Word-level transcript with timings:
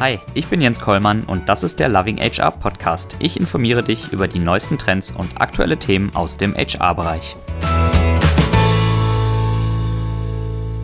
Hi, 0.00 0.20
ich 0.32 0.46
bin 0.46 0.60
Jens 0.60 0.78
Kollmann 0.78 1.24
und 1.24 1.48
das 1.48 1.64
ist 1.64 1.80
der 1.80 1.88
Loving 1.88 2.18
HR 2.18 2.52
Podcast. 2.52 3.16
Ich 3.18 3.36
informiere 3.36 3.82
dich 3.82 4.12
über 4.12 4.28
die 4.28 4.38
neuesten 4.38 4.78
Trends 4.78 5.10
und 5.10 5.40
aktuelle 5.40 5.76
Themen 5.76 6.14
aus 6.14 6.36
dem 6.36 6.54
HR-Bereich. 6.54 7.34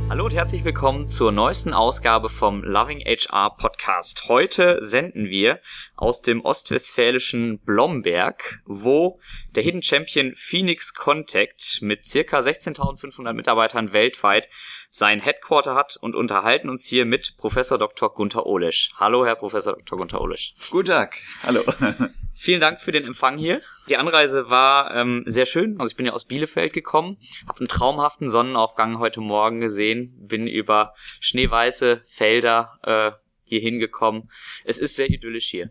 Hallo 0.08 0.24
und 0.24 0.34
herzlich 0.34 0.64
willkommen 0.64 1.06
zur 1.06 1.30
neuesten 1.30 1.72
Ausgabe 1.72 2.28
vom 2.28 2.64
Loving 2.64 3.04
HR 3.06 3.50
Podcast. 3.56 4.24
Heute 4.26 4.78
senden 4.80 5.26
wir 5.26 5.60
aus 6.04 6.20
dem 6.20 6.44
ostwestfälischen 6.44 7.60
Blomberg, 7.60 8.60
wo 8.66 9.18
der 9.54 9.62
Hidden 9.62 9.82
Champion 9.82 10.34
Phoenix 10.36 10.92
Contact 10.92 11.78
mit 11.80 12.04
circa 12.04 12.40
16.500 12.40 13.32
Mitarbeitern 13.32 13.94
weltweit 13.94 14.50
sein 14.90 15.18
Headquarter 15.18 15.74
hat 15.74 15.96
und 15.96 16.14
unterhalten 16.14 16.68
uns 16.68 16.84
hier 16.86 17.06
mit 17.06 17.38
Professor 17.38 17.78
Dr. 17.78 18.12
Gunther 18.12 18.44
Olesch. 18.44 18.90
Hallo, 18.96 19.24
Herr 19.24 19.34
Professor 19.34 19.72
Dr. 19.72 19.96
Gunther 19.96 20.20
Olesch. 20.20 20.54
Guten 20.70 20.88
Tag. 20.88 21.16
Hallo. 21.42 21.64
Vielen 22.34 22.60
Dank 22.60 22.80
für 22.80 22.92
den 22.92 23.04
Empfang 23.04 23.38
hier. 23.38 23.62
Die 23.88 23.96
Anreise 23.96 24.50
war 24.50 24.94
ähm, 24.94 25.22
sehr 25.24 25.46
schön. 25.46 25.80
Also 25.80 25.92
ich 25.92 25.96
bin 25.96 26.04
ja 26.04 26.12
aus 26.12 26.26
Bielefeld 26.26 26.74
gekommen, 26.74 27.16
habe 27.48 27.60
einen 27.60 27.68
traumhaften 27.68 28.28
Sonnenaufgang 28.28 28.98
heute 28.98 29.22
Morgen 29.22 29.60
gesehen, 29.60 30.12
bin 30.18 30.46
über 30.46 30.92
schneeweiße 31.20 32.02
Felder 32.04 32.78
äh, 32.82 33.23
hier 33.44 33.60
hingekommen. 33.60 34.30
Es 34.64 34.78
ist 34.78 34.96
sehr 34.96 35.08
idyllisch 35.10 35.46
hier. 35.46 35.70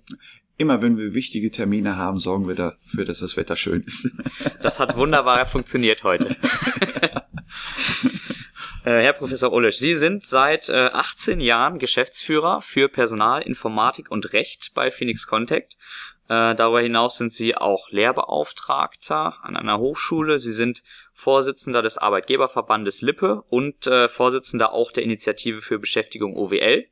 Immer 0.57 0.81
wenn 0.81 0.97
wir 0.97 1.13
wichtige 1.13 1.49
Termine 1.51 1.97
haben, 1.97 2.19
sorgen 2.19 2.47
wir 2.47 2.55
dafür, 2.55 3.05
dass 3.05 3.19
das 3.19 3.37
Wetter 3.37 3.55
schön 3.55 3.81
ist. 3.81 4.11
Das 4.61 4.79
hat 4.79 4.95
wunderbar 4.95 5.45
funktioniert 5.45 6.03
heute. 6.03 6.35
Äh, 8.85 9.01
Herr 9.01 9.13
Professor 9.13 9.53
Olesch, 9.53 9.77
Sie 9.77 9.95
sind 9.95 10.25
seit 10.25 10.67
äh, 10.67 10.73
18 10.73 11.39
Jahren 11.39 11.79
Geschäftsführer 11.79 12.59
für 12.59 12.89
Personal, 12.89 13.41
Informatik 13.41 14.11
und 14.11 14.33
Recht 14.33 14.71
bei 14.73 14.91
Phoenix 14.91 15.25
Contact 15.25 15.77
äh, 16.29 16.55
darüber 16.55 16.81
hinaus 16.81 17.17
sind 17.17 17.33
Sie 17.33 17.55
auch 17.55 17.89
Lehrbeauftragter 17.89 19.37
an 19.43 19.57
einer 19.57 19.79
Hochschule. 19.79 20.39
Sie 20.39 20.53
sind 20.53 20.83
Vorsitzender 21.11 21.81
des 21.81 21.97
Arbeitgeberverbandes 21.97 23.01
Lippe 23.01 23.43
und 23.49 23.87
äh, 23.87 24.07
Vorsitzender 24.07 24.71
auch 24.71 24.91
der 24.91 25.03
Initiative 25.03 25.61
für 25.61 25.79
Beschäftigung 25.79 26.35
OWL. 26.35 26.85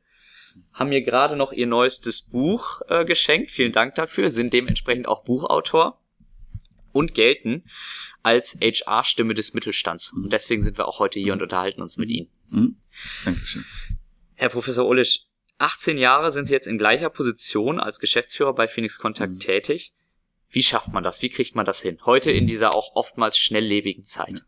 Haben 0.73 0.89
mir 0.89 1.01
gerade 1.01 1.35
noch 1.35 1.51
Ihr 1.51 1.67
neuestes 1.67 2.21
Buch 2.21 2.81
äh, 2.87 3.05
geschenkt. 3.05 3.51
Vielen 3.51 3.71
Dank 3.71 3.95
dafür. 3.95 4.29
Sind 4.29 4.53
dementsprechend 4.53 5.07
auch 5.07 5.23
Buchautor 5.23 5.99
und 6.91 7.13
gelten 7.13 7.63
als 8.23 8.57
HR-Stimme 8.61 9.33
des 9.33 9.53
Mittelstands. 9.53 10.13
Und 10.13 10.31
deswegen 10.31 10.61
sind 10.61 10.77
wir 10.77 10.87
auch 10.87 10.99
heute 10.99 11.19
hier 11.19 11.33
und 11.33 11.41
unterhalten 11.41 11.81
uns 11.81 11.97
mit 11.97 12.09
Ihnen. 12.09 12.29
Mhm. 12.49 12.75
Dankeschön. 13.25 13.65
Herr 14.35 14.49
Professor 14.49 14.87
Ullisch, 14.87 15.25
18 15.57 15.97
Jahre 15.97 16.31
sind 16.31 16.47
Sie 16.47 16.53
jetzt 16.53 16.67
in 16.67 16.77
gleicher 16.77 17.09
Position 17.09 17.79
als 17.79 17.99
Geschäftsführer 17.99 18.53
bei 18.53 18.67
Phoenix 18.67 18.97
Contact 18.99 19.33
mhm. 19.33 19.39
tätig. 19.39 19.93
Wie 20.49 20.63
schafft 20.63 20.91
man 20.91 21.03
das? 21.03 21.21
Wie 21.21 21.29
kriegt 21.29 21.55
man 21.55 21.65
das 21.65 21.81
hin? 21.81 21.99
Heute 22.05 22.29
in 22.31 22.45
dieser 22.45 22.75
auch 22.75 22.95
oftmals 22.95 23.37
schnelllebigen 23.37 24.03
Zeit. 24.03 24.43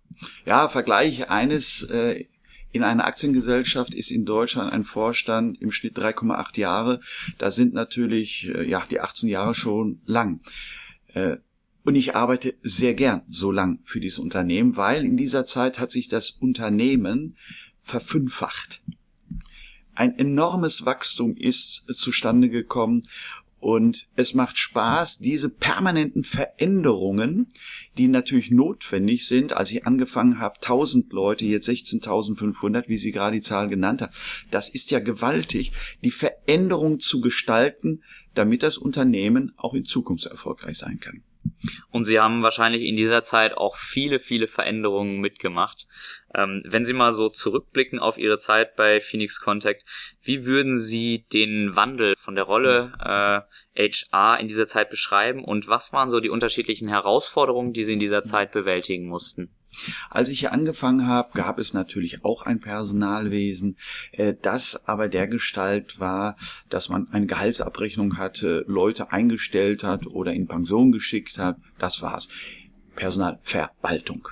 Ja, 0.46 0.68
Vergleich 0.68 1.30
eines 1.30 1.84
äh, 1.84 2.26
in 2.74 2.84
einer 2.84 3.06
Aktiengesellschaft 3.06 3.96
ist 3.96 4.12
in 4.12 4.26
Deutschland 4.26 4.74
ein 4.74 4.84
Vorstand 4.84 5.62
im 5.62 5.72
Schnitt 5.72 5.98
3,8 5.98 6.60
Jahre. 6.60 7.00
Da 7.38 7.52
sind 7.52 7.74
natürlich 7.74 8.50
äh, 8.54 8.68
ja 8.68 8.86
die 8.90 9.00
18 9.00 9.30
Jahre 9.30 9.56
schon 9.56 10.02
lang. 10.06 10.42
Äh, 11.14 11.38
und 11.86 11.96
ich 11.96 12.16
arbeite 12.16 12.56
sehr 12.62 12.94
gern 12.94 13.22
so 13.30 13.52
lang 13.52 13.80
für 13.84 14.00
dieses 14.00 14.20
Unternehmen, 14.20 14.76
weil 14.76 15.06
in 15.06 15.18
dieser 15.18 15.46
Zeit 15.46 15.80
hat 15.80 15.92
sich 15.92 16.08
das 16.08 16.32
Unternehmen 16.32 17.38
verfünffacht 17.82 18.82
ein 19.96 20.18
enormes 20.18 20.86
Wachstum 20.86 21.36
ist 21.36 21.86
zustande 21.94 22.50
gekommen 22.50 23.08
und 23.64 24.08
es 24.18 24.34
macht 24.34 24.58
Spaß, 24.58 25.20
diese 25.20 25.48
permanenten 25.50 26.24
Veränderungen, 26.24 27.54
die 27.98 28.10
natürlich 28.10 28.52
notwendig 28.52 29.26
sind. 29.26 29.54
Als 29.54 29.72
ich 29.72 29.88
angefangen 29.88 30.40
habe, 30.40 30.56
1000 30.56 31.14
Leute, 31.14 31.46
jetzt 31.46 31.70
16.500, 31.70 32.90
wie 32.90 32.98
Sie 32.98 33.14
gerade 33.14 33.38
die 33.38 33.42
Zahl 33.42 33.70
genannt 33.70 34.02
haben, 34.02 34.14
das 34.52 34.68
ist 34.68 34.92
ja 34.92 35.00
gewaltig, 35.00 35.72
die 36.04 36.12
Veränderung 36.12 37.00
zu 37.00 37.22
gestalten, 37.22 38.04
damit 38.34 38.64
das 38.64 38.78
Unternehmen 38.78 39.54
auch 39.56 39.74
in 39.74 39.86
Zukunft 39.86 40.26
erfolgreich 40.26 40.78
sein 40.78 41.00
kann. 41.00 41.24
Und 41.92 42.04
Sie 42.04 42.20
haben 42.20 42.44
wahrscheinlich 42.44 42.84
in 42.84 42.96
dieser 42.96 43.24
Zeit 43.24 43.56
auch 43.56 43.76
viele, 43.76 44.20
viele 44.20 44.48
Veränderungen 44.48 45.20
mitgemacht. 45.20 45.88
Ähm, 46.36 46.62
wenn 46.66 46.86
Sie 46.86 46.94
mal 46.94 47.12
so 47.12 47.30
zurückblicken 47.30 48.00
auf 48.00 48.18
Ihre 48.18 48.38
Zeit 48.38 48.76
bei 48.76 49.00
Phoenix 49.00 49.40
Contact, 49.40 49.84
wie 50.22 50.46
würden 50.46 50.78
Sie 50.78 51.26
den 51.32 51.76
Wandel 51.76 52.16
von 52.18 52.36
der 52.36 52.46
Rolle 52.46 52.94
äh, 53.76 53.90
HR 53.90 54.40
in 54.40 54.48
dieser 54.48 54.68
Zeit 54.68 54.90
beschreiben 54.90 55.44
und 55.44 55.68
was 55.68 55.94
waren 55.94 56.10
so 56.10 56.20
die 56.20 56.30
unterschiedlichen 56.30 56.88
Herausforderungen, 56.88 57.74
die 57.74 57.84
Sie 57.84 57.94
in 57.94 58.00
dieser 58.00 58.24
Zeit 58.24 58.52
bewältigen 58.52 59.08
mussten? 59.08 59.52
Als 60.10 60.30
ich 60.30 60.40
hier 60.40 60.54
angefangen 60.54 61.08
habe, 61.08 61.32
gab 61.34 61.60
es 61.60 61.74
natürlich 61.74 62.24
auch 62.24 62.46
ein 62.46 62.60
Personalwesen, 62.60 63.78
äh, 64.12 64.34
das 64.42 64.88
aber 64.88 65.08
der 65.08 65.28
Gestalt 65.28 66.00
war, 66.00 66.38
dass 66.70 66.90
man 66.90 67.08
eine 67.12 67.26
Gehaltsabrechnung 67.26 68.18
hatte, 68.18 68.64
Leute 68.68 69.12
eingestellt 69.12 69.84
hat 69.84 70.08
oder 70.08 70.34
in 70.34 70.48
Pension 70.48 70.92
geschickt 70.92 71.38
hat. 71.38 71.58
Das 71.78 72.02
war's. 72.02 72.30
Personalverwaltung. 72.96 74.28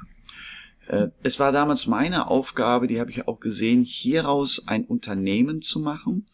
Äh, 0.87 1.07
es 1.23 1.39
war 1.39 1.51
damals 1.51 1.87
meine 1.87 2.27
Aufgabe, 2.27 2.87
die 2.87 2.99
habe 2.99 3.11
ich 3.11 3.27
auch 3.27 3.39
gesehen, 3.39 3.83
hieraus 3.83 4.63
ein 4.67 4.85
Unternehmen 4.85 5.61
zu 5.61 5.79
machen, 5.79 6.25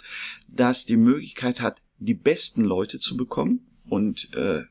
das 0.47 0.85
die 0.85 0.97
Möglichkeit 0.97 1.61
hat, 1.61 1.81
die 1.99 2.13
besten 2.13 2.63
Leute 2.63 2.99
zu 2.99 3.17
bekommen 3.17 3.67
und 3.87 4.33
äh, 4.35 4.63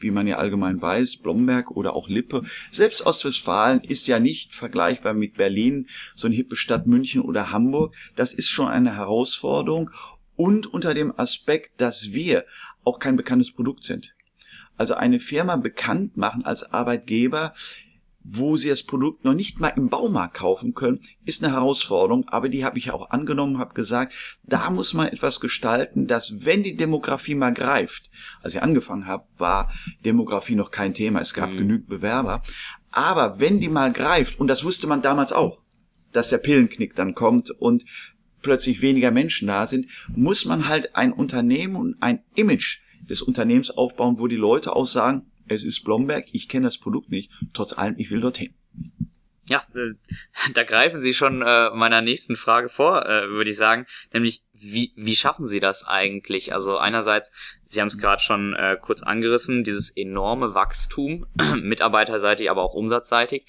wie 0.00 0.10
man 0.10 0.26
ja 0.26 0.36
allgemein 0.36 0.80
weiß, 0.80 1.18
Blomberg 1.18 1.70
oder 1.70 1.94
auch 1.94 2.08
Lippe. 2.08 2.42
Selbst 2.70 3.06
Ostwestfalen 3.06 3.80
ist 3.82 4.06
ja 4.06 4.18
nicht 4.18 4.54
vergleichbar 4.54 5.14
mit 5.14 5.36
Berlin, 5.36 5.86
so 6.14 6.26
eine 6.26 6.36
hippe 6.36 6.56
Stadt 6.56 6.86
München 6.86 7.22
oder 7.22 7.52
Hamburg. 7.52 7.94
Das 8.16 8.32
ist 8.32 8.48
schon 8.48 8.68
eine 8.68 8.96
Herausforderung 8.96 9.90
und 10.36 10.66
unter 10.66 10.94
dem 10.94 11.12
Aspekt, 11.18 11.80
dass 11.80 12.12
wir 12.12 12.44
auch 12.84 12.98
kein 12.98 13.16
bekanntes 13.16 13.52
Produkt 13.52 13.84
sind. 13.84 14.14
Also 14.76 14.94
eine 14.94 15.18
Firma 15.18 15.56
bekannt 15.56 16.16
machen 16.16 16.44
als 16.44 16.72
Arbeitgeber 16.72 17.52
wo 18.22 18.56
sie 18.56 18.68
das 18.68 18.82
Produkt 18.82 19.24
noch 19.24 19.34
nicht 19.34 19.60
mal 19.60 19.68
im 19.68 19.88
Baumarkt 19.88 20.34
kaufen 20.34 20.74
können, 20.74 21.00
ist 21.24 21.42
eine 21.42 21.54
Herausforderung, 21.54 22.28
aber 22.28 22.48
die 22.48 22.64
habe 22.64 22.78
ich 22.78 22.90
auch 22.90 23.10
angenommen, 23.10 23.58
habe 23.58 23.74
gesagt, 23.74 24.12
da 24.44 24.70
muss 24.70 24.94
man 24.94 25.08
etwas 25.08 25.40
gestalten, 25.40 26.06
dass 26.06 26.44
wenn 26.44 26.62
die 26.62 26.76
Demografie 26.76 27.34
mal 27.34 27.54
greift, 27.54 28.10
als 28.42 28.54
ich 28.54 28.62
angefangen 28.62 29.06
habe, 29.06 29.24
war 29.38 29.72
Demografie 30.04 30.54
noch 30.54 30.70
kein 30.70 30.94
Thema, 30.94 31.20
es 31.20 31.34
gab 31.34 31.50
mhm. 31.50 31.58
genügend 31.58 31.88
Bewerber, 31.88 32.42
aber 32.90 33.40
wenn 33.40 33.60
die 33.60 33.68
mal 33.68 33.92
greift, 33.92 34.38
und 34.38 34.48
das 34.48 34.64
wusste 34.64 34.86
man 34.86 35.02
damals 35.02 35.32
auch, 35.32 35.60
dass 36.12 36.28
der 36.28 36.38
Pillenknick 36.38 36.96
dann 36.96 37.14
kommt 37.14 37.50
und 37.50 37.84
plötzlich 38.42 38.82
weniger 38.82 39.10
Menschen 39.10 39.48
da 39.48 39.66
sind, 39.66 39.86
muss 40.14 40.44
man 40.44 40.68
halt 40.68 40.96
ein 40.96 41.12
Unternehmen 41.12 41.76
und 41.76 42.02
ein 42.02 42.22
Image 42.34 42.78
des 43.08 43.22
Unternehmens 43.22 43.70
aufbauen, 43.70 44.18
wo 44.18 44.26
die 44.26 44.36
Leute 44.36 44.74
auch 44.74 44.86
sagen, 44.86 45.29
es 45.54 45.64
ist 45.64 45.84
Blomberg, 45.84 46.26
ich 46.32 46.48
kenne 46.48 46.66
das 46.66 46.78
Produkt 46.78 47.10
nicht, 47.10 47.30
trotz 47.52 47.76
allem, 47.76 47.96
ich 47.98 48.10
will 48.10 48.20
dorthin. 48.20 48.54
Ja, 49.46 49.64
äh, 49.74 49.94
da 50.54 50.62
greifen 50.62 51.00
Sie 51.00 51.12
schon 51.12 51.42
äh, 51.42 51.70
meiner 51.70 52.02
nächsten 52.02 52.36
Frage 52.36 52.68
vor, 52.68 53.04
äh, 53.06 53.28
würde 53.28 53.50
ich 53.50 53.56
sagen, 53.56 53.86
nämlich 54.12 54.42
wie, 54.52 54.92
wie 54.94 55.16
schaffen 55.16 55.48
Sie 55.48 55.58
das 55.58 55.86
eigentlich? 55.86 56.52
Also 56.52 56.76
einerseits, 56.76 57.32
Sie 57.66 57.80
haben 57.80 57.88
es 57.88 57.98
gerade 57.98 58.22
schon 58.22 58.54
äh, 58.54 58.76
kurz 58.80 59.02
angerissen, 59.02 59.64
dieses 59.64 59.90
enorme 59.90 60.54
Wachstum, 60.54 61.26
mitarbeiterseitig, 61.60 62.50
aber 62.50 62.62
auch 62.62 62.74
umsatzseitig. 62.74 63.46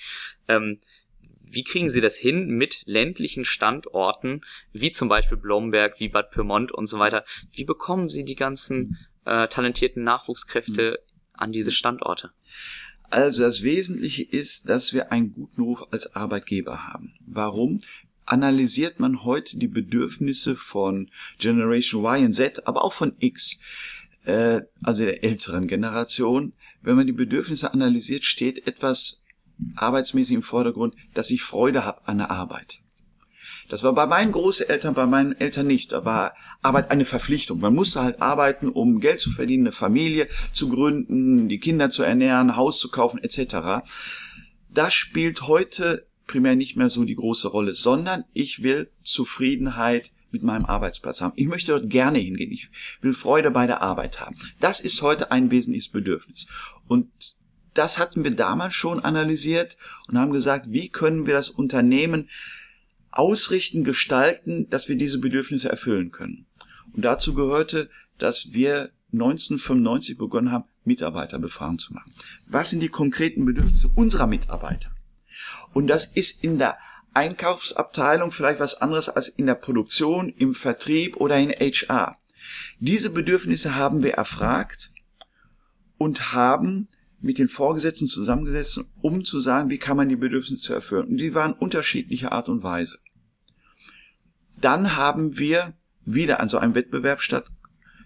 Ähm, 0.47 0.79
wie 1.41 1.63
kriegen 1.63 1.90
Sie 1.90 2.01
das 2.01 2.17
hin 2.17 2.47
mit 2.47 2.81
ländlichen 2.85 3.43
Standorten, 3.43 4.41
wie 4.72 4.91
zum 4.91 5.09
Beispiel 5.09 5.37
Blomberg, 5.37 5.99
wie 5.99 6.08
Bad 6.08 6.31
Pyrmont 6.31 6.72
und 6.72 6.87
so 6.87 6.97
weiter? 6.97 7.25
Wie 7.52 7.66
bekommen 7.66 8.08
Sie 8.08 8.23
die 8.23 8.35
ganzen 8.35 8.97
äh, 9.25 9.47
talentierten 9.49 10.03
Nachwuchskräfte 10.03 10.99
an 11.41 11.52
diese 11.52 11.72
Standorte? 11.72 12.32
Also 13.09 13.41
das 13.41 13.61
Wesentliche 13.61 14.23
ist, 14.23 14.70
dass 14.70 14.93
wir 14.93 15.11
einen 15.11 15.34
guten 15.34 15.61
Ruf 15.61 15.84
als 15.91 16.16
Arbeitgeber 16.16 16.88
haben. 16.88 17.14
Warum? 17.26 17.82
Analysiert 18.26 18.99
man 18.99 19.26
heute 19.26 19.58
die 19.58 19.67
Bedürfnisse 19.67 20.55
von 20.55 21.09
Generation 21.38 22.05
Y 22.05 22.26
und 22.26 22.34
Z, 22.34 22.66
aber 22.67 22.85
auch 22.85 22.93
von 22.93 23.14
X, 23.20 23.59
äh, 24.23 24.61
also 24.82 25.03
der 25.03 25.23
älteren 25.23 25.67
Generation, 25.67 26.53
wenn 26.82 26.96
man 26.96 27.08
die 27.08 27.14
Bedürfnisse 27.14 27.73
analysiert, 27.73 28.23
steht 28.23 28.66
etwas 28.66 29.23
arbeitsmäßig 29.76 30.35
im 30.35 30.44
Vordergrund, 30.44 30.96
dass 31.14 31.32
ich 31.32 31.44
Freude 31.44 31.84
habe 31.84 32.08
an 32.08 32.20
der 32.20 32.32
Arbeit. 32.32 32.80
Das 33.72 33.84
war 33.84 33.94
bei 33.94 34.06
meinen 34.06 34.34
Großeltern, 34.34 34.94
bei 34.94 35.06
meinen 35.06 35.32
Eltern 35.40 35.66
nicht. 35.66 35.94
Da 35.94 36.03
war 36.03 36.34
Arbeit 36.62 36.91
eine 36.91 37.06
Verpflichtung. 37.06 37.62
Man 37.62 37.73
musste 37.73 38.02
halt 38.02 38.22
arbeiten, 38.22 38.68
um 38.68 39.00
Geld 39.00 39.22
zu 39.22 39.32
verdienen, 39.32 39.68
eine 39.68 39.72
Familie 39.72 40.28
zu 40.52 40.68
gründen, 40.68 41.47
die 41.47 41.58
Kinder 41.58 41.90
zu 41.90 42.03
ernähren, 42.03 42.58
Haus 42.58 42.82
zu 42.82 42.91
kaufen, 42.91 43.23
etc. 43.23 43.88
Das 44.73 44.94
spielt 44.94 45.44
heute 45.44 46.06
primär 46.28 46.58
nicht 46.58 46.76
mehr 46.76 46.90
so 46.90 47.06
die 47.06 47.16
große 47.16 47.47
Rolle, 47.47 47.73
sondern 47.73 48.26
ich 48.34 48.62
will 48.62 48.91
Zufriedenheit 49.03 50.12
mit 50.32 50.44
meinem 50.44 50.66
Arbeitsplatz 50.66 51.22
haben. 51.22 51.32
Ich 51.38 51.47
möchte 51.47 51.72
dort 51.72 51.90
gerne 51.90 52.20
hingehen. 52.20 52.52
Ich 52.52 52.70
will 53.00 53.14
Freude 53.14 53.52
bei 53.52 53.68
der 53.68 53.82
Arbeit 53.82 54.20
haben. 54.20 54.35
Das 54.59 54.82
ist 54.82 55.02
heute 55.02 55.32
ein 55.32 55.50
wesentliches 55.50 55.88
Bedürfnis. 55.88 56.47
Und 56.90 57.08
das 57.73 58.00
hatten 58.00 58.26
wir 58.26 58.32
damals 58.32 58.73
schon 58.73 59.00
analysiert 59.00 59.78
und 60.09 60.18
haben 60.18 60.34
gesagt, 60.34 60.66
wie 60.72 60.90
können 60.90 61.26
wir 61.26 61.35
das 61.35 61.50
Unternehmen 61.50 62.28
ausrichten, 63.11 63.84
gestalten, 63.84 64.69
dass 64.69 64.90
wir 64.90 64.97
diese 64.97 65.19
Bedürfnisse 65.19 65.69
erfüllen 65.69 66.11
können. 66.11 66.46
Und 66.93 67.03
dazu 67.03 67.34
gehörte, 67.34 67.90
dass 68.17 68.53
wir 68.53 68.91
1995 69.13 70.17
begonnen 70.17 70.52
haben, 70.52 70.66
Mitarbeiterbefragung 70.84 71.79
zu 71.79 71.93
machen. 71.93 72.13
Was 72.47 72.69
sind 72.69 72.81
die 72.81 72.90
konkreten 72.90 73.46
Bedürfnisse 73.46 73.90
unserer 73.96 74.28
Mitarbeiter? 74.28 74.91
Und 75.73 75.87
das 75.87 76.05
ist 76.05 76.43
in 76.43 76.58
der 76.58 76.78
Einkaufsabteilung 77.13 78.31
vielleicht 78.31 78.59
was 78.59 78.81
anderes 78.81 79.09
als 79.09 79.28
in 79.28 79.46
der 79.46 79.55
Produktion, 79.55 80.29
im 80.29 80.53
Vertrieb 80.53 81.17
oder 81.17 81.37
in 81.37 81.52
HR. 81.52 82.17
Diese 82.79 83.09
Bedürfnisse 83.09 83.75
haben 83.75 84.02
wir 84.03 84.13
erfragt 84.13 84.91
und 85.97 86.34
haben 86.34 86.87
mit 87.22 87.38
den 87.38 87.47
Vorgesetzten 87.47 88.08
zusammengesetzt, 88.08 88.84
um 89.02 89.23
zu 89.23 89.40
sagen, 89.40 89.70
wie 89.70 89.78
kann 89.78 89.97
man 89.97 90.09
die 90.09 90.16
Bedürfnisse 90.16 90.73
erfüllen. 90.73 91.08
Und 91.08 91.18
die 91.18 91.34
waren 91.34 91.53
unterschiedlicher 91.53 92.32
Art 92.32 92.50
und 92.50 92.64
Weise. 92.64 92.97
Dann 94.59 94.96
haben 94.96 95.38
wir 95.38 95.73
wieder 96.03 96.40
an 96.40 96.50
so 96.50 96.58
einem 96.58 96.76
Wettbewerb 96.76 97.22
statt 97.22 97.46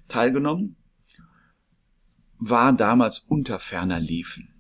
teilgenommen, 0.08 0.76
war 2.38 2.74
damals 2.74 3.20
unter 3.20 3.60
ferner 3.60 4.00
Liefen 4.00 4.55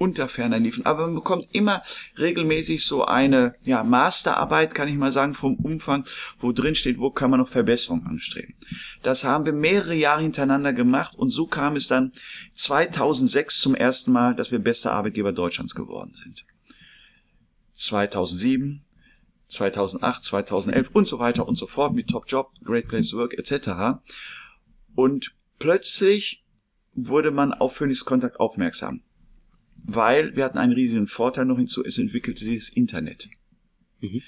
unter 0.00 0.28
ferner 0.28 0.58
liefen. 0.58 0.86
Aber 0.86 1.04
man 1.04 1.14
bekommt 1.14 1.48
immer 1.52 1.82
regelmäßig 2.18 2.84
so 2.84 3.04
eine 3.04 3.54
ja, 3.62 3.84
Masterarbeit, 3.84 4.74
kann 4.74 4.88
ich 4.88 4.94
mal 4.94 5.12
sagen, 5.12 5.34
vom 5.34 5.56
Umfang, 5.56 6.04
wo 6.38 6.52
drin 6.52 6.74
steht, 6.74 6.98
wo 6.98 7.10
kann 7.10 7.30
man 7.30 7.38
noch 7.38 7.48
Verbesserungen 7.48 8.06
anstreben. 8.06 8.54
Das 9.02 9.24
haben 9.24 9.44
wir 9.44 9.52
mehrere 9.52 9.94
Jahre 9.94 10.22
hintereinander 10.22 10.72
gemacht 10.72 11.14
und 11.16 11.28
so 11.28 11.46
kam 11.46 11.76
es 11.76 11.86
dann 11.86 12.12
2006 12.54 13.60
zum 13.60 13.74
ersten 13.74 14.10
Mal, 14.10 14.34
dass 14.34 14.50
wir 14.50 14.58
bester 14.58 14.92
Arbeitgeber 14.92 15.32
Deutschlands 15.32 15.74
geworden 15.74 16.14
sind. 16.14 16.46
2007, 17.74 18.82
2008, 19.48 20.24
2011 20.24 20.90
und 20.94 21.06
so 21.06 21.18
weiter 21.18 21.46
und 21.46 21.56
so 21.56 21.66
fort 21.66 21.92
mit 21.92 22.08
Top 22.08 22.24
Job, 22.26 22.52
Great 22.64 22.88
Place 22.88 23.10
to 23.10 23.18
Work 23.18 23.34
etc. 23.34 24.00
Und 24.94 25.34
plötzlich 25.58 26.42
wurde 26.94 27.32
man 27.32 27.52
auf 27.52 27.76
Phoenix 27.76 28.06
Kontakt 28.06 28.40
aufmerksam 28.40 29.02
weil 29.84 30.36
wir 30.36 30.44
hatten 30.44 30.58
einen 30.58 30.72
riesigen 30.72 31.06
Vorteil 31.06 31.44
noch 31.44 31.56
hinzu, 31.56 31.84
es 31.84 31.98
entwickelte 31.98 32.44
sich 32.44 32.58
das 32.58 32.68
Internet. 32.70 33.28
Mhm. 34.00 34.22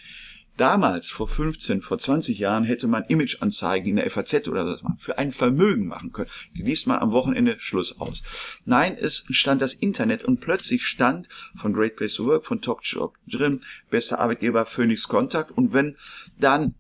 Damals, 0.59 1.09
vor 1.09 1.29
15, 1.29 1.81
vor 1.81 1.97
20 1.97 2.39
Jahren, 2.39 2.65
hätte 2.65 2.87
man 2.87 3.05
Imageanzeigen 3.05 3.89
in 3.89 3.97
der 3.97 4.11
FAZ 4.11 4.49
oder 4.49 4.67
was 4.67 4.83
man 4.83 4.99
für 4.99 5.17
ein 5.17 5.33
Vermögen 5.33 5.87
machen 5.87 6.13
können. 6.13 6.29
Die 6.55 6.63
liest 6.63 6.87
man 6.87 6.99
am 6.99 7.11
Wochenende 7.11 7.57
Schluss 7.59 7.99
aus. 7.99 8.23
Nein, 8.67 8.97
es 8.99 9.25
stand 9.31 9.63
das 9.63 9.73
Internet 9.73 10.25
und 10.25 10.41
plötzlich 10.41 10.87
stand 10.87 11.29
von 11.57 11.73
Great 11.73 11.97
Place 11.97 12.15
to 12.15 12.27
Work, 12.27 12.45
von 12.45 12.61
Top 12.61 12.81
Job 12.83 13.17
drin, 13.27 13.61
bester 13.89 14.19
Arbeitgeber, 14.19 14.67
Phoenix 14.67 15.09
Kontakt. 15.09 15.53
Und 15.53 15.73
wenn 15.73 15.97
dann 16.39 16.75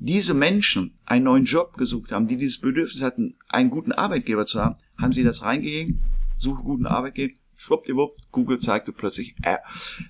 diese 0.00 0.34
Menschen 0.34 0.98
einen 1.04 1.24
neuen 1.24 1.44
Job 1.44 1.76
gesucht 1.76 2.10
haben, 2.10 2.26
die 2.26 2.36
dieses 2.36 2.60
Bedürfnis 2.60 3.02
hatten, 3.02 3.36
einen 3.48 3.70
guten 3.70 3.92
Arbeitgeber 3.92 4.46
zu 4.46 4.60
haben, 4.60 4.76
haben 4.98 5.12
sie 5.12 5.22
das 5.22 5.42
reingegeben, 5.42 6.02
suche 6.38 6.62
guten 6.62 6.86
Arbeitgeber, 6.86 7.34
schwuppdiwupp, 7.62 8.10
Google 8.32 8.58
zeigte 8.58 8.92
plötzlich 8.92 9.34
äh, 9.42 9.58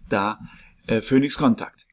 da 0.09 0.41
äh, 0.87 1.01
Phoenix 1.01 1.37
Kontakt. 1.37 1.87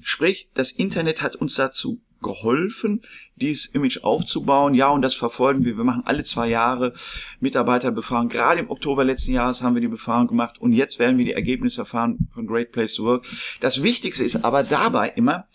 Sprich, 0.00 0.48
das 0.54 0.72
Internet 0.72 1.22
hat 1.22 1.36
uns 1.36 1.54
dazu 1.54 2.00
geholfen, 2.20 3.00
dieses 3.36 3.66
Image 3.66 4.02
aufzubauen. 4.02 4.74
Ja, 4.74 4.90
und 4.90 5.02
das 5.02 5.14
verfolgen 5.14 5.64
wir. 5.64 5.76
Wir 5.76 5.84
machen 5.84 6.02
alle 6.04 6.22
zwei 6.22 6.48
Jahre 6.48 6.92
Mitarbeiterbefragung. 7.40 8.28
Gerade 8.28 8.60
im 8.60 8.70
Oktober 8.70 9.04
letzten 9.04 9.32
Jahres 9.32 9.62
haben 9.62 9.74
wir 9.74 9.80
die 9.80 9.88
Befragung 9.88 10.28
gemacht 10.28 10.60
und 10.60 10.72
jetzt 10.72 10.98
werden 10.98 11.16
wir 11.18 11.24
die 11.24 11.32
Ergebnisse 11.32 11.82
erfahren 11.82 12.28
von 12.34 12.46
Great 12.46 12.72
Place 12.72 12.94
to 12.94 13.04
Work. 13.04 13.26
Das 13.60 13.82
Wichtigste 13.82 14.24
ist 14.24 14.44
aber 14.44 14.62
dabei 14.62 15.08
immer, 15.10 15.46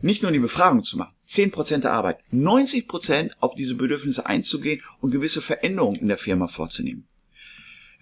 nicht 0.00 0.22
nur 0.22 0.30
die 0.30 0.38
Befragung 0.38 0.84
zu 0.84 0.96
machen, 0.96 1.14
10% 1.26 1.78
der 1.78 1.92
Arbeit, 1.92 2.20
90% 2.32 3.30
auf 3.40 3.54
diese 3.54 3.74
Bedürfnisse 3.74 4.26
einzugehen 4.26 4.82
und 5.00 5.10
gewisse 5.10 5.40
Veränderungen 5.40 5.96
in 5.96 6.08
der 6.08 6.18
Firma 6.18 6.46
vorzunehmen 6.46 7.07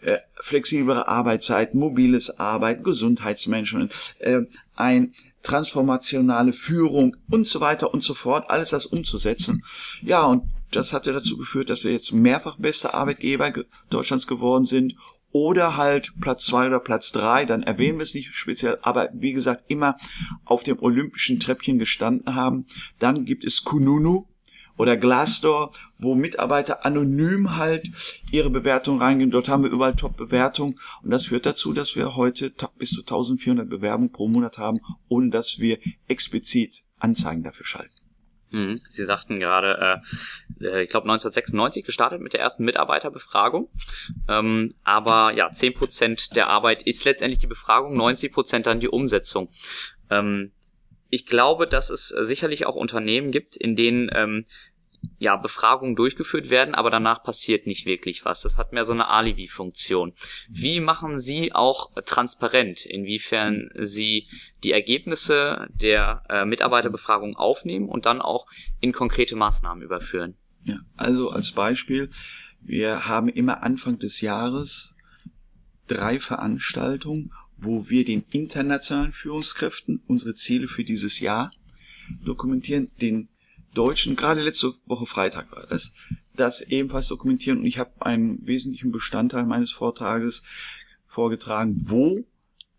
äh, 0.06 0.20
flexiblere 0.41 1.08
Arbeitszeiten, 1.08 1.81
mobiles 1.81 2.38
Arbeiten, 2.38 2.85
Gesundheitsmanagement, 2.85 3.93
äh, 4.20 4.43
ein 4.76 5.12
transformationale 5.43 6.53
Führung 6.53 7.17
und 7.29 7.49
so 7.49 7.61
weiter 7.61 7.93
und 7.93 8.05
so 8.05 8.14
fort, 8.14 8.49
alles 8.49 8.70
das 8.70 8.87
umzusetzen. 8.87 9.64
Ja, 10.03 10.25
und 10.25 10.44
das 10.70 10.93
hat 10.93 11.06
ja 11.06 11.12
dazu 11.12 11.37
geführt, 11.37 11.70
dass 11.70 11.82
wir 11.82 11.91
jetzt 11.91 12.12
mehrfach 12.12 12.56
beste 12.56 12.94
Arbeitgeber 12.94 13.53
Deutschlands 13.91 14.29
geworden 14.29 14.64
sind 14.64 14.94
oder 15.32 15.76
halt 15.76 16.12
Platz 16.20 16.47
zwei 16.47 16.69
oder 16.69 16.79
Platz 16.79 17.11
drei, 17.11 17.44
dann 17.44 17.64
erwähnen 17.64 17.99
wir 17.99 18.05
es 18.05 18.14
nicht 18.14 18.32
speziell, 18.32 18.79
aber 18.82 19.08
wie 19.12 19.32
gesagt, 19.32 19.64
immer 19.67 19.97
auf 20.44 20.62
dem 20.62 20.81
olympischen 20.81 21.41
Treppchen 21.41 21.79
gestanden 21.79 22.37
haben. 22.37 22.67
Dann 23.00 23.25
gibt 23.25 23.44
es 23.44 23.64
Kununu, 23.64 24.29
oder 24.76 24.96
Glassdoor, 24.96 25.73
wo 25.99 26.14
Mitarbeiter 26.14 26.84
anonym 26.84 27.56
halt 27.56 27.84
ihre 28.31 28.50
Bewertung 28.50 29.00
reingehen. 29.00 29.31
Dort 29.31 29.49
haben 29.49 29.62
wir 29.62 29.70
überall 29.70 29.96
Top-Bewertungen 29.96 30.78
und 31.02 31.11
das 31.11 31.26
führt 31.26 31.46
dazu, 31.46 31.73
dass 31.73 31.96
wir 31.96 32.17
heute 32.17 32.52
bis 32.78 32.90
zu 32.90 33.00
1400 33.02 33.69
Bewerbungen 33.69 34.12
pro 34.12 34.28
Monat 34.28 34.58
haben, 34.58 34.81
ohne 35.08 35.31
dass 35.31 35.58
wir 35.58 35.78
explizit 36.08 36.84
Anzeigen 36.99 37.43
dafür 37.43 37.67
schalten. 37.67 37.94
Hm, 38.50 38.81
Sie 38.88 39.05
sagten 39.05 39.40
gerade, 39.40 40.02
äh, 40.61 40.64
äh 40.64 40.82
ich 40.84 40.88
glaube 40.88 41.05
1996 41.08 41.84
gestartet 41.84 42.20
mit 42.20 42.32
der 42.32 42.40
ersten 42.40 42.64
Mitarbeiterbefragung. 42.64 43.69
Ähm, 44.29 44.75
aber 44.84 45.32
ja, 45.32 45.49
10% 45.49 46.34
der 46.34 46.49
Arbeit 46.49 46.82
ist 46.82 47.05
letztendlich 47.05 47.40
die 47.40 47.49
Befragung, 47.49 48.00
90% 48.00 48.61
dann 48.61 48.81
die 48.81 48.88
Umsetzung. 48.88 49.49
Ähm, 50.11 50.52
ich 51.16 51.24
glaube, 51.24 51.66
dass 51.66 51.88
es 51.88 52.08
sicherlich 52.08 52.66
auch 52.66 52.74
Unternehmen 52.74 53.32
gibt, 53.32 53.56
in 53.56 53.74
denen 53.74 54.10
ähm, 54.12 54.44
ja 55.18 55.36
Befragungen 55.36 55.96
durchgeführt 55.96 56.50
werden, 56.50 56.74
aber 56.74 56.90
danach 56.90 57.22
passiert 57.22 57.66
nicht 57.66 57.86
wirklich 57.86 58.26
was. 58.26 58.42
Das 58.42 58.58
hat 58.58 58.74
mehr 58.74 58.84
so 58.84 58.92
eine 58.92 59.08
Alibi-Funktion. 59.08 60.12
Wie 60.50 60.78
machen 60.80 61.18
Sie 61.18 61.54
auch 61.54 61.90
transparent, 62.04 62.84
inwiefern 62.84 63.70
Sie 63.78 64.28
die 64.62 64.72
Ergebnisse 64.72 65.66
der 65.70 66.22
äh, 66.29 66.44
Mitarbeiterbefragung 66.44 67.34
aufnehmen 67.34 67.88
und 67.88 68.05
dann 68.05 68.20
auch 68.20 68.46
in 68.81 68.93
konkrete 68.93 69.36
Maßnahmen 69.36 69.82
überführen? 69.82 70.36
Ja, 70.64 70.81
also 70.98 71.31
als 71.31 71.52
Beispiel, 71.52 72.10
wir 72.60 73.06
haben 73.06 73.31
immer 73.31 73.62
Anfang 73.62 73.98
des 73.98 74.20
Jahres 74.20 74.94
drei 75.86 76.20
Veranstaltungen 76.20 77.32
wo 77.58 77.89
wir 77.89 78.05
den 78.05 78.25
internationalen 78.31 79.13
Führungskräften 79.13 80.03
unsere 80.06 80.34
Ziele 80.34 80.69
für 80.69 80.84
dieses 80.84 81.20
Jahr 81.20 81.51
dokumentieren, 82.25 82.91
den 83.01 83.29
deutschen, 83.75 84.17
gerade 84.17 84.43
letzte 84.43 84.75
Woche 84.86 85.06
Freitag 85.06 85.51
war 85.53 85.67
das, 85.67 85.93
das 86.34 86.63
ebenfalls 86.63 87.08
dokumentieren 87.08 87.58
und 87.58 87.67
ich 87.67 87.79
habe 87.79 88.05
einen 88.05 88.46
wesentlichen 88.46 88.93
Bestandteil 88.93 89.44
meines 89.44 89.72
Vortrages 89.72 90.43
vorgetragen, 91.06 91.77
wo 91.84 92.25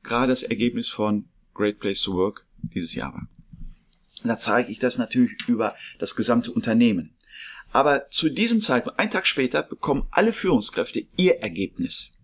gerade 0.04 0.32
das 0.32 0.44
Ergebnis 0.44 0.90
von 0.90 1.26
Great 1.54 1.80
Place 1.80 2.02
to 2.04 2.14
Work 2.14 2.46
dieses 2.62 2.94
Jahr 2.94 3.14
war. 3.14 3.28
Da 4.24 4.38
zeige 4.38 4.72
ich 4.72 4.80
das 4.80 4.98
natürlich 4.98 5.32
über 5.48 5.76
das 6.00 6.16
gesamte 6.16 6.52
Unternehmen. 6.52 7.14
Aber 7.72 8.10
zu 8.12 8.30
diesem 8.30 8.62
Zeitpunkt, 8.62 9.00
einen 9.00 9.12
Tag 9.12 9.28
später, 9.28 9.62
bekommen 9.62 10.08
alle 10.12 10.34
Führungskräfte 10.34 11.06
ihr 11.18 11.40
Ergebnis 11.40 12.17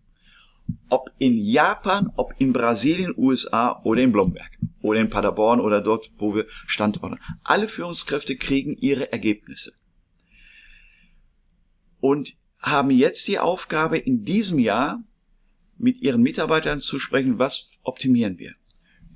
ob 0.89 1.11
in 1.17 1.37
Japan, 1.37 2.11
ob 2.15 2.33
in 2.37 2.53
Brasilien, 2.53 3.13
USA 3.17 3.81
oder 3.83 4.01
in 4.01 4.11
Blomberg 4.11 4.51
oder 4.81 4.99
in 4.99 5.09
Paderborn 5.09 5.59
oder 5.59 5.81
dort, 5.81 6.11
wo 6.17 6.35
wir 6.35 6.45
Standorte. 6.67 7.17
Alle 7.43 7.67
Führungskräfte 7.67 8.35
kriegen 8.35 8.77
ihre 8.77 9.11
Ergebnisse. 9.11 9.73
Und 11.99 12.35
haben 12.59 12.91
jetzt 12.91 13.27
die 13.27 13.39
Aufgabe, 13.39 13.97
in 13.97 14.23
diesem 14.23 14.59
Jahr 14.59 15.03
mit 15.77 16.01
ihren 16.01 16.21
Mitarbeitern 16.21 16.79
zu 16.79 16.99
sprechen, 16.99 17.39
was 17.39 17.77
optimieren 17.83 18.37
wir. 18.37 18.55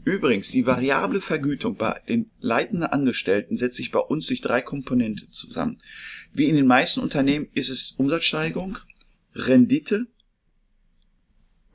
Übrigens, 0.03 0.51
die 0.51 0.65
variable 0.65 1.19
Vergütung 1.19 1.75
bei 1.75 2.01
den 2.07 2.31
leitenden 2.39 2.87
Angestellten 2.89 3.57
setzt 3.57 3.75
sich 3.75 3.91
bei 3.91 3.99
uns 3.99 4.27
durch 4.27 4.39
drei 4.39 4.61
Komponenten 4.61 5.31
zusammen. 5.31 5.79
Wie 6.31 6.45
in 6.45 6.55
den 6.55 6.67
meisten 6.67 7.01
Unternehmen 7.01 7.49
ist 7.53 7.69
es 7.69 7.91
Umsatzsteigerung, 7.91 8.77
Rendite 9.35 10.07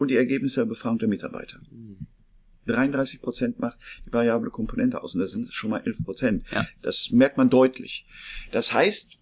und 0.03 0.09
die 0.09 0.17
Ergebnisse 0.17 0.61
der 0.61 0.67
Befragung 0.67 0.99
der 0.99 1.09
Mitarbeiter. 1.09 1.61
33 2.67 3.21
Prozent 3.21 3.59
macht 3.59 3.79
die 4.07 4.13
variable 4.13 4.51
Komponente 4.51 5.03
aus 5.03 5.15
und 5.15 5.21
das 5.21 5.33
sind 5.33 5.53
schon 5.53 5.71
mal 5.71 5.83
11 5.85 6.05
Prozent. 6.05 6.45
Ja. 6.53 6.67
Das 6.81 7.11
merkt 7.11 7.37
man 7.37 7.51
deutlich. 7.51 8.07
Das 8.53 8.73
heißt, 8.73 9.19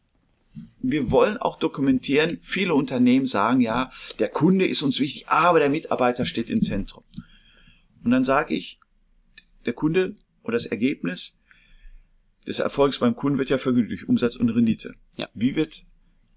wir 0.83 1.11
wollen 1.11 1.37
auch 1.37 1.59
dokumentieren, 1.59 2.39
viele 2.43 2.75
Unternehmen 2.75 3.27
sagen, 3.27 3.61
ja, 3.61 3.91
der 4.19 4.29
Kunde 4.29 4.67
ist 4.67 4.83
uns 4.83 4.99
wichtig, 5.01 5.29
aber 5.29 5.59
der 5.59 5.71
Mitarbeiter 5.71 6.27
steht 6.27 6.51
im 6.51 6.61
Zentrum. 6.61 7.05
Und 8.03 8.11
dann 8.11 8.25
sage 8.25 8.55
ich, 8.55 8.81
der 9.67 9.73
Kunde 9.73 10.17
oder 10.43 10.55
das 10.55 10.67
Ergebnis 10.67 11.41
des 12.47 12.59
Erfolgs 12.59 12.99
beim 12.99 13.15
Kunden 13.15 13.39
wird 13.39 13.51
ja 13.51 13.59
vergütet 13.59 13.91
durch 13.91 14.09
Umsatz 14.09 14.37
und 14.37 14.49
Rendite. 14.51 14.95
Ja. 15.17 15.29
Wie 15.35 15.55
wird 15.55 15.85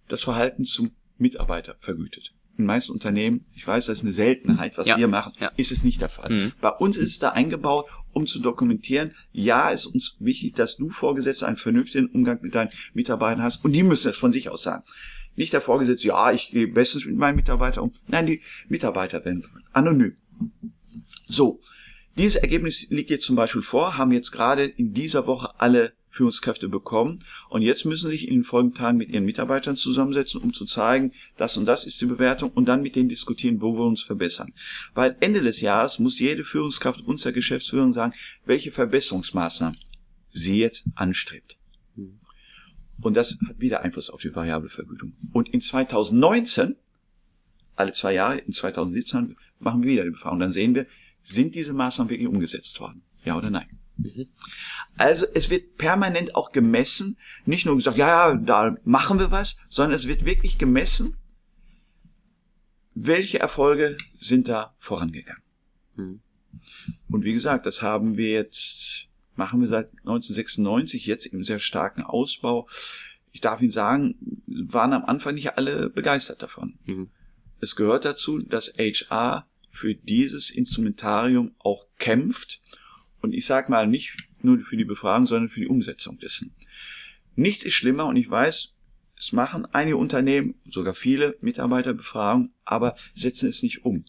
das 0.08 0.24
Verhalten 0.24 0.66
zum 0.66 0.92
Mitarbeiter 1.18 1.76
vergütet? 1.80 2.34
In 2.58 2.66
meisten 2.66 2.92
Unternehmen, 2.94 3.46
ich 3.56 3.66
weiß, 3.66 3.88
das 3.88 3.98
ist 4.00 4.04
eine 4.04 4.14
Seltenheit, 4.14 4.78
was 4.78 4.88
Ja. 4.88 4.98
wir 4.98 5.08
machen, 5.08 5.34
Ja. 5.40 5.52
ist 5.58 5.72
es 5.72 5.84
nicht 5.84 6.02
der 6.02 6.10
Fall. 6.10 6.30
Mhm. 6.32 6.52
Bei 6.62 6.70
uns 6.70 6.98
ist 6.98 7.10
es 7.12 7.20
da 7.20 7.30
eingebaut, 7.30 7.88
um 8.12 8.28
zu 8.28 8.40
dokumentieren, 8.40 9.12
ja, 9.32 9.70
ist 9.70 9.88
uns 9.88 10.18
wichtig, 10.20 10.54
dass 10.54 10.78
du 10.78 10.90
Vorgesetzter 10.90 11.48
einen 11.48 11.56
vernünftigen 11.58 12.08
Umgang 12.08 12.40
mit 12.44 12.54
deinen 12.54 12.70
Mitarbeitern 12.94 13.42
hast 13.42 13.66
und 13.66 13.72
die 13.74 13.82
müssen 13.82 14.10
es 14.10 14.18
von 14.18 14.32
sich 14.32 14.50
aus 14.50 14.62
sagen. 14.64 14.84
Nicht 15.36 15.52
der 15.52 15.62
Vorgesetzte, 15.62 16.10
ja, 16.10 16.32
ich 16.32 16.52
gehe 16.52 16.68
bestens 16.68 17.06
mit 17.06 17.16
meinen 17.18 17.36
Mitarbeitern 17.38 17.86
um. 17.86 17.92
Nein, 18.08 18.28
die 18.28 18.42
Mitarbeiter 18.70 19.26
werden 19.26 19.44
anonym. 19.72 20.16
So, 21.28 21.60
dieses 22.18 22.36
Ergebnis 22.36 22.88
liegt 22.92 23.10
jetzt 23.10 23.26
zum 23.26 23.36
Beispiel 23.36 23.64
vor, 23.64 23.98
haben 23.98 24.12
jetzt 24.12 24.32
gerade 24.32 24.64
in 24.66 24.94
dieser 24.94 25.26
Woche 25.26 25.50
alle 25.60 25.94
Führungskräfte 26.14 26.70
bekommen 26.70 27.24
und 27.50 27.64
jetzt 27.64 27.86
müssen 27.86 28.12
sich 28.12 28.28
in 28.28 28.36
den 28.36 28.44
folgenden 28.44 28.78
Tagen 28.78 29.00
mit 29.00 29.10
ihren 29.10 29.26
Mitarbeitern 29.26 29.76
zusammensetzen, 29.76 30.42
um 30.42 30.54
zu 30.54 30.66
zeigen, 30.66 31.12
das 31.38 31.58
und 31.58 31.66
das 31.66 31.88
ist 31.88 32.00
die 32.02 32.06
Bewertung 32.06 32.52
und 32.52 32.66
dann 32.66 32.84
mit 32.84 32.96
denen 32.96 33.10
diskutieren, 33.10 33.62
wo 33.62 33.74
wir 33.74 33.84
uns 33.84 34.04
verbessern. 34.04 34.54
Weil 34.94 35.18
Ende 35.22 35.42
des 35.42 35.62
Jahres 35.62 35.98
muss 35.98 36.20
jede 36.20 36.44
Führungskraft 36.44 37.02
unserer 37.02 37.34
Geschäftsführung 37.34 37.94
sagen, 37.94 38.14
welche 38.46 38.70
Verbesserungsmaßnahmen 38.72 39.78
sie 40.30 40.60
jetzt 40.60 40.86
anstrebt. 40.94 41.58
Und 43.02 43.18
das 43.18 43.36
hat 43.48 43.60
wieder 43.60 43.82
Einfluss 43.82 44.12
auf 44.12 44.22
die 44.22 44.36
variable 44.36 44.70
Vergütung. 44.70 45.14
Und 45.32 45.50
in 45.50 45.62
2019, 45.62 46.76
alle 47.76 47.92
zwei 47.92 48.14
Jahre, 48.14 48.38
in 48.38 48.54
2017 48.54 49.36
machen 49.60 49.82
wir 49.82 49.90
wieder 49.90 50.04
die 50.04 50.12
Befragung. 50.12 50.40
Dann 50.40 50.52
sehen 50.52 50.76
wir, 50.76 50.86
sind 51.24 51.56
diese 51.56 51.74
Maßnahmen 51.74 52.12
wirklich 52.12 52.28
umgesetzt 52.28 52.80
worden? 52.80 53.02
Ja 53.26 53.36
oder 53.36 53.50
nein? 53.50 53.80
Also 54.98 55.26
es 55.34 55.50
wird 55.50 55.78
permanent 55.78 56.36
auch 56.36 56.52
gemessen, 56.52 57.18
nicht 57.46 57.66
nur 57.66 57.76
gesagt, 57.76 57.98
ja, 57.98 58.30
ja, 58.30 58.36
da 58.36 58.78
machen 58.84 59.20
wir 59.20 59.32
was, 59.32 59.58
sondern 59.70 59.96
es 59.96 60.08
wird 60.08 60.26
wirklich 60.26 60.58
gemessen, 60.58 61.18
welche 62.96 63.40
Erfolge 63.40 63.98
sind 64.20 64.48
da 64.48 64.76
vorangegangen. 64.80 65.44
Mhm. 65.96 66.22
Und 67.10 67.24
wie 67.24 67.34
gesagt, 67.34 67.66
das 67.66 67.82
haben 67.82 68.18
wir 68.18 68.32
jetzt, 68.32 69.08
machen 69.36 69.62
wir 69.62 69.68
seit 69.68 69.90
1996 70.00 71.06
jetzt 71.06 71.26
im 71.26 71.44
sehr 71.44 71.60
starken 71.60 72.04
Ausbau. 72.04 72.68
Ich 73.32 73.42
darf 73.42 73.62
Ihnen 73.62 73.72
sagen, 73.72 74.16
waren 74.48 74.94
am 74.94 75.06
Anfang 75.06 75.36
nicht 75.36 75.58
alle 75.58 75.90
begeistert 75.90 76.42
davon. 76.42 76.78
Mhm. 76.86 77.10
Es 77.60 77.76
gehört 77.76 78.06
dazu, 78.06 78.40
dass 78.40 78.76
HR 78.78 79.48
für 79.72 79.96
dieses 79.96 80.52
Instrumentarium 80.52 81.56
auch 81.60 81.88
kämpft. 81.98 82.62
Und 83.24 83.34
ich 83.34 83.46
sage 83.46 83.72
mal 83.72 83.88
nicht 83.88 84.18
nur 84.42 84.60
für 84.60 84.76
die 84.76 84.84
Befragung, 84.84 85.26
sondern 85.26 85.50
für 85.50 85.62
die 85.62 85.68
Umsetzung 85.68 86.20
dessen. 86.20 86.54
Nichts 87.36 87.64
ist 87.64 87.74
schlimmer 87.74 88.06
und 88.06 88.18
ich 88.18 88.30
weiß, 88.30 88.76
es 89.18 89.32
machen 89.32 89.66
einige 89.72 89.96
Unternehmen, 89.96 90.56
sogar 90.70 90.94
viele 90.94 91.38
Mitarbeiterbefragungen, 91.40 92.52
aber 92.66 92.96
setzen 93.16 93.48
es 93.48 93.64
nicht 93.64 93.86
um. 93.86 94.04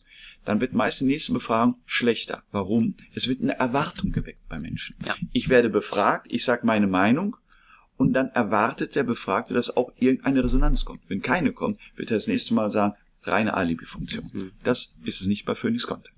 Dann 0.44 0.60
wird 0.60 0.74
meist 0.74 1.00
die 1.00 1.04
nächste 1.04 1.32
Befragung 1.32 1.76
schlechter. 1.86 2.42
Warum? 2.50 2.96
Es 3.14 3.28
wird 3.28 3.40
eine 3.40 3.56
Erwartung 3.56 4.10
geweckt 4.10 4.48
bei 4.48 4.58
Menschen. 4.58 4.96
Ja. 5.06 5.14
Ich 5.32 5.48
werde 5.48 5.70
befragt, 5.70 6.26
ich 6.30 6.44
sage 6.44 6.66
meine 6.66 6.88
Meinung 6.88 7.36
und 7.96 8.14
dann 8.14 8.30
erwartet 8.30 8.96
der 8.96 9.04
Befragte, 9.04 9.54
dass 9.54 9.74
auch 9.76 9.92
irgendeine 9.96 10.42
Resonanz 10.42 10.84
kommt. 10.84 11.02
Wenn 11.06 11.22
keine 11.22 11.52
kommt, 11.52 11.78
wird 11.94 12.10
er 12.10 12.16
das 12.16 12.26
nächste 12.26 12.52
Mal 12.52 12.72
sagen, 12.72 12.94
reine 13.22 13.54
Alibi-Funktion. 13.54 14.32
Hm. 14.32 14.52
Das 14.64 14.96
ist 15.04 15.20
es 15.20 15.28
nicht 15.28 15.44
bei 15.44 15.54
Phoenix 15.54 15.86
Content. 15.86 16.16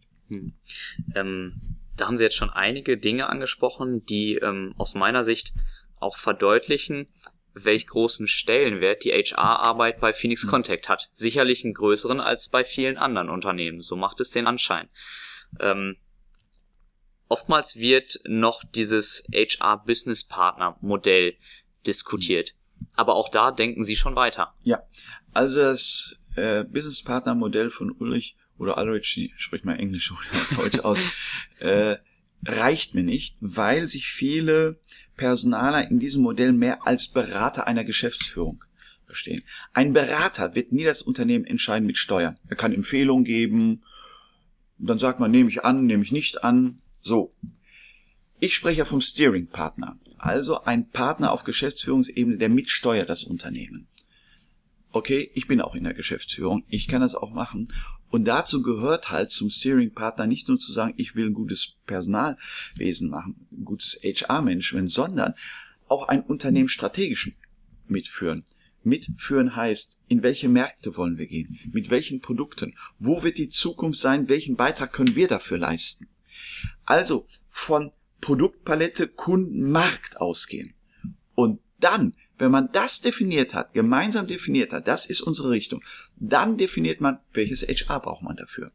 Ähm, 1.14 1.75
da 1.96 2.06
haben 2.06 2.16
Sie 2.16 2.24
jetzt 2.24 2.36
schon 2.36 2.50
einige 2.50 2.98
Dinge 2.98 3.28
angesprochen, 3.28 4.04
die 4.04 4.36
ähm, 4.36 4.74
aus 4.76 4.94
meiner 4.94 5.24
Sicht 5.24 5.52
auch 5.98 6.16
verdeutlichen, 6.16 7.08
welch 7.54 7.86
großen 7.86 8.28
Stellenwert 8.28 9.04
die 9.04 9.12
HR-Arbeit 9.12 10.00
bei 10.00 10.12
Phoenix 10.12 10.44
Mhm. 10.44 10.50
Contact 10.50 10.88
hat. 10.88 11.08
Sicherlich 11.12 11.64
einen 11.64 11.74
größeren 11.74 12.20
als 12.20 12.48
bei 12.48 12.64
vielen 12.64 12.98
anderen 12.98 13.30
Unternehmen. 13.30 13.80
So 13.80 13.96
macht 13.96 14.20
es 14.20 14.30
den 14.30 14.46
Anschein. 14.46 14.88
Ähm, 15.58 15.96
oftmals 17.28 17.76
wird 17.76 18.20
noch 18.24 18.62
dieses 18.74 19.24
HR-Business-Partner-Modell 19.32 21.36
diskutiert. 21.86 22.54
Aber 22.94 23.14
auch 23.14 23.30
da 23.30 23.52
denken 23.52 23.84
Sie 23.84 23.96
schon 23.96 24.16
weiter. 24.16 24.52
Ja, 24.62 24.82
also 25.32 25.60
das 25.60 26.18
äh, 26.36 26.64
Business 26.64 27.02
Partner 27.02 27.34
Modell 27.34 27.70
von 27.70 27.90
Ulrich 27.90 28.36
oder 28.58 28.94
ich 28.94 29.32
sprich 29.36 29.64
mal 29.64 29.78
Englisch 29.78 30.12
oder 30.56 30.62
Deutsch 30.62 30.78
aus, 30.80 31.00
äh, 31.58 31.96
reicht 32.44 32.94
mir 32.94 33.02
nicht, 33.02 33.36
weil 33.40 33.88
sich 33.88 34.06
viele 34.06 34.78
Personaler 35.16 35.90
in 35.90 35.98
diesem 35.98 36.22
Modell 36.22 36.52
mehr 36.52 36.86
als 36.86 37.08
Berater 37.08 37.66
einer 37.66 37.84
Geschäftsführung 37.84 38.64
verstehen. 39.06 39.42
Ein 39.72 39.92
Berater 39.92 40.54
wird 40.54 40.72
nie 40.72 40.84
das 40.84 41.02
Unternehmen 41.02 41.44
entscheiden 41.44 41.86
mit 41.86 41.96
Steuern. 41.96 42.38
Er 42.48 42.56
kann 42.56 42.72
Empfehlungen 42.72 43.24
geben, 43.24 43.82
dann 44.78 44.98
sagt 44.98 45.20
man, 45.20 45.30
nehme 45.30 45.48
ich 45.48 45.64
an, 45.64 45.86
nehme 45.86 46.02
ich 46.02 46.12
nicht 46.12 46.44
an. 46.44 46.78
So. 47.00 47.34
Ich 48.38 48.54
spreche 48.54 48.80
ja 48.80 48.84
vom 48.84 49.00
Steering 49.00 49.46
Partner, 49.46 49.98
also 50.18 50.62
ein 50.62 50.90
Partner 50.90 51.32
auf 51.32 51.44
Geschäftsführungsebene, 51.44 52.36
der 52.36 52.50
mitsteuert 52.50 53.08
das 53.08 53.24
Unternehmen. 53.24 53.88
Okay, 54.96 55.30
ich 55.34 55.46
bin 55.46 55.60
auch 55.60 55.74
in 55.74 55.84
der 55.84 55.92
Geschäftsführung, 55.92 56.64
ich 56.68 56.88
kann 56.88 57.02
das 57.02 57.14
auch 57.14 57.30
machen. 57.30 57.70
Und 58.08 58.24
dazu 58.24 58.62
gehört 58.62 59.10
halt 59.10 59.30
zum 59.30 59.50
Steering 59.50 59.92
Partner 59.92 60.26
nicht 60.26 60.48
nur 60.48 60.58
zu 60.58 60.72
sagen, 60.72 60.94
ich 60.96 61.14
will 61.14 61.26
ein 61.26 61.34
gutes 61.34 61.76
Personalwesen 61.84 63.10
machen, 63.10 63.46
ein 63.52 63.66
gutes 63.66 64.00
HR-Management, 64.02 64.90
sondern 64.90 65.34
auch 65.86 66.08
ein 66.08 66.22
Unternehmen 66.22 66.70
strategisch 66.70 67.30
mitführen. 67.86 68.44
Mitführen 68.84 69.54
heißt, 69.54 70.00
in 70.08 70.22
welche 70.22 70.48
Märkte 70.48 70.96
wollen 70.96 71.18
wir 71.18 71.26
gehen? 71.26 71.58
Mit 71.72 71.90
welchen 71.90 72.22
Produkten? 72.22 72.74
Wo 72.98 73.22
wird 73.22 73.36
die 73.36 73.50
Zukunft 73.50 74.00
sein? 74.00 74.30
Welchen 74.30 74.56
Beitrag 74.56 74.94
können 74.94 75.14
wir 75.14 75.28
dafür 75.28 75.58
leisten? 75.58 76.08
Also 76.86 77.26
von 77.50 77.92
Produktpalette, 78.22 79.08
Kunden, 79.08 79.70
Markt 79.70 80.22
ausgehen. 80.22 80.72
Und 81.34 81.60
dann, 81.80 82.14
wenn 82.38 82.50
man 82.50 82.70
das 82.72 83.00
definiert 83.00 83.54
hat, 83.54 83.72
gemeinsam 83.72 84.26
definiert 84.26 84.72
hat, 84.72 84.88
das 84.88 85.06
ist 85.06 85.20
unsere 85.20 85.50
Richtung, 85.50 85.82
dann 86.16 86.56
definiert 86.56 87.00
man, 87.00 87.18
welches 87.32 87.62
HR 87.62 88.00
braucht 88.00 88.22
man 88.22 88.36
dafür. 88.36 88.72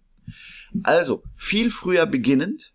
Also 0.83 1.23
viel 1.35 1.69
früher 1.69 2.05
beginnend 2.05 2.73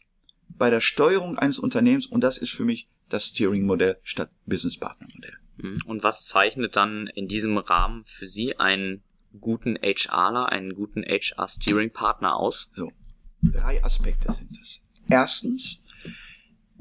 bei 0.49 0.71
der 0.71 0.81
Steuerung 0.81 1.39
eines 1.39 1.59
Unternehmens 1.59 2.07
und 2.07 2.23
das 2.23 2.39
ist 2.39 2.51
für 2.51 2.65
mich 2.65 2.89
das 3.09 3.29
Steering-Modell 3.29 3.99
statt 4.03 4.31
Business-Partner-Modell. 4.47 5.35
Mhm. 5.59 5.83
Und 5.87 6.03
was 6.03 6.27
zeichnet 6.27 6.77
dann 6.77 7.09
in 7.15 7.29
diesem 7.29 7.59
Rahmen 7.59 8.05
für 8.05 8.27
Sie 8.27 8.57
einen 8.57 9.03
guten 9.41 9.77
HRler, 9.77 10.51
einen 10.51 10.75
guten 10.75 11.03
HR-Steering-Partner 11.03 12.37
aus? 12.37 12.71
So, 12.75 12.93
drei 13.43 13.83
Aspekte 13.85 14.33
sind 14.33 14.59
es. 14.61 14.81
Erstens, 15.09 15.83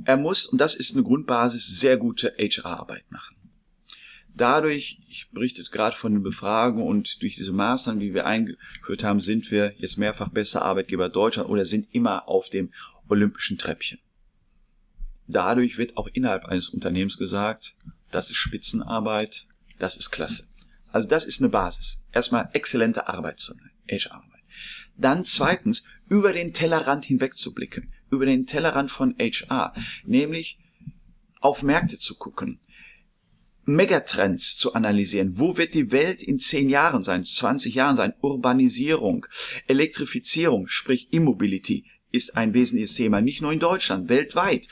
er 0.03 0.17
muss, 0.17 0.45
und 0.47 0.59
das 0.59 0.75
ist 0.75 0.95
eine 0.95 1.03
Grundbasis, 1.03 1.79
sehr 1.79 1.97
gute 1.97 2.35
HR-Arbeit 2.37 3.05
machen. 3.11 3.34
Dadurch, 4.37 4.99
ich 5.07 5.29
berichtet 5.31 5.71
gerade 5.71 5.95
von 5.95 6.13
den 6.13 6.23
Befragungen 6.23 6.85
und 6.85 7.21
durch 7.21 7.35
diese 7.35 7.53
Maßnahmen, 7.53 8.01
die 8.01 8.13
wir 8.13 8.25
eingeführt 8.25 9.03
haben, 9.03 9.21
sind 9.21 9.49
wir 9.49 9.73
jetzt 9.77 9.97
mehrfach 9.97 10.29
besser 10.29 10.61
Arbeitgeber 10.61 11.07
Deutschland 11.07 11.49
oder 11.49 11.65
sind 11.65 11.87
immer 11.93 12.27
auf 12.27 12.49
dem 12.49 12.73
olympischen 13.07 13.57
Treppchen. 13.57 13.99
Dadurch 15.27 15.77
wird 15.77 15.95
auch 15.95 16.07
innerhalb 16.11 16.45
eines 16.45 16.69
Unternehmens 16.69 17.17
gesagt, 17.17 17.75
das 18.11 18.29
ist 18.29 18.35
Spitzenarbeit, 18.35 19.47
das 19.79 19.95
ist 19.95 20.11
klasse. 20.11 20.47
Also 20.91 21.07
das 21.07 21.25
ist 21.25 21.41
eine 21.41 21.49
Basis. 21.49 22.01
Erstmal 22.11 22.49
exzellente 22.53 23.07
Arbeit 23.07 23.39
zu 23.39 23.53
HR-Arbeit. 23.89 24.41
Dann 24.97 25.25
zweitens, 25.25 25.85
über 26.07 26.33
den 26.33 26.53
Tellerrand 26.53 27.05
hinweg 27.05 27.35
zu 27.35 27.53
blicken, 27.53 27.91
über 28.11 28.25
den 28.25 28.45
Tellerrand 28.45 28.91
von 28.91 29.15
HR, 29.17 29.73
nämlich 30.05 30.59
auf 31.41 31.63
Märkte 31.63 31.97
zu 31.97 32.15
gucken, 32.15 32.59
Megatrends 33.65 34.57
zu 34.57 34.73
analysieren. 34.73 35.37
Wo 35.37 35.57
wird 35.57 35.73
die 35.73 35.91
Welt 35.91 36.21
in 36.23 36.39
10 36.39 36.69
Jahren 36.69 37.03
sein, 37.03 37.23
20 37.23 37.75
Jahren 37.75 37.95
sein? 37.95 38.13
Urbanisierung, 38.21 39.25
Elektrifizierung, 39.67 40.67
sprich 40.67 41.11
Immobility 41.11 41.85
ist 42.11 42.37
ein 42.37 42.53
wesentliches 42.53 42.95
Thema, 42.95 43.19
nicht 43.19 43.41
nur 43.41 43.51
in 43.51 43.59
Deutschland, 43.59 44.07
weltweit. 44.07 44.67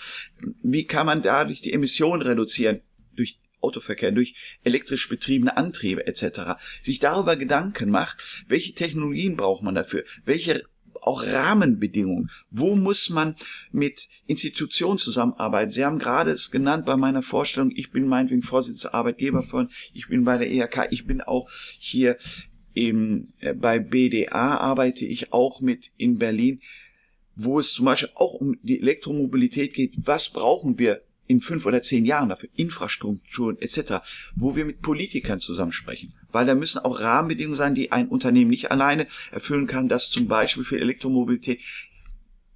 Wie 0.62 0.86
kann 0.86 1.06
man 1.06 1.22
dadurch 1.22 1.62
die 1.62 1.74
Emissionen 1.74 2.22
reduzieren? 2.22 2.82
Durch 3.16 3.40
Autoverkehr, 3.60 4.12
durch 4.12 4.36
elektrisch 4.64 5.10
betriebene 5.10 5.58
Antriebe 5.58 6.06
etc. 6.08 6.62
Sich 6.82 7.00
darüber 7.00 7.36
Gedanken 7.36 7.90
macht, 7.90 8.46
welche 8.48 8.74
Technologien 8.74 9.36
braucht 9.36 9.64
man 9.64 9.76
dafür, 9.76 10.04
welche 10.26 10.64
auch 11.08 11.24
Rahmenbedingungen. 11.24 12.30
Wo 12.50 12.76
muss 12.76 13.10
man 13.10 13.36
mit 13.72 14.10
Institutionen 14.26 14.98
zusammenarbeiten? 14.98 15.72
Sie 15.72 15.86
haben 15.86 16.00
gerade 16.00 16.32
es 16.32 16.52
genannt 16.52 16.86
bei 16.86 16.98
meiner 16.98 17.22
Vorstellung, 17.22 17.72
ich 17.76 17.92
bin 17.92 18.08
meinetwegen 18.08 18.42
Vorsitzender 18.42 18.96
Arbeitgeber 18.96 19.44
von, 19.44 19.70
ich 19.94 20.08
bin 20.08 20.24
bei 20.24 20.38
der 20.38 20.52
ERK, 20.52 20.88
ich 20.92 21.06
bin 21.06 21.22
auch 21.22 21.50
hier 21.80 22.18
im, 22.74 23.34
äh, 23.40 23.54
bei 23.54 23.80
BDA 23.80 24.58
arbeite 24.58 25.06
ich 25.06 25.32
auch 25.32 25.62
mit 25.62 25.92
in 25.98 26.18
Berlin, 26.18 26.62
wo 27.36 27.60
es 27.60 27.74
zum 27.74 27.86
Beispiel 27.86 28.10
auch 28.16 28.34
um 28.34 28.58
die 28.62 28.80
Elektromobilität 28.80 29.74
geht. 29.74 29.94
Was 29.98 30.30
brauchen 30.30 30.78
wir 30.80 31.02
in 31.28 31.42
fünf 31.42 31.66
oder 31.66 31.82
zehn 31.82 32.06
Jahren 32.06 32.30
dafür, 32.30 32.50
Infrastrukturen 32.56 33.58
etc., 33.60 34.06
wo 34.36 34.56
wir 34.56 34.66
mit 34.66 34.82
Politikern 34.82 35.40
zusammensprechen. 35.40 36.14
Weil 36.32 36.46
da 36.46 36.56
müssen 36.56 36.80
auch 36.80 37.00
Rahmenbedingungen 37.00 37.56
sein, 37.56 37.76
die 37.76 37.92
ein 37.92 38.08
Unternehmen 38.08 38.50
nicht 38.50 38.72
alleine 38.72 39.08
erfüllen 39.32 39.68
kann, 39.68 39.88
dass 39.88 40.10
zum 40.10 40.28
Beispiel 40.28 40.64
für 40.64 40.80
Elektromobilität 40.80 41.60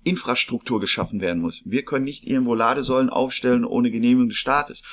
Infrastruktur 0.04 0.80
geschaffen 0.80 1.20
werden 1.20 1.42
muss. 1.42 1.64
Wir 1.66 1.84
können 1.84 2.06
nicht 2.06 2.26
irgendwo 2.26 2.56
Ladesäulen 2.56 3.10
aufstellen 3.10 3.66
ohne 3.66 3.92
Genehmigung 3.92 4.30
des 4.30 4.38
Staates. 4.38 4.84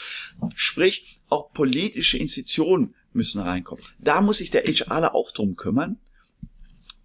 Sprich, 0.57 1.21
auch 1.29 1.53
politische 1.53 2.19
Institutionen 2.19 2.95
müssen 3.13 3.41
reinkommen. 3.41 3.85
Da 4.01 4.21
muss 4.21 4.39
sich 4.39 4.51
der 4.51 4.65
HRler 4.65 5.15
auch 5.15 5.31
drum 5.31 5.55
kümmern. 5.55 6.01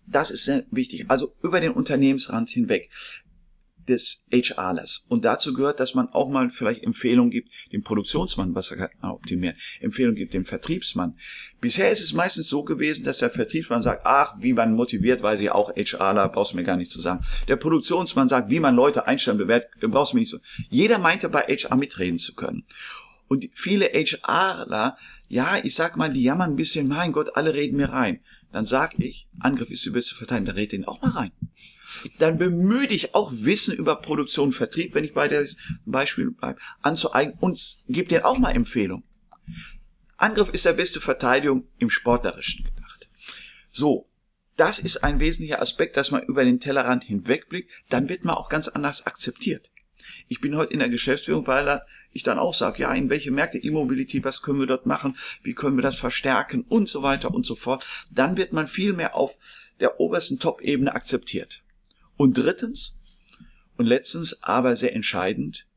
Das 0.07 0.31
ist 0.31 0.45
sehr 0.45 0.65
wichtig. 0.71 1.05
Also 1.07 1.35
über 1.43 1.61
den 1.61 1.71
Unternehmensrand 1.71 2.49
hinweg 2.49 2.89
des 3.87 4.25
HRlers. 4.31 5.05
Und 5.09 5.25
dazu 5.25 5.53
gehört, 5.53 5.79
dass 5.79 5.95
man 5.95 6.09
auch 6.09 6.29
mal 6.29 6.49
vielleicht 6.49 6.83
Empfehlungen 6.83 7.31
gibt, 7.31 7.49
dem 7.71 7.83
Produktionsmann, 7.83 8.53
was 8.55 8.71
er 8.71 8.89
optimiert, 9.01 9.55
Empfehlungen 9.79 10.15
gibt 10.15 10.33
dem 10.33 10.45
Vertriebsmann. 10.45 11.15
Bisher 11.61 11.89
ist 11.89 12.01
es 12.01 12.13
meistens 12.13 12.47
so 12.47 12.63
gewesen, 12.63 13.03
dass 13.03 13.19
der 13.19 13.29
Vertriebsmann 13.29 13.81
sagt, 13.81 14.01
ach, 14.05 14.35
wie 14.39 14.53
man 14.53 14.73
motiviert, 14.73 15.21
weiß 15.21 15.41
ich 15.41 15.51
auch, 15.51 15.71
HRler, 15.75 16.29
brauchst 16.29 16.53
du 16.53 16.57
mir 16.57 16.63
gar 16.63 16.77
nicht 16.77 16.91
zu 16.91 17.01
sagen. 17.01 17.25
Der 17.47 17.55
Produktionsmann 17.55 18.29
sagt, 18.29 18.49
wie 18.49 18.59
man 18.59 18.75
Leute 18.75 19.07
einstellen, 19.07 19.37
bewertet, 19.37 19.71
brauchst 19.81 20.13
du 20.13 20.17
mir 20.17 20.21
nicht 20.21 20.29
so. 20.29 20.39
Jeder 20.69 20.99
meinte 20.99 21.29
bei 21.29 21.41
HR 21.41 21.75
mitreden 21.75 22.19
zu 22.19 22.35
können. 22.35 22.63
Und 23.27 23.47
viele 23.53 23.85
HRler, 23.93 24.97
ja, 25.27 25.57
ich 25.63 25.75
sag 25.75 25.97
mal, 25.97 26.11
die 26.11 26.23
jammern 26.23 26.51
ein 26.51 26.55
bisschen, 26.55 26.87
mein 26.87 27.11
Gott, 27.11 27.35
alle 27.35 27.53
reden 27.53 27.77
mir 27.77 27.89
rein. 27.89 28.21
Dann 28.51 28.65
sag 28.65 28.99
ich, 28.99 29.27
Angriff 29.39 29.69
ist 29.69 29.85
die 29.85 29.91
beste 29.91 30.15
Verteidigung, 30.15 30.47
dann 30.47 30.55
red 30.55 30.71
den 30.71 30.85
auch 30.85 31.01
mal 31.01 31.11
rein 31.11 31.31
dann 32.17 32.37
bemühe 32.37 32.87
dich 32.87 33.15
auch 33.15 33.31
Wissen 33.33 33.75
über 33.75 33.95
Produktion 33.95 34.47
und 34.49 34.53
Vertrieb, 34.53 34.93
wenn 34.93 35.03
ich 35.03 35.13
bei 35.13 35.27
dem 35.27 35.45
Beispiel 35.85 36.31
bleibe, 36.31 36.59
anzueignen 36.81 37.37
und 37.39 37.59
gib 37.87 38.09
dir 38.09 38.25
auch 38.25 38.37
mal 38.37 38.51
Empfehlung. 38.51 39.03
Angriff 40.17 40.49
ist 40.49 40.65
der 40.65 40.73
beste 40.73 40.99
Verteidigung 40.99 41.67
im 41.77 41.89
Sportlerischen 41.89 42.65
gedacht. 42.65 43.07
So, 43.71 44.09
das 44.57 44.79
ist 44.79 45.03
ein 45.03 45.19
wesentlicher 45.19 45.61
Aspekt, 45.61 45.95
dass 45.95 46.11
man 46.11 46.23
über 46.23 46.43
den 46.43 46.59
Tellerrand 46.59 47.05
hinwegblickt, 47.05 47.71
dann 47.89 48.09
wird 48.09 48.25
man 48.25 48.35
auch 48.35 48.49
ganz 48.49 48.67
anders 48.67 49.05
akzeptiert. 49.05 49.71
Ich 50.27 50.41
bin 50.41 50.55
heute 50.55 50.73
in 50.73 50.79
der 50.79 50.89
Geschäftsführung, 50.89 51.47
weil 51.47 51.81
ich 52.11 52.23
dann 52.23 52.39
auch 52.39 52.53
sage, 52.53 52.81
ja, 52.81 52.93
in 52.93 53.09
welche 53.09 53.31
Märkte 53.31 53.57
E-Mobility, 53.57 54.23
was 54.23 54.41
können 54.41 54.59
wir 54.59 54.67
dort 54.67 54.85
machen, 54.85 55.15
wie 55.43 55.53
können 55.53 55.77
wir 55.77 55.83
das 55.83 55.97
verstärken 55.97 56.65
und 56.67 56.89
so 56.89 57.03
weiter 57.03 57.33
und 57.33 57.45
so 57.45 57.55
fort. 57.55 57.85
Dann 58.09 58.37
wird 58.37 58.53
man 58.53 58.67
viel 58.67 58.93
mehr 58.93 59.15
auf 59.15 59.37
der 59.79 59.99
obersten 59.99 60.39
Top-Ebene 60.39 60.93
akzeptiert. 60.93 61.63
Und 62.17 62.37
drittens 62.37 62.97
und 63.77 63.85
letztens, 63.85 64.43
aber 64.43 64.75
sehr 64.75 64.93
entscheidend, 64.93 65.67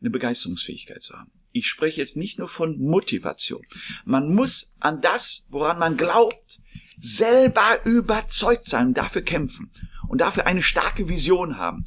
eine 0.00 0.10
Begeisterungsfähigkeit 0.10 1.02
zu 1.02 1.14
haben. 1.18 1.30
Ich 1.52 1.66
spreche 1.66 2.00
jetzt 2.00 2.16
nicht 2.16 2.38
nur 2.38 2.48
von 2.48 2.78
Motivation. 2.78 3.64
Man 4.04 4.34
muss 4.34 4.74
an 4.80 5.00
das, 5.00 5.46
woran 5.50 5.78
man 5.78 5.96
glaubt, 5.96 6.60
selber 6.98 7.84
überzeugt 7.84 8.66
sein 8.66 8.94
dafür 8.94 9.22
kämpfen 9.22 9.70
und 10.08 10.20
dafür 10.20 10.46
eine 10.46 10.62
starke 10.62 11.08
Vision 11.08 11.58
haben. 11.58 11.84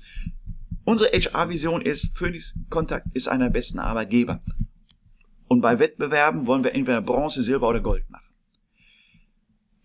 Unsere 0.88 1.10
HR-Vision 1.10 1.82
ist, 1.82 2.12
Phoenix 2.13 2.56
Kontakt 2.70 3.08
ist 3.13 3.27
einer 3.27 3.48
der 3.48 3.51
besten 3.51 3.77
Arbeitgeber. 3.77 4.41
Und 5.50 5.60
bei 5.60 5.79
Wettbewerben 5.79 6.48
wollen 6.48 6.63
wir 6.63 6.74
entweder 6.74 7.01
Bronze, 7.01 7.44
Silber 7.44 7.67
oder 7.67 7.82
Gold 7.82 8.10
machen. 8.10 8.29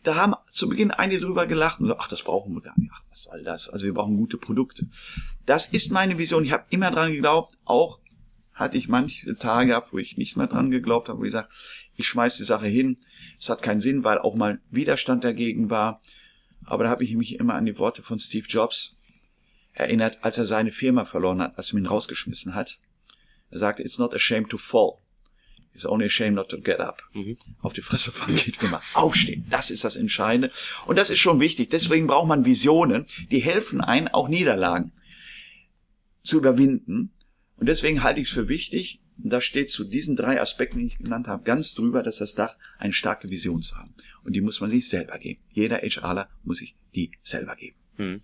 Da 0.05 0.15
haben 0.15 0.35
zu 0.53 0.69
Beginn 0.69 0.93
einige 0.93 1.23
drüber 1.23 1.49
gelacht 1.49 1.81
und 1.81 1.89
so, 1.89 1.97
ach, 1.97 2.07
das 2.07 2.23
brauchen 2.23 2.55
wir 2.55 2.61
gar 2.61 2.79
nicht. 2.79 2.93
Ach, 2.95 3.03
was 3.11 3.23
soll 3.23 3.43
das? 3.43 3.69
Also 3.69 3.85
wir 3.85 3.95
brauchen 3.95 4.17
gute 4.17 4.39
Produkte. 4.39 4.87
Das 5.45 5.67
ist 5.67 5.91
meine 5.91 6.19
Vision. 6.19 6.45
Ich 6.45 6.53
habe 6.53 6.67
immer 6.71 6.93
dran 6.93 7.11
geglaubt, 7.11 7.59
auch 7.65 7.99
hatte 8.53 8.79
ich 8.79 8.89
manche 8.89 9.35
Tage 9.35 9.71
gehabt, 9.71 9.93
wo 9.93 9.99
ich 9.99 10.19
nicht 10.19 10.37
mehr 10.37 10.47
dran 10.47 10.71
geglaubt 10.71 11.09
habe, 11.09 11.19
wo 11.19 11.25
ich 11.25 11.33
sage, 11.33 11.49
ich 11.97 12.07
schmeiß 12.07 12.37
die 12.37 12.45
Sache 12.45 12.69
hin. 12.69 12.97
Es 13.41 13.51
hat 13.51 13.61
keinen 13.61 13.81
Sinn, 13.81 14.05
weil 14.05 14.19
auch 14.19 14.37
mal 14.37 14.61
Widerstand 14.71 15.25
dagegen 15.25 15.69
war. 15.69 16.01
Aber 16.65 16.85
da 16.85 16.91
habe 16.91 17.03
ich 17.03 17.13
mich 17.17 17.41
immer 17.41 17.55
an 17.55 17.65
die 17.65 17.77
Worte 17.77 18.03
von 18.03 18.21
Steve 18.21 18.47
Jobs 18.49 18.95
erinnert, 19.73 20.19
als 20.23 20.39
er 20.39 20.45
seine 20.45 20.71
Firma 20.71 21.05
verloren 21.05 21.41
hat, 21.41 21.57
als 21.57 21.73
er 21.73 21.79
ihn 21.79 21.87
rausgeschmissen 21.87 22.55
hat. 22.55 22.79
Er 23.51 23.59
sagte, 23.59 23.83
it's 23.83 23.99
not 23.99 24.15
a 24.15 24.19
shame 24.19 24.49
to 24.49 24.57
fall. 24.57 24.99
It's 25.75 25.87
only 25.87 26.07
a 26.07 26.11
shame 26.11 26.35
not 26.35 26.51
to 26.51 26.61
get 26.61 26.81
up. 26.81 27.03
Mhm. 27.15 27.39
Auf 27.61 27.73
die 27.73 27.81
Fresse 27.81 28.13
fallen 28.13 28.37
geht 28.37 28.63
immer. 28.63 28.83
Aufstehen. 28.95 29.47
Das 29.49 29.71
ist 29.71 29.85
das 29.85 29.97
Entscheidende. 29.97 30.51
Und 30.87 30.97
das 30.97 31.11
ist 31.11 31.19
schon 31.19 31.41
wichtig. 31.41 31.71
Deswegen 31.71 32.07
braucht 32.07 32.29
man 32.29 32.45
Visionen, 32.45 33.07
die 33.31 33.41
helfen 33.41 33.81
ein, 33.81 34.09
auch 34.09 34.29
Niederlagen 34.29 34.93
zu 36.23 36.37
überwinden. 36.37 37.13
Und 37.57 37.69
deswegen 37.69 38.03
halte 38.03 38.21
ich 38.21 38.29
es 38.29 38.35
für 38.35 38.49
wichtig, 38.49 39.01
und 39.23 39.31
da 39.31 39.41
steht 39.41 39.71
zu 39.71 39.85
diesen 39.85 40.17
drei 40.17 40.41
Aspekten, 40.41 40.79
die 40.79 40.87
ich 40.87 40.99
genannt 40.99 41.29
habe, 41.29 41.45
ganz 41.45 41.75
drüber, 41.75 42.03
dass 42.03 42.19
das 42.19 42.35
Dach 42.35 42.57
eine 42.79 42.93
starke 42.93 43.31
Vision 43.31 43.63
zu 43.63 43.77
haben. 43.77 43.95
Und 44.25 44.35
die 44.35 44.41
muss 44.41 44.61
man 44.61 44.71
sich 44.71 44.89
selber 44.89 45.19
geben. 45.19 45.41
Jeder 45.51 45.79
HRler 45.79 46.29
muss 46.43 46.59
sich 46.59 46.77
die 46.95 47.13
selber 47.23 47.55
geben. 47.57 47.77
Hm. 47.97 48.23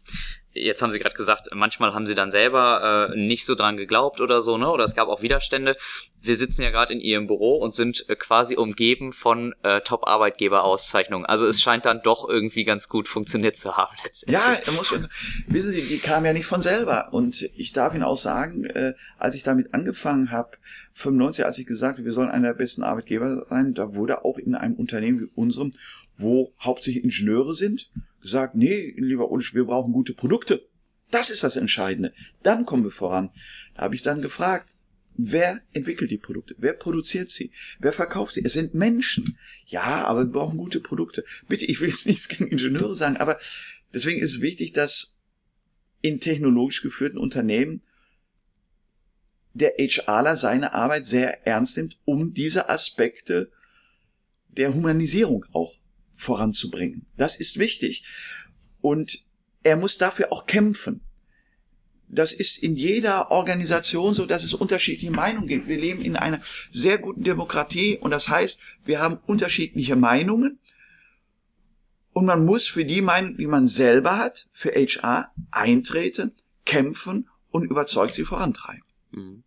Jetzt 0.52 0.83
haben 0.83 0.90
Sie 0.90 0.98
gerade 0.98 1.14
gesagt, 1.14 1.48
manchmal 1.54 1.94
haben 1.94 2.07
Sie 2.07 2.14
dann 2.14 2.31
selber 2.31 3.11
äh, 3.12 3.16
nicht 3.16 3.44
so 3.44 3.54
dran 3.54 3.76
geglaubt 3.76 4.20
oder 4.20 4.40
so, 4.40 4.57
ne? 4.57 4.68
Oder 4.68 4.85
es 4.85 4.94
gab 4.96 5.09
auch 5.09 5.22
Widerstände. 5.22 5.76
Wir 6.20 6.35
sitzen 6.35 6.62
ja 6.62 6.70
gerade 6.70 6.92
in 6.92 7.00
Ihrem 7.00 7.26
Büro 7.26 7.59
und 7.59 7.74
sind 7.74 8.09
äh, 8.09 8.16
quasi 8.16 8.57
umgeben 8.57 9.12
von 9.12 9.54
äh, 9.62 9.81
Top-Arbeitgeber-Auszeichnungen. 9.83 11.26
Also 11.26 11.46
es 11.46 11.61
scheint 11.61 11.87
dann 11.87 12.00
doch 12.02 12.28
irgendwie 12.28 12.64
ganz 12.64 12.88
gut 12.88 13.07
funktioniert 13.09 13.57
zu 13.57 13.76
haben 13.76 13.94
letztendlich. 14.02 14.40
Ja, 14.66 14.72
muss, 14.72 14.92
wissen 15.46 15.70
Sie, 15.70 15.83
die 15.83 15.98
kamen 15.98 16.26
ja 16.26 16.33
nicht 16.33 16.46
von 16.46 16.62
selber. 16.62 17.12
Und 17.12 17.48
ich 17.54 17.72
darf 17.72 17.94
Ihnen 17.94 18.02
auch 18.02 18.18
sagen, 18.18 18.64
äh, 18.64 18.94
als 19.18 19.35
ich 19.35 19.44
damit 19.44 19.74
angefangen 19.74 20.33
habe, 20.33 20.57
95, 20.94 21.44
als 21.44 21.59
ich 21.59 21.66
gesagt 21.66 21.98
habe, 21.98 22.07
wir 22.07 22.12
sollen 22.12 22.31
einer 22.31 22.48
der 22.48 22.54
besten 22.54 22.83
Arbeitgeber 22.83 23.46
sein, 23.48 23.74
da 23.74 23.94
wurde 23.94 24.24
auch 24.24 24.38
in 24.38 24.54
einem 24.54 24.74
Unternehmen 24.74 25.20
wie 25.20 25.31
unserem, 25.37 25.74
wo 26.16 26.52
hauptsächlich 26.59 27.04
Ingenieure 27.04 27.54
sind, 27.54 27.90
gesagt, 28.20 28.54
nee, 28.54 28.94
lieber 28.96 29.31
Ulrich, 29.31 29.54
wir 29.54 29.64
brauchen 29.64 29.92
gute 29.92 30.14
Produkte. 30.14 30.66
Das 31.11 31.31
ist 31.31 31.42
das 31.42 31.57
Entscheidende. 31.57 32.12
Dann 32.42 32.66
kommen 32.66 32.85
wir 32.85 32.90
voran. 32.90 33.31
Da 33.74 33.83
habe 33.83 33.94
ich 33.94 34.02
dann 34.02 34.22
gefragt, 34.22 34.74
wer 35.14 35.61
entwickelt 35.72 36.11
die 36.11 36.18
Produkte? 36.18 36.54
Wer 36.59 36.74
produziert 36.74 37.31
sie? 37.31 37.50
Wer 37.78 37.92
verkauft 37.92 38.35
sie? 38.35 38.44
Es 38.44 38.52
sind 38.52 38.74
Menschen. 38.74 39.38
Ja, 39.66 40.04
aber 40.04 40.24
wir 40.26 40.33
brauchen 40.33 40.59
gute 40.59 40.81
Produkte. 40.81 41.24
Bitte, 41.48 41.66
ich 41.66 41.81
will 41.81 41.88
jetzt 41.88 42.07
nichts 42.07 42.28
gegen 42.28 42.50
Ingenieure 42.50 42.94
sagen, 42.94 43.16
aber 43.16 43.38
deswegen 43.92 44.20
ist 44.20 44.37
es 44.37 44.40
wichtig, 44.40 44.72
dass 44.72 45.16
in 46.00 46.20
technologisch 46.20 46.83
geführten 46.83 47.18
Unternehmen 47.18 47.83
der 49.54 49.74
HRler 49.78 50.37
seine 50.37 50.72
Arbeit 50.72 51.07
sehr 51.07 51.46
ernst 51.46 51.76
nimmt, 51.76 51.98
um 52.04 52.33
diese 52.33 52.68
Aspekte 52.68 53.50
der 54.48 54.74
Humanisierung 54.74 55.44
auch 55.52 55.74
voranzubringen. 56.18 57.07
Das 57.16 57.38
ist 57.38 57.59
wichtig. 57.59 58.02
Und 58.81 59.24
er 59.62 59.76
muss 59.76 59.96
dafür 59.96 60.33
auch 60.33 60.46
kämpfen. 60.46 61.00
Das 62.09 62.33
ist 62.33 62.62
in 62.62 62.74
jeder 62.74 63.31
Organisation 63.31 64.14
so, 64.14 64.26
dass 64.26 64.42
es 64.42 64.54
unterschiedliche 64.54 65.11
Meinungen 65.11 65.46
gibt. 65.46 65.68
Wir 65.68 65.78
leben 65.78 66.02
in 66.02 66.16
einer 66.16 66.40
sehr 66.70 66.98
guten 66.98 67.22
Demokratie 67.22 67.98
und 67.98 68.11
das 68.11 68.28
heißt, 68.28 68.61
wir 68.85 69.00
haben 69.00 69.18
unterschiedliche 69.26 69.94
Meinungen 69.94 70.59
und 72.12 72.24
man 72.24 72.44
muss 72.44 72.66
für 72.66 72.85
die 72.85 73.02
Meinung, 73.02 73.37
die 73.37 73.46
man 73.46 73.66
selber 73.66 74.18
hat, 74.18 74.48
für 74.52 74.70
HR 74.70 75.31
eintreten, 75.50 76.33
kämpfen 76.64 77.28
und 77.50 77.64
überzeugt 77.64 78.14
sie 78.14 78.24
vorantreiben. 78.24 78.85
Mhm. 79.12 79.44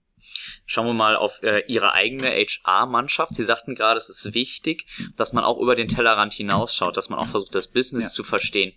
Schauen 0.65 0.87
wir 0.87 0.93
mal 0.93 1.15
auf 1.15 1.41
äh, 1.43 1.63
Ihre 1.67 1.93
eigene 1.93 2.29
HR-Mannschaft. 2.29 3.35
Sie 3.35 3.43
sagten 3.43 3.75
gerade, 3.75 3.97
es 3.97 4.09
ist 4.09 4.33
wichtig, 4.33 4.85
dass 5.17 5.33
man 5.33 5.43
auch 5.43 5.59
über 5.59 5.75
den 5.75 5.87
Tellerrand 5.87 6.33
hinausschaut, 6.33 6.97
dass 6.97 7.09
man 7.09 7.19
auch 7.19 7.27
versucht, 7.27 7.55
das 7.55 7.67
Business 7.67 8.05
ja. 8.05 8.09
zu 8.09 8.23
verstehen. 8.23 8.73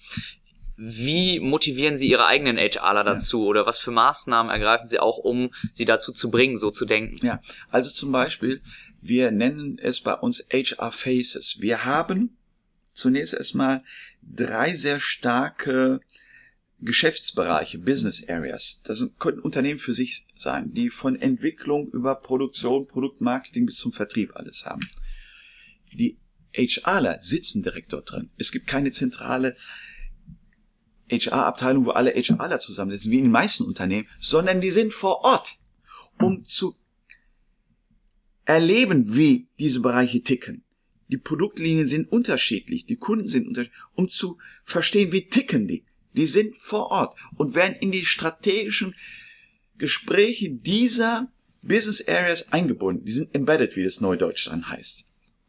Wie 0.77 1.39
motivieren 1.39 1.97
Sie 1.97 2.09
Ihre 2.09 2.27
eigenen 2.27 2.57
HRler 2.57 3.05
dazu 3.05 3.43
ja. 3.43 3.49
oder 3.49 3.67
was 3.67 3.79
für 3.79 3.93
Maßnahmen 3.93 4.51
ergreifen 4.51 4.87
Sie 4.87 4.99
auch, 4.99 5.19
um 5.19 5.53
sie 5.73 5.85
dazu 5.85 6.13
zu 6.13 6.31
bringen, 6.31 6.57
so 6.57 6.71
zu 6.71 6.85
denken? 6.85 7.25
Ja, 7.25 7.41
also 7.71 7.91
zum 7.91 8.11
Beispiel, 8.11 8.61
wir 9.01 9.31
nennen 9.31 9.79
es 9.81 10.01
bei 10.01 10.15
uns 10.15 10.45
HR 10.51 10.91
Faces. 10.91 11.59
Wir 11.61 11.85
haben 11.85 12.37
zunächst 12.93 13.35
erstmal 13.35 13.85
drei 14.23 14.75
sehr 14.75 14.99
starke 14.99 16.01
Geschäftsbereiche, 16.85 17.79
Business 17.79 18.29
Areas. 18.29 18.83
Das 18.85 19.03
könnten 19.19 19.41
Unternehmen 19.41 19.79
für 19.79 19.95
sich 19.95 20.27
sein, 20.37 20.73
die 20.75 20.91
von 20.91 21.17
Entwicklung 21.17 21.89
über 21.91 22.15
Produktion, 22.15 22.87
Produktmarketing 22.87 23.67
bis 23.67 23.77
zum 23.77 23.93
Vertrieb 23.93 24.37
alles 24.37 24.65
haben. 24.67 24.89
Die 25.93 26.19
HRler 26.55 27.19
sitzen 27.21 27.63
direkt 27.63 27.93
dort 27.93 28.13
drin. 28.13 28.31
Es 28.37 28.53
gibt 28.53 28.67
keine 28.67 28.93
zentrale 28.93 29.57
HR-Abteilung, 31.11 31.87
wo 31.87 31.91
alle 31.91 32.13
HRler 32.13 32.61
zusammensitzen, 32.61 33.11
wie 33.11 33.19
in 33.19 33.25
den 33.25 33.33
meisten 33.33 33.65
Unternehmen, 33.65 34.09
sondern 34.21 34.61
die 34.61 34.71
sind 34.71 34.93
vor 34.93 35.25
Ort, 35.25 35.59
um 36.21 36.45
zu 36.45 36.77
erleben, 38.45 39.15
wie 39.17 39.49
diese 39.59 39.81
Bereiche 39.81 40.23
ticken. 40.23 40.65
Die 41.09 41.19
Produktlinien 41.19 41.87
sind 41.87 42.11
unterschiedlich, 42.11 42.87
die 42.87 42.97
Kunden 42.97 43.29
sind 43.29 43.47
unterschiedlich, 43.47 43.81
um 43.95 44.09
zu 44.09 44.39
verstehen, 44.65 45.13
wie 45.13 45.27
ticken 45.27 45.69
die. 45.69 45.85
Die 46.15 46.27
sind 46.27 46.57
vor 46.57 46.91
Ort 46.91 47.17
und 47.37 47.55
werden 47.55 47.77
in 47.81 47.93
die 47.93 48.07
strategischen 48.07 48.95
Gespräche 49.77 50.51
dieser 50.51 51.29
Business 51.63 52.07
Areas 52.07 52.53
eingebunden. 52.53 53.05
Die 53.05 53.13
sind 53.13 53.35
embedded, 53.35 53.77
wie 53.77 53.85
das 53.85 54.01
Neudeutsch 54.01 54.47
dann 54.47 54.69
heißt. 54.69 55.05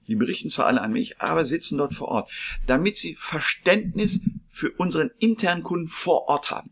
Die 0.08 0.16
berichten 0.16 0.50
zwar 0.50 0.68
alle 0.68 0.82
an 0.82 0.94
mich, 0.94 1.20
aber 1.20 1.46
sitzen 1.46 1.78
dort 1.78 1.94
vor 1.94 2.10
Ort, 2.10 2.32
damit 2.68 2.98
sie 2.98 3.16
Verständnis 3.16 4.22
für 4.50 4.72
unseren 4.72 5.12
internen 5.20 5.64
Kunden 5.64 5.88
vor 5.88 6.28
Ort 6.28 6.52
haben. 6.52 6.72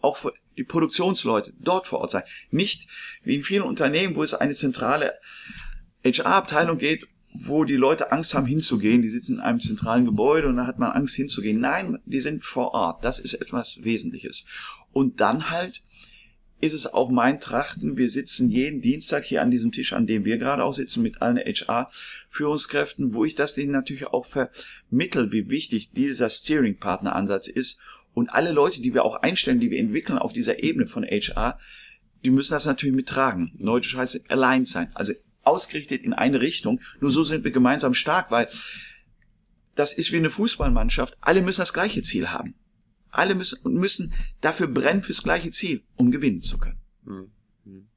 Auch 0.00 0.16
für 0.16 0.34
die 0.56 0.64
Produktionsleute 0.64 1.52
dort 1.58 1.86
vor 1.86 2.00
Ort 2.00 2.10
sein. 2.10 2.24
Nicht 2.50 2.88
wie 3.22 3.36
in 3.36 3.42
vielen 3.42 3.62
Unternehmen, 3.62 4.16
wo 4.16 4.22
es 4.22 4.34
eine 4.34 4.54
zentrale 4.54 5.14
HR-Abteilung 6.04 6.78
geht, 6.78 7.06
wo 7.44 7.64
die 7.64 7.76
Leute 7.76 8.12
Angst 8.12 8.34
haben 8.34 8.46
hinzugehen. 8.46 9.02
Die 9.02 9.08
sitzen 9.08 9.34
in 9.34 9.40
einem 9.40 9.60
zentralen 9.60 10.04
Gebäude 10.04 10.48
und 10.48 10.56
da 10.56 10.66
hat 10.66 10.78
man 10.78 10.92
Angst 10.92 11.16
hinzugehen. 11.16 11.60
Nein, 11.60 11.98
die 12.06 12.20
sind 12.20 12.44
vor 12.44 12.72
Ort. 12.72 13.04
Das 13.04 13.18
ist 13.18 13.34
etwas 13.34 13.82
Wesentliches. 13.82 14.46
Und 14.92 15.20
dann 15.20 15.50
halt 15.50 15.82
ist 16.60 16.72
es 16.72 16.86
auch 16.86 17.10
mein 17.10 17.38
Trachten. 17.38 17.96
Wir 17.96 18.08
sitzen 18.08 18.50
jeden 18.50 18.80
Dienstag 18.80 19.24
hier 19.24 19.42
an 19.42 19.50
diesem 19.50 19.72
Tisch, 19.72 19.92
an 19.92 20.06
dem 20.06 20.24
wir 20.24 20.38
gerade 20.38 20.64
auch 20.64 20.72
sitzen, 20.72 21.02
mit 21.02 21.20
allen 21.20 21.36
HR-Führungskräften, 21.36 23.12
wo 23.12 23.24
ich 23.24 23.34
das 23.34 23.54
denen 23.54 23.72
natürlich 23.72 24.06
auch 24.06 24.24
vermittel, 24.24 25.32
wie 25.32 25.50
wichtig 25.50 25.90
dieser 25.90 26.30
Steering-Partner-Ansatz 26.30 27.48
ist. 27.48 27.78
Und 28.14 28.30
alle 28.30 28.52
Leute, 28.52 28.80
die 28.80 28.94
wir 28.94 29.04
auch 29.04 29.16
einstellen, 29.16 29.60
die 29.60 29.70
wir 29.70 29.78
entwickeln 29.78 30.18
auf 30.18 30.32
dieser 30.32 30.62
Ebene 30.62 30.86
von 30.86 31.04
HR, 31.04 31.58
die 32.24 32.30
müssen 32.30 32.54
das 32.54 32.64
natürlich 32.64 32.96
mittragen. 32.96 33.52
Neudeutsch 33.58 33.94
heißt 33.94 34.30
aligned 34.30 34.68
sein, 34.68 34.90
also 34.94 35.12
ausgerichtet 35.46 36.02
in 36.02 36.12
eine 36.12 36.40
Richtung. 36.40 36.80
Nur 37.00 37.10
so 37.10 37.24
sind 37.24 37.44
wir 37.44 37.50
gemeinsam 37.50 37.94
stark, 37.94 38.30
weil 38.30 38.48
das 39.74 39.92
ist 39.92 40.10
wie 40.10 40.16
eine 40.16 40.30
Fußballmannschaft. 40.30 41.16
Alle 41.20 41.42
müssen 41.42 41.60
das 41.60 41.74
gleiche 41.74 42.02
Ziel 42.02 42.30
haben. 42.30 42.54
Alle 43.10 43.34
müssen, 43.34 43.72
müssen 43.72 44.14
dafür 44.40 44.66
brennen 44.66 45.02
fürs 45.02 45.22
gleiche 45.22 45.50
Ziel, 45.50 45.84
um 45.94 46.10
gewinnen 46.10 46.42
zu 46.42 46.58
können. 46.58 46.80
Hm, 47.04 47.30
hm. 47.64 47.88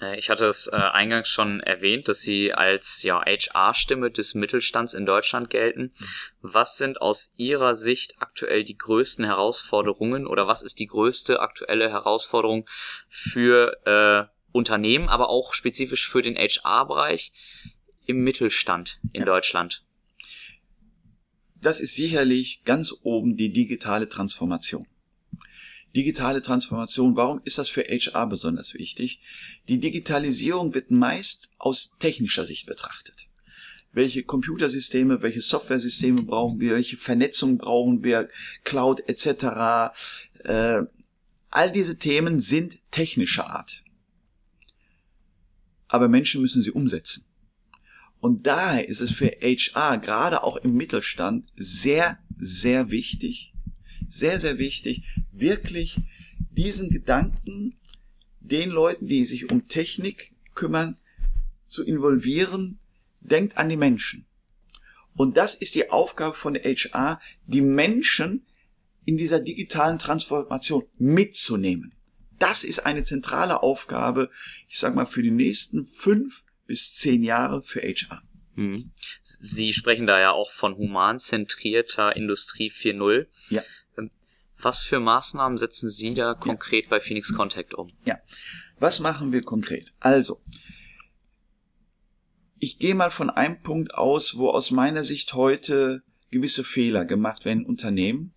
Äh, 0.00 0.18
ich 0.18 0.30
hatte 0.30 0.46
es 0.46 0.68
äh, 0.68 0.76
eingangs 0.76 1.28
schon 1.28 1.60
erwähnt, 1.60 2.08
dass 2.08 2.20
Sie 2.20 2.52
als 2.52 3.02
ja, 3.02 3.22
HR-Stimme 3.24 4.10
des 4.10 4.34
Mittelstands 4.34 4.94
in 4.94 5.06
Deutschland 5.06 5.50
gelten. 5.50 5.92
Hm. 5.96 6.06
Was 6.40 6.76
sind 6.76 7.00
aus 7.00 7.34
Ihrer 7.36 7.74
Sicht 7.74 8.14
aktuell 8.18 8.64
die 8.64 8.78
größten 8.78 9.24
Herausforderungen 9.24 10.26
oder 10.26 10.46
was 10.46 10.62
ist 10.62 10.78
die 10.78 10.86
größte 10.86 11.40
aktuelle 11.40 11.90
Herausforderung 11.90 12.66
für 13.08 13.76
äh, 13.84 14.35
Unternehmen, 14.56 15.08
aber 15.08 15.28
auch 15.28 15.54
spezifisch 15.54 16.08
für 16.08 16.22
den 16.22 16.36
HR-Bereich 16.36 17.32
im 18.06 18.24
Mittelstand 18.24 19.00
in 19.12 19.20
ja. 19.20 19.26
Deutschland? 19.26 19.84
Das 21.60 21.80
ist 21.80 21.94
sicherlich 21.94 22.62
ganz 22.64 22.94
oben 23.02 23.36
die 23.36 23.52
digitale 23.52 24.08
Transformation. 24.08 24.86
Digitale 25.94 26.42
Transformation, 26.42 27.16
warum 27.16 27.40
ist 27.44 27.58
das 27.58 27.68
für 27.68 27.82
HR 27.82 28.26
besonders 28.26 28.74
wichtig? 28.74 29.20
Die 29.68 29.78
Digitalisierung 29.78 30.74
wird 30.74 30.90
meist 30.90 31.50
aus 31.58 31.96
technischer 31.98 32.44
Sicht 32.44 32.66
betrachtet. 32.66 33.28
Welche 33.92 34.22
Computersysteme, 34.22 35.22
welche 35.22 35.40
Softwaresysteme 35.40 36.22
brauchen 36.22 36.60
wir, 36.60 36.72
welche 36.72 36.98
Vernetzung 36.98 37.56
brauchen 37.56 38.04
wir, 38.04 38.28
Cloud 38.62 39.08
etc. 39.08 39.96
Äh, 40.44 40.82
all 41.48 41.72
diese 41.72 41.96
Themen 41.96 42.40
sind 42.40 42.78
technischer 42.90 43.48
Art 43.48 43.82
aber 45.88 46.08
Menschen 46.08 46.40
müssen 46.40 46.62
sie 46.62 46.70
umsetzen. 46.70 47.26
Und 48.20 48.46
daher 48.46 48.88
ist 48.88 49.00
es 49.00 49.12
für 49.12 49.36
HR, 49.40 49.98
gerade 49.98 50.42
auch 50.42 50.56
im 50.56 50.74
Mittelstand, 50.74 51.50
sehr, 51.54 52.18
sehr 52.38 52.90
wichtig, 52.90 53.52
sehr, 54.08 54.40
sehr 54.40 54.58
wichtig, 54.58 55.02
wirklich 55.32 56.00
diesen 56.50 56.90
Gedanken 56.90 57.76
den 58.40 58.70
Leuten, 58.70 59.06
die 59.06 59.24
sich 59.26 59.50
um 59.50 59.68
Technik 59.68 60.32
kümmern, 60.54 60.96
zu 61.66 61.84
involvieren. 61.84 62.78
Denkt 63.20 63.58
an 63.58 63.68
die 63.68 63.76
Menschen. 63.76 64.24
Und 65.14 65.36
das 65.36 65.56
ist 65.56 65.74
die 65.74 65.90
Aufgabe 65.90 66.36
von 66.36 66.54
HR, 66.54 67.20
die 67.46 67.60
Menschen 67.60 68.46
in 69.04 69.16
dieser 69.16 69.40
digitalen 69.40 69.98
Transformation 69.98 70.84
mitzunehmen. 70.98 71.95
Das 72.38 72.64
ist 72.64 72.80
eine 72.80 73.02
zentrale 73.02 73.62
Aufgabe, 73.62 74.30
ich 74.68 74.78
sage 74.78 74.94
mal, 74.94 75.06
für 75.06 75.22
die 75.22 75.30
nächsten 75.30 75.86
fünf 75.86 76.42
bis 76.66 76.94
zehn 76.94 77.22
Jahre 77.22 77.62
für 77.62 77.80
HR. 77.80 78.22
Hm. 78.54 78.90
Sie 79.22 79.72
sprechen 79.72 80.06
da 80.06 80.18
ja 80.18 80.32
auch 80.32 80.50
von 80.50 80.76
humanzentrierter 80.76 82.16
Industrie 82.16 82.70
4.0. 82.70 83.26
Ja. 83.50 83.62
Ähm, 83.98 84.10
was 84.58 84.80
für 84.80 84.98
Maßnahmen 84.98 85.58
setzen 85.58 85.90
Sie 85.90 86.14
da 86.14 86.34
konkret 86.34 86.84
ja. 86.84 86.90
bei 86.90 87.00
Phoenix 87.00 87.34
Contact 87.34 87.74
um? 87.74 87.88
Ja. 88.04 88.18
Was 88.78 89.00
machen 89.00 89.32
wir 89.32 89.42
konkret? 89.42 89.92
Also, 90.00 90.42
ich 92.58 92.78
gehe 92.78 92.94
mal 92.94 93.10
von 93.10 93.30
einem 93.30 93.62
Punkt 93.62 93.94
aus, 93.94 94.36
wo 94.36 94.50
aus 94.50 94.70
meiner 94.70 95.04
Sicht 95.04 95.34
heute 95.34 96.02
gewisse 96.30 96.64
Fehler 96.64 97.04
gemacht 97.04 97.44
werden 97.44 97.60
in 97.60 97.66
Unternehmen 97.66 98.34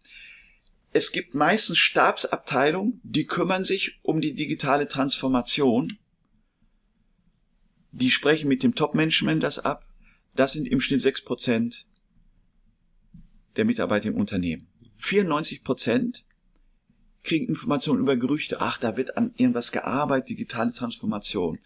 es 0.91 1.11
gibt 1.11 1.35
meistens 1.35 1.77
Stabsabteilungen, 1.77 2.99
die 3.03 3.25
kümmern 3.25 3.63
sich 3.63 3.99
um 4.01 4.21
die 4.21 4.33
digitale 4.33 4.87
Transformation. 4.87 5.97
Die 7.91 8.09
sprechen 8.09 8.47
mit 8.47 8.63
dem 8.63 8.75
Top-Management 8.75 9.43
das 9.43 9.59
ab. 9.59 9.85
Das 10.35 10.53
sind 10.53 10.67
im 10.67 10.81
Schnitt 10.81 11.01
sechs 11.01 11.23
Prozent 11.23 11.85
der 13.55 13.65
Mitarbeiter 13.65 14.07
im 14.07 14.15
Unternehmen. 14.15 14.67
94 14.97 15.63
Prozent 15.63 16.25
kriegen 17.23 17.47
Informationen 17.47 17.99
über 17.99 18.15
Gerüchte. 18.15 18.61
Ach, 18.61 18.79
da 18.79 18.97
wird 18.97 19.17
an 19.17 19.33
irgendwas 19.35 19.71
gearbeitet, 19.71 20.29
digitale 20.29 20.73
Transformation. 20.73 21.59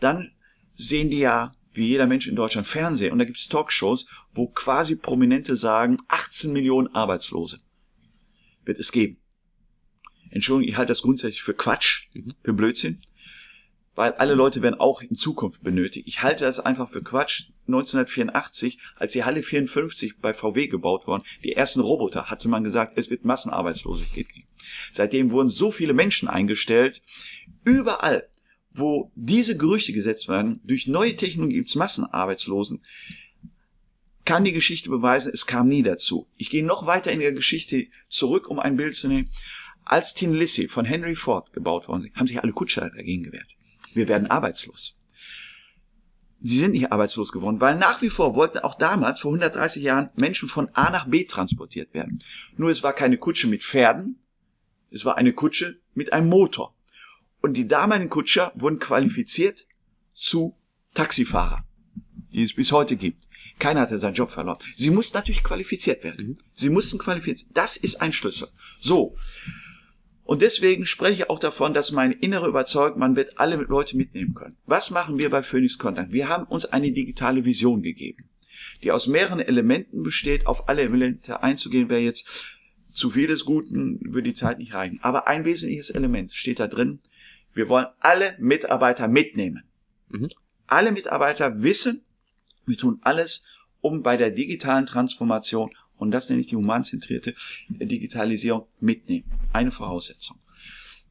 Dann 0.00 0.32
sehen 0.74 1.10
die 1.10 1.18
ja, 1.18 1.54
wie 1.72 1.86
jeder 1.86 2.06
Mensch 2.06 2.26
in 2.26 2.36
Deutschland, 2.36 2.66
Fernsehen. 2.66 3.12
Und 3.12 3.18
da 3.18 3.24
gibt 3.24 3.38
es 3.38 3.48
Talkshows, 3.48 4.06
wo 4.32 4.48
quasi 4.48 4.96
Prominente 4.96 5.56
sagen, 5.56 5.98
18 6.08 6.52
Millionen 6.52 6.88
Arbeitslose 6.94 7.60
wird 8.64 8.78
es 8.78 8.92
geben. 8.92 9.18
Entschuldigung, 10.30 10.68
ich 10.68 10.76
halte 10.76 10.90
das 10.90 11.02
grundsätzlich 11.02 11.42
für 11.42 11.54
Quatsch, 11.54 12.08
mhm. 12.12 12.34
für 12.42 12.52
Blödsinn, 12.52 13.02
weil 13.94 14.12
alle 14.12 14.34
Leute 14.34 14.62
werden 14.62 14.80
auch 14.80 15.00
in 15.00 15.14
Zukunft 15.14 15.62
benötigt. 15.62 16.08
Ich 16.08 16.22
halte 16.22 16.44
das 16.44 16.60
einfach 16.60 16.90
für 16.90 17.02
Quatsch. 17.02 17.50
1984, 17.66 18.78
als 18.96 19.12
die 19.12 19.24
Halle 19.24 19.42
54 19.42 20.18
bei 20.18 20.34
VW 20.34 20.66
gebaut 20.66 21.06
worden, 21.06 21.22
die 21.44 21.52
ersten 21.52 21.80
Roboter, 21.80 22.26
hatte 22.26 22.48
man 22.48 22.62
gesagt, 22.62 22.98
es 22.98 23.08
wird 23.08 23.24
Massenarbeitslosigkeit 23.24 24.28
geben. 24.28 24.48
Seitdem 24.92 25.30
wurden 25.30 25.48
so 25.48 25.70
viele 25.70 25.94
Menschen 25.94 26.28
eingestellt. 26.28 27.00
Überall, 27.64 28.28
wo 28.70 29.12
diese 29.14 29.56
Gerüchte 29.56 29.92
gesetzt 29.92 30.28
werden, 30.28 30.60
durch 30.64 30.86
neue 30.86 31.16
Technologie 31.16 31.54
gibt 31.54 31.68
es 31.68 31.76
Massenarbeitslosen 31.76 32.82
kann 34.24 34.44
die 34.44 34.52
Geschichte 34.52 34.90
beweisen, 34.90 35.32
es 35.32 35.46
kam 35.46 35.68
nie 35.68 35.82
dazu. 35.82 36.28
Ich 36.36 36.50
gehe 36.50 36.64
noch 36.64 36.86
weiter 36.86 37.12
in 37.12 37.20
der 37.20 37.32
Geschichte 37.32 37.86
zurück, 38.08 38.48
um 38.48 38.58
ein 38.58 38.76
Bild 38.76 38.96
zu 38.96 39.08
nehmen. 39.08 39.30
Als 39.84 40.14
Tin 40.14 40.32
Lissy 40.32 40.68
von 40.68 40.84
Henry 40.84 41.14
Ford 41.14 41.52
gebaut 41.52 41.88
worden 41.88 42.02
sind, 42.02 42.16
haben 42.16 42.26
sich 42.26 42.42
alle 42.42 42.52
Kutscher 42.52 42.90
dagegen 42.90 43.24
gewehrt. 43.24 43.48
Wir 43.92 44.08
werden 44.08 44.30
arbeitslos. 44.30 44.98
Sie 46.40 46.58
sind 46.58 46.72
nicht 46.72 46.92
arbeitslos 46.92 47.32
geworden, 47.32 47.60
weil 47.60 47.76
nach 47.76 48.02
wie 48.02 48.10
vor 48.10 48.34
wollten 48.34 48.58
auch 48.58 48.74
damals, 48.74 49.20
vor 49.20 49.30
130 49.30 49.82
Jahren, 49.82 50.10
Menschen 50.14 50.48
von 50.48 50.68
A 50.74 50.90
nach 50.90 51.06
B 51.06 51.24
transportiert 51.24 51.94
werden. 51.94 52.22
Nur 52.56 52.70
es 52.70 52.82
war 52.82 52.92
keine 52.92 53.16
Kutsche 53.16 53.46
mit 53.46 53.62
Pferden, 53.62 54.18
es 54.90 55.04
war 55.04 55.16
eine 55.16 55.32
Kutsche 55.32 55.80
mit 55.94 56.12
einem 56.12 56.28
Motor. 56.28 56.74
Und 57.40 57.54
die 57.54 57.66
damaligen 57.66 58.10
Kutscher 58.10 58.52
wurden 58.54 58.78
qualifiziert 58.78 59.66
zu 60.14 60.54
Taxifahrer, 60.94 61.64
die 62.32 62.42
es 62.42 62.54
bis 62.54 62.72
heute 62.72 62.96
gibt. 62.96 63.28
Keiner 63.58 63.80
hatte 63.80 63.98
seinen 63.98 64.14
Job 64.14 64.30
verloren. 64.30 64.58
Sie 64.76 64.90
mussten 64.90 65.16
natürlich 65.16 65.44
qualifiziert 65.44 66.04
werden. 66.04 66.26
Mhm. 66.26 66.38
Sie 66.54 66.70
mussten 66.70 66.98
qualifiziert. 66.98 67.50
Das 67.54 67.76
ist 67.76 68.00
ein 68.00 68.12
Schlüssel. 68.12 68.48
So. 68.80 69.14
Und 70.24 70.42
deswegen 70.42 70.86
spreche 70.86 71.14
ich 71.14 71.30
auch 71.30 71.38
davon, 71.38 71.74
dass 71.74 71.92
meine 71.92 72.14
innere 72.14 72.48
Überzeugung, 72.48 72.98
man 72.98 73.16
wird 73.16 73.38
alle 73.38 73.56
Leute 73.56 73.96
mitnehmen 73.96 74.34
können. 74.34 74.56
Was 74.66 74.90
machen 74.90 75.18
wir 75.18 75.28
bei 75.30 75.42
Phoenix 75.42 75.78
Contact? 75.78 76.12
Wir 76.12 76.28
haben 76.28 76.44
uns 76.44 76.64
eine 76.64 76.92
digitale 76.92 77.44
Vision 77.44 77.82
gegeben, 77.82 78.24
die 78.82 78.90
aus 78.90 79.06
mehreren 79.06 79.40
Elementen 79.40 80.02
besteht. 80.02 80.46
Auf 80.46 80.68
alle 80.68 80.82
Elemente 80.82 81.42
einzugehen 81.42 81.90
wäre 81.90 82.00
jetzt 82.00 82.46
zu 82.90 83.10
viel 83.10 83.26
des 83.26 83.44
Guten, 83.44 84.00
würde 84.02 84.28
die 84.28 84.34
Zeit 84.34 84.58
nicht 84.58 84.72
reichen. 84.72 84.98
Aber 85.02 85.26
ein 85.28 85.44
wesentliches 85.44 85.90
Element 85.90 86.32
steht 86.32 86.58
da 86.58 86.68
drin. 86.68 87.00
Wir 87.52 87.68
wollen 87.68 87.86
alle 88.00 88.34
Mitarbeiter 88.38 89.08
mitnehmen. 89.08 89.64
Mhm. 90.08 90.30
Alle 90.66 90.92
Mitarbeiter 90.92 91.62
wissen, 91.62 92.02
wir 92.66 92.76
tun 92.76 93.00
alles, 93.02 93.44
um 93.80 94.02
bei 94.02 94.16
der 94.16 94.30
digitalen 94.30 94.86
Transformation, 94.86 95.70
und 95.96 96.10
das 96.10 96.28
nenne 96.28 96.40
ich 96.40 96.48
die 96.48 96.56
humanzentrierte 96.56 97.34
Digitalisierung, 97.68 98.66
mitnehmen. 98.80 99.30
Eine 99.52 99.70
Voraussetzung. 99.70 100.38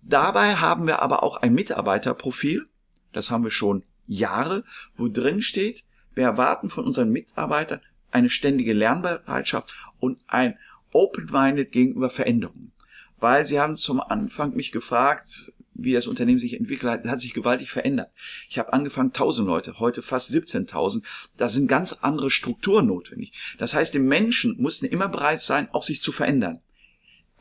Dabei 0.02 0.56
haben 0.56 0.88
wir 0.88 1.02
aber 1.02 1.24
auch 1.24 1.38
ein 1.38 1.54
Mitarbeiterprofil, 1.54 2.66
das 3.14 3.32
haben 3.32 3.44
wir 3.44 3.52
schon 3.52 3.84
Jahre, 4.06 4.64
wo 4.96 5.08
drin 5.08 5.42
steht, 5.42 5.84
wir 6.14 6.24
erwarten 6.24 6.70
von 6.70 6.86
unseren 6.86 7.10
Mitarbeitern 7.10 7.82
eine 8.12 8.30
ständige 8.30 8.74
Lernbereitschaft 8.74 9.74
und 10.00 10.20
ein 10.28 10.58
Open-Minded 10.92 11.72
gegenüber 11.72 12.10
Veränderungen. 12.10 12.72
Weil 13.20 13.48
sie 13.48 13.60
haben 13.60 13.78
zum 13.78 14.02
Anfang 14.02 14.56
mich 14.56 14.72
gefragt, 14.72 15.54
wie 15.84 15.94
das 15.94 16.08
Unternehmen 16.08 16.40
sich 16.40 16.54
entwickelt 16.54 16.92
hat, 16.92 17.06
hat 17.06 17.22
sich 17.22 17.34
gewaltig 17.34 17.72
verändert. 17.72 18.12
Ich 18.50 18.60
habe 18.60 18.74
angefangen 18.74 19.10
1000 19.10 19.48
Leute, 19.48 19.80
heute 19.80 20.02
fast 20.02 20.32
17.000. 20.32 21.04
Da 21.38 21.50
sind 21.50 21.68
ganz 21.68 21.94
andere 21.94 22.30
Strukturen 22.30 22.88
notwendig. 22.88 23.34
Das 23.58 23.74
heißt, 23.74 23.94
die 23.94 24.00
Menschen 24.00 24.56
mussten 24.60 24.86
immer 24.86 25.10
bereit 25.10 25.42
sein, 25.42 25.70
auch 25.72 25.84
sich 25.84 26.02
zu 26.02 26.12
verändern. 26.12 26.60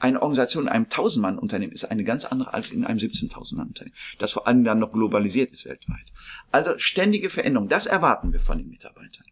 Eine 0.02 0.20
Organisation 0.20 0.64
in 0.64 0.68
einem 0.68 0.86
1000-Mann-Unternehmen 0.86 1.72
ist 1.72 1.84
eine 1.84 2.02
ganz 2.02 2.24
andere 2.24 2.52
als 2.52 2.72
in 2.72 2.84
einem 2.84 2.98
17.000-Mann-Unternehmen, 2.98 3.94
das 4.18 4.32
vor 4.32 4.48
allem 4.48 4.64
dann 4.64 4.80
noch 4.80 4.90
globalisiert 4.90 5.52
ist 5.52 5.64
weltweit. 5.64 6.06
Also 6.50 6.76
ständige 6.78 7.30
Veränderung, 7.30 7.68
das 7.68 7.86
erwarten 7.86 8.32
wir 8.32 8.40
von 8.40 8.58
den 8.58 8.68
Mitarbeitern. 8.68 9.26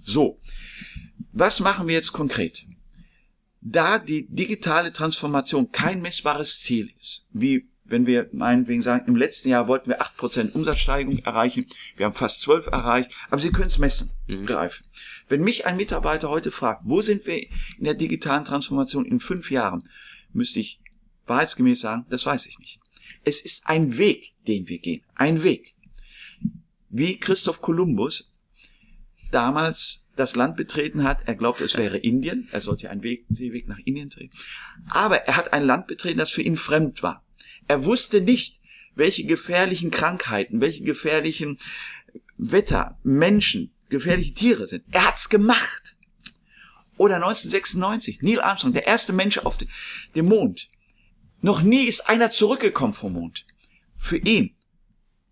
So, 0.00 0.40
was 1.32 1.60
machen 1.60 1.88
wir 1.88 1.94
jetzt 1.94 2.12
konkret? 2.12 2.66
Da 3.60 3.98
die 3.98 4.26
digitale 4.28 4.94
Transformation 4.94 5.70
kein 5.72 6.00
messbares 6.00 6.60
Ziel 6.60 6.90
ist, 6.98 7.28
wie 7.32 7.68
wenn 7.84 8.06
wir 8.06 8.28
meinetwegen 8.32 8.82
sagen, 8.82 9.06
im 9.06 9.16
letzten 9.16 9.50
Jahr 9.50 9.68
wollten 9.68 9.90
wir 9.90 10.00
8% 10.02 10.52
Umsatzsteigerung 10.52 11.18
erreichen, 11.18 11.66
wir 11.96 12.06
haben 12.06 12.14
fast 12.14 12.40
12 12.42 12.68
erreicht, 12.68 13.10
aber 13.28 13.38
Sie 13.38 13.52
können 13.52 13.66
es 13.66 13.78
messen, 13.78 14.10
mhm. 14.26 14.46
greifen. 14.46 14.86
Wenn 15.28 15.42
mich 15.42 15.66
ein 15.66 15.76
Mitarbeiter 15.76 16.30
heute 16.30 16.50
fragt, 16.50 16.82
wo 16.84 17.02
sind 17.02 17.26
wir 17.26 17.42
in 17.42 17.84
der 17.84 17.94
digitalen 17.94 18.44
Transformation 18.44 19.04
in 19.04 19.20
fünf 19.20 19.50
Jahren, 19.50 19.88
müsste 20.32 20.60
ich 20.60 20.80
wahrheitsgemäß 21.26 21.80
sagen, 21.80 22.06
das 22.08 22.24
weiß 22.24 22.46
ich 22.46 22.58
nicht. 22.58 22.80
Es 23.24 23.44
ist 23.44 23.66
ein 23.66 23.96
Weg, 23.96 24.32
den 24.46 24.68
wir 24.68 24.78
gehen, 24.78 25.02
ein 25.14 25.42
Weg. 25.42 25.74
Wie 26.88 27.18
Christoph 27.18 27.60
Kolumbus 27.60 28.32
damals 29.30 30.04
das 30.16 30.36
Land 30.36 30.56
betreten 30.56 31.02
hat. 31.02 31.26
Er 31.26 31.34
glaubte, 31.34 31.64
es 31.64 31.76
wäre 31.76 31.98
Indien. 31.98 32.48
Er 32.52 32.60
sollte 32.60 32.90
einen 32.90 33.02
Weg, 33.02 33.24
Seeweg 33.30 33.66
nach 33.66 33.78
Indien 33.84 34.08
drehen. 34.08 34.30
Aber 34.88 35.16
er 35.16 35.36
hat 35.36 35.52
ein 35.52 35.64
Land 35.64 35.86
betreten, 35.86 36.18
das 36.18 36.30
für 36.30 36.42
ihn 36.42 36.56
fremd 36.56 37.02
war. 37.02 37.23
Er 37.68 37.84
wusste 37.84 38.20
nicht, 38.20 38.60
welche 38.94 39.24
gefährlichen 39.24 39.90
Krankheiten, 39.90 40.60
welche 40.60 40.84
gefährlichen 40.84 41.58
Wetter, 42.36 42.98
Menschen, 43.02 43.72
gefährliche 43.88 44.34
Tiere 44.34 44.66
sind. 44.66 44.84
Er 44.90 45.06
hat's 45.06 45.28
gemacht. 45.28 45.96
Oder 46.96 47.16
1996, 47.16 48.22
Neil 48.22 48.40
Armstrong, 48.40 48.72
der 48.72 48.86
erste 48.86 49.12
Mensch 49.12 49.38
auf 49.38 49.58
dem 50.14 50.26
Mond. 50.26 50.68
Noch 51.42 51.60
nie 51.62 51.84
ist 51.84 52.08
einer 52.08 52.30
zurückgekommen 52.30 52.94
vom 52.94 53.14
Mond. 53.14 53.44
Für 53.98 54.18
ihn. 54.18 54.54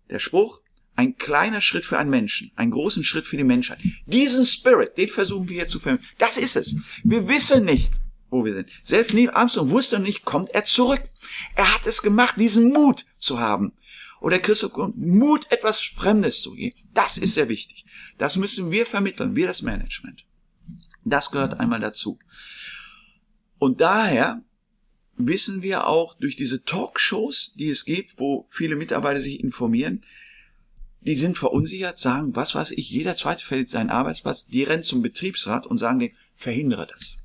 Der 0.09 0.19
Spruch, 0.19 0.59
ein 0.95 1.17
kleiner 1.17 1.61
Schritt 1.61 1.85
für 1.85 1.97
einen 1.97 2.09
Menschen, 2.09 2.51
einen 2.55 2.71
großen 2.71 3.03
Schritt 3.03 3.25
für 3.25 3.37
die 3.37 3.43
Menschheit. 3.43 3.79
Diesen 4.05 4.45
Spirit, 4.45 4.97
den 4.97 5.09
versuchen 5.09 5.49
wir 5.49 5.55
hier 5.55 5.67
zu 5.67 5.79
vermitteln. 5.79 6.07
Das 6.17 6.37
ist 6.37 6.55
es. 6.55 6.75
Wir 7.03 7.27
wissen 7.27 7.65
nicht, 7.65 7.91
wo 8.33 8.43
wir 8.43 8.53
sind. 8.53 8.69
Selbst 8.83 9.13
Neil 9.13 9.29
Armstrong 9.29 9.69
wusste 9.69 9.99
nicht, 9.99 10.25
kommt 10.25 10.49
er 10.49 10.65
zurück. 10.65 11.03
Er 11.55 11.73
hat 11.73 11.87
es 11.87 12.01
gemacht, 12.01 12.35
diesen 12.37 12.71
Mut 12.71 13.05
zu 13.17 13.39
haben. 13.39 13.73
Oder 14.19 14.39
Christoph, 14.39 14.73
Mut, 14.95 15.47
etwas 15.51 15.81
Fremdes 15.81 16.41
zu 16.41 16.53
gehen. 16.53 16.73
Das 16.93 17.17
ist 17.17 17.33
sehr 17.33 17.49
wichtig. 17.49 17.85
Das 18.17 18.37
müssen 18.37 18.71
wir 18.71 18.85
vermitteln, 18.85 19.35
wir 19.35 19.47
das 19.47 19.61
Management. 19.61 20.25
Das 21.03 21.31
gehört 21.31 21.59
einmal 21.59 21.79
dazu. 21.79 22.19
Und 23.59 23.81
daher 23.81 24.41
wissen 25.15 25.61
wir 25.61 25.87
auch 25.87 26.15
durch 26.15 26.35
diese 26.35 26.63
Talkshows, 26.63 27.53
die 27.55 27.69
es 27.69 27.85
gibt, 27.85 28.19
wo 28.19 28.47
viele 28.49 28.75
Mitarbeiter 28.75 29.21
sich 29.21 29.41
informieren, 29.41 30.01
die 31.01 31.15
sind 31.15 31.37
verunsichert, 31.37 31.99
sagen, 31.99 32.35
was 32.35 32.55
weiß 32.55 32.71
ich, 32.71 32.89
jeder 32.89 33.15
zweite 33.15 33.43
verliert 33.43 33.69
seinen 33.69 33.89
Arbeitsplatz, 33.89 34.47
die 34.47 34.63
rennen 34.63 34.83
zum 34.83 35.01
Betriebsrat 35.01 35.67
und 35.67 35.77
sagen 35.77 35.99
dem, 35.99 36.11
verhindere 36.33 36.87
das. 36.87 37.17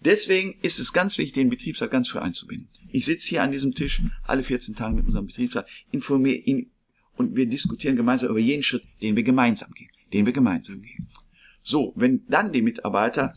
Deswegen 0.00 0.56
ist 0.62 0.78
es 0.78 0.92
ganz 0.92 1.18
wichtig, 1.18 1.34
den 1.34 1.50
Betriebsrat 1.50 1.90
ganz 1.90 2.08
früh 2.08 2.18
einzubinden. 2.18 2.68
Ich 2.90 3.06
sitze 3.06 3.28
hier 3.28 3.42
an 3.42 3.50
diesem 3.50 3.74
Tisch 3.74 4.02
alle 4.24 4.42
14 4.42 4.74
Tage 4.74 4.94
mit 4.94 5.06
unserem 5.06 5.26
Betriebsrat, 5.26 5.68
informiere 5.90 6.36
ihn 6.36 6.70
und 7.16 7.34
wir 7.34 7.46
diskutieren 7.46 7.96
gemeinsam 7.96 8.30
über 8.30 8.38
jeden 8.38 8.62
Schritt, 8.62 8.84
den 9.00 9.16
wir 9.16 9.22
gemeinsam 9.22 9.72
gehen, 9.72 9.90
den 10.12 10.26
wir 10.26 10.32
gemeinsam 10.32 10.82
gehen. 10.82 11.08
So, 11.62 11.92
wenn 11.96 12.24
dann 12.28 12.52
die 12.52 12.62
Mitarbeiter 12.62 13.34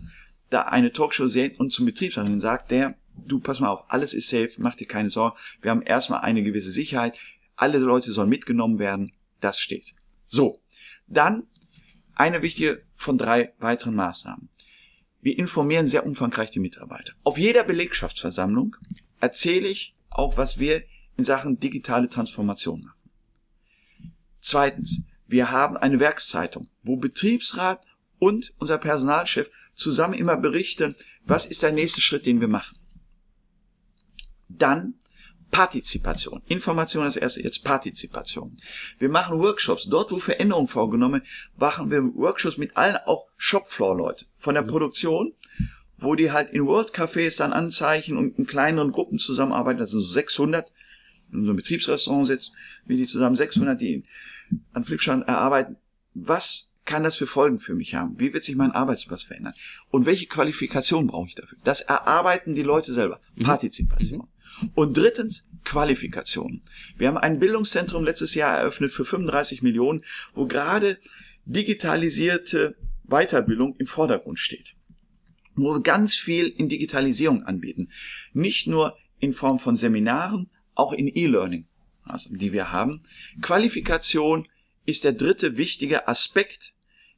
da 0.50 0.64
eine 0.64 0.92
Talkshow 0.92 1.28
sehen 1.28 1.56
und 1.58 1.72
zum 1.72 1.86
Betriebsrat 1.86 2.28
dann 2.28 2.42
sagt 2.42 2.72
der, 2.72 2.96
du 3.26 3.40
pass 3.40 3.60
mal 3.60 3.70
auf, 3.70 3.86
alles 3.88 4.14
ist 4.14 4.30
safe, 4.30 4.52
mach 4.58 4.76
dir 4.76 4.88
keine 4.88 5.10
Sorgen, 5.10 5.38
wir 5.62 5.72
haben 5.72 5.82
erstmal 5.82 6.22
eine 6.22 6.44
gewisse 6.44 6.72
Sicherheit, 6.72 7.18
alle 7.56 7.78
Leute 7.78 8.12
sollen 8.12 8.30
mitgenommen 8.30 8.80
werden, 8.80 9.12
das 9.42 9.60
steht. 9.60 9.94
So, 10.28 10.62
dann 11.08 11.48
eine 12.16 12.42
wichtige 12.42 12.84
von 12.96 13.18
drei 13.18 13.54
weiteren 13.60 13.96
Maßnahmen. 13.96 14.50
Wir 15.22 15.38
informieren 15.38 15.88
sehr 15.88 16.06
umfangreich 16.06 16.52
die 16.52 16.60
Mitarbeiter. 16.60 17.14
Auf 17.24 17.38
jeder 17.38 17.64
Belegschaftsversammlung 17.64 18.76
erzähle 19.20 19.68
ich 19.68 19.96
auch, 20.10 20.38
was 20.38 20.60
wir 20.60 20.84
in 21.18 21.24
Sachen 21.24 21.60
digitale 21.60 22.08
Transformation 22.08 22.82
machen. 22.82 23.10
Zweitens, 24.40 25.04
wir 25.28 25.52
haben 25.52 25.78
eine 25.78 26.00
Werkszeitung, 26.00 26.68
wo 26.84 26.96
Betriebsrat 26.96 27.86
und 28.18 28.54
unser 28.58 28.78
Personalchef 28.78 29.52
zusammen 29.76 30.14
immer 30.14 30.38
berichten, 30.38 30.96
was 31.24 31.46
ist 31.46 31.62
der 31.62 31.72
nächste 31.72 32.02
Schritt, 32.02 32.26
den 32.26 32.42
wir 32.42 32.48
machen. 32.48 32.78
Dann 34.48 34.96
Partizipation. 35.52 36.42
Information 36.48 37.04
als 37.04 37.16
erste, 37.16 37.42
jetzt 37.42 37.64
Partizipation. 37.64 38.58
Wir 39.00 39.10
machen 39.10 39.40
Workshops. 39.40 39.88
Dort, 39.90 40.12
wo 40.12 40.20
Veränderungen 40.20 40.68
vorgenommen, 40.68 41.22
machen 41.58 41.90
wir 41.90 42.04
Workshops 42.16 42.58
mit 42.58 42.78
allen 42.78 42.98
auch 43.06 43.26
Shopfloor-Leute 43.38 44.26
von 44.36 44.54
der 44.54 44.64
mhm. 44.64 44.68
Produktion, 44.68 45.34
wo 45.98 46.16
die 46.16 46.32
halt 46.32 46.52
in 46.52 46.66
World 46.66 46.92
Cafés 46.94 47.38
dann 47.38 47.54
anzeichen 47.54 48.18
und 48.18 48.38
in 48.38 48.46
kleineren 48.46 48.92
Gruppen 48.92 49.18
zusammenarbeiten. 49.18 49.80
Das 49.80 49.92
sind 49.92 50.02
so 50.02 50.08
600, 50.08 50.72
in 51.32 51.44
so 51.44 51.50
einem 51.50 51.58
Betriebsrestaurant 51.58 52.28
sitzen, 52.28 52.54
wie 52.86 52.98
die 52.98 53.08
zusammen 53.08 53.36
600, 53.36 53.80
die 53.80 54.04
an 54.74 54.84
Flipchart 54.84 55.28
erarbeiten. 55.28 55.78
Was 56.14 56.74
kann 56.86 57.04
das 57.04 57.18
für 57.18 57.28
Folgen 57.28 57.60
für 57.60 57.76
mich 57.76 57.94
haben? 57.94 58.20
Wie 58.20 58.34
wird 58.34 58.44
sich 58.44 58.56
mein 58.56 58.72
Arbeitsplatz 58.72 59.24
verändern? 59.24 59.54
Und 59.90 60.06
welche 60.06 60.26
Qualifikation 60.26 61.08
brauche 61.08 61.28
ich 61.28 61.36
dafür? 61.36 61.58
Das 61.64 61.82
erarbeiten 61.82 62.56
die 62.56 62.64
Leute 62.64 62.94
selber. 62.94 63.20
Mhm. 63.36 63.44
Partizipation. 63.44 64.20
Mhm. 64.22 64.39
Und 64.76 64.98
drittens 64.98 65.50
Qualifikation. 65.64 66.62
Wir 66.98 67.08
haben 67.08 67.18
ein 67.18 67.40
Bildungszentrum 67.40 68.04
letztes 68.04 68.36
Jahr 68.36 68.58
eröffnet 68.58 68.94
für 68.94 69.06
35 69.06 69.62
Millionen, 69.62 70.02
wo 70.34 70.46
gerade 70.46 70.98
digitalisierte 71.46 72.76
Weiterbildung 73.06 73.76
im 73.78 73.88
Vordergrund 73.88 74.40
steht. 74.40 74.76
Wo 75.56 75.74
wir 75.76 75.82
ganz 75.82 76.16
viel 76.16 76.48
in 76.48 76.70
Digitalisierung 76.70 77.44
anbieten. 77.44 77.90
Nicht 78.34 78.68
nur 78.68 78.98
in 79.20 79.34
Form 79.34 79.60
von 79.60 79.76
Seminaren, 79.76 80.50
auch 80.76 80.94
in 80.94 81.08
E-Learning, 81.08 81.68
also, 82.04 82.34
die 82.34 82.54
wir 82.54 82.72
haben. 82.72 83.02
Qualifikation 83.42 84.48
ist 84.86 85.04
der 85.04 85.14
dritte 85.14 85.58
wichtige 85.58 86.08
Aspekt, 86.08 86.74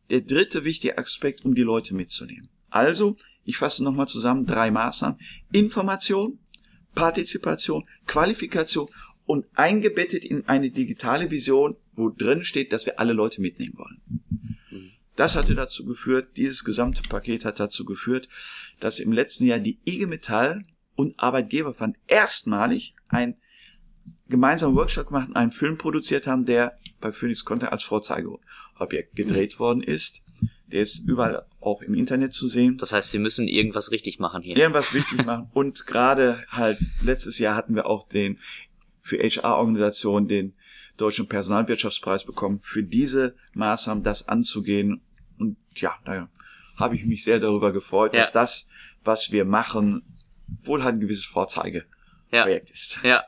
der 0.10 0.22
dritte 0.22 0.66
wichtige 0.66 0.98
Aspekt, 0.98 1.46
um 1.46 1.56
die 1.56 1.62
Leute 1.62 1.94
mitzunehmen. 1.94 2.50
Also, 2.70 3.18
ich 3.44 3.58
fasse 3.58 3.84
nochmal 3.84 4.08
zusammen 4.08 4.46
drei 4.46 4.72
Maßnahmen. 4.72 5.20
Information, 5.52 6.40
Partizipation, 6.96 7.88
Qualifikation 8.06 8.90
und 9.26 9.46
eingebettet 9.54 10.26
in 10.26 10.48
eine 10.48 10.72
digitale 10.72 11.32
Vision, 11.32 11.76
wo 11.94 12.10
drin 12.10 12.44
steht, 12.44 12.74
dass 12.74 12.86
wir 12.86 13.00
alle 13.00 13.14
Leute 13.14 13.42
mitnehmen 13.42 13.78
wollen. 13.78 14.02
Das 15.16 15.36
hatte 15.36 15.56
dazu 15.56 15.86
geführt, 15.86 16.38
dieses 16.38 16.64
gesamte 16.64 17.02
Paket 17.04 17.46
hat 17.46 17.60
dazu 17.60 17.86
geführt, 17.86 18.28
dass 18.80 19.00
im 19.00 19.12
letzten 19.12 19.46
Jahr 19.46 19.60
die 19.60 19.78
IG 19.86 20.08
Metall 20.08 20.66
und 20.96 21.20
Arbeitgeberverband 21.20 21.98
erstmalig 22.08 22.96
ein 23.08 23.36
gemeinsamen 24.30 24.76
Workshop 24.76 25.08
gemacht 25.08 25.30
und 25.30 25.36
einen 25.36 25.52
Film 25.52 25.78
produziert 25.78 26.28
haben, 26.28 26.46
der 26.46 26.80
bei 27.00 27.12
Phoenix 27.12 27.46
Content 27.46 27.72
als 27.72 27.84
Vorzeigeobjekt 27.84 29.16
gedreht 29.16 29.60
worden 29.60 29.84
ist. 29.84 30.24
Der 30.72 30.82
ist 30.82 31.08
überall 31.08 31.46
auch 31.60 31.82
im 31.82 31.94
Internet 31.94 32.34
zu 32.34 32.48
sehen. 32.48 32.78
Das 32.78 32.94
heißt, 32.94 33.12
sie 33.12 33.20
müssen 33.20 33.48
irgendwas 33.48 33.92
richtig 33.92 34.20
machen 34.20 34.42
hier. 34.42 34.58
Irgendwas 34.58 34.94
richtig 34.94 35.26
machen. 35.26 35.50
Und 35.54 35.86
gerade 35.86 36.44
halt 36.50 36.86
letztes 37.02 37.40
Jahr 37.40 37.56
hatten 37.56 37.76
wir 37.76 37.86
auch 37.86 38.08
den 38.08 38.40
für 39.02 39.18
HR-Organisationen 39.18 40.28
den 40.28 40.54
Deutschen 40.98 41.28
Personalwirtschaftspreis 41.28 42.24
bekommen, 42.26 42.60
für 42.60 42.84
diese 42.84 43.36
Maßnahmen 43.54 44.04
das 44.04 44.28
anzugehen. 44.28 45.02
Und 45.38 45.58
ja, 45.76 45.96
da 46.06 46.30
habe 46.76 46.96
ich 46.96 47.06
mich 47.06 47.24
sehr 47.24 47.40
darüber 47.40 47.72
gefreut, 47.72 48.14
ja. 48.14 48.22
dass 48.22 48.32
das, 48.32 48.70
was 49.04 49.32
wir 49.32 49.46
machen, 49.46 50.04
wohl 50.64 50.84
halt 50.84 50.96
ein 50.96 51.00
gewisses 51.00 51.26
Vorzeigeprojekt 51.26 52.70
ja. 52.70 52.74
ist. 52.74 53.00
Ja, 53.04 53.24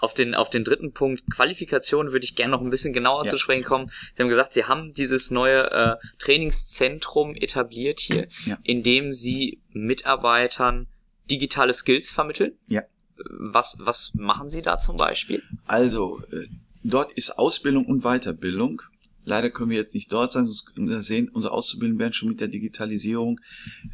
auf 0.00 0.14
den, 0.14 0.34
auf 0.34 0.50
den 0.50 0.64
dritten 0.64 0.92
Punkt 0.92 1.22
Qualifikation 1.30 2.12
würde 2.12 2.24
ich 2.24 2.34
gerne 2.34 2.50
noch 2.50 2.62
ein 2.62 2.70
bisschen 2.70 2.92
genauer 2.92 3.24
ja. 3.24 3.30
zu 3.30 3.38
sprechen 3.38 3.64
kommen. 3.64 3.90
Sie 4.14 4.22
haben 4.22 4.28
gesagt, 4.28 4.52
Sie 4.52 4.64
haben 4.64 4.92
dieses 4.94 5.30
neue 5.30 5.70
äh, 5.70 5.96
Trainingszentrum 6.18 7.34
etabliert 7.34 8.00
hier, 8.00 8.28
ja. 8.46 8.58
in 8.62 8.82
dem 8.82 9.12
Sie 9.12 9.60
Mitarbeitern 9.72 10.86
digitale 11.30 11.74
Skills 11.74 12.10
vermitteln. 12.10 12.52
Ja. 12.66 12.82
Was, 13.28 13.76
was 13.80 14.12
machen 14.14 14.48
Sie 14.48 14.62
da 14.62 14.78
zum 14.78 14.96
Beispiel? 14.96 15.42
Also, 15.66 16.22
äh, 16.32 16.46
dort 16.82 17.12
ist 17.12 17.38
Ausbildung 17.38 17.84
und 17.86 18.02
Weiterbildung. 18.02 18.82
Leider 19.24 19.50
können 19.50 19.70
wir 19.70 19.76
jetzt 19.76 19.94
nicht 19.94 20.10
dort 20.10 20.32
sein, 20.32 20.46
sonst 20.46 20.74
können 20.74 20.88
wir 20.88 21.02
sehen, 21.02 21.28
unsere 21.28 21.52
Auszubildenden 21.52 22.00
werden 22.00 22.14
schon 22.14 22.30
mit 22.30 22.40
der 22.40 22.48
Digitalisierung 22.48 23.38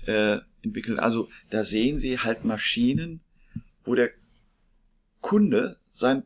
äh, 0.06 0.38
entwickelt. 0.62 1.00
Also 1.00 1.28
da 1.50 1.64
sehen 1.64 1.98
Sie 1.98 2.20
halt 2.20 2.44
Maschinen, 2.44 3.20
wo 3.84 3.96
der 3.96 4.10
Kunde 5.26 5.76
sein 5.90 6.22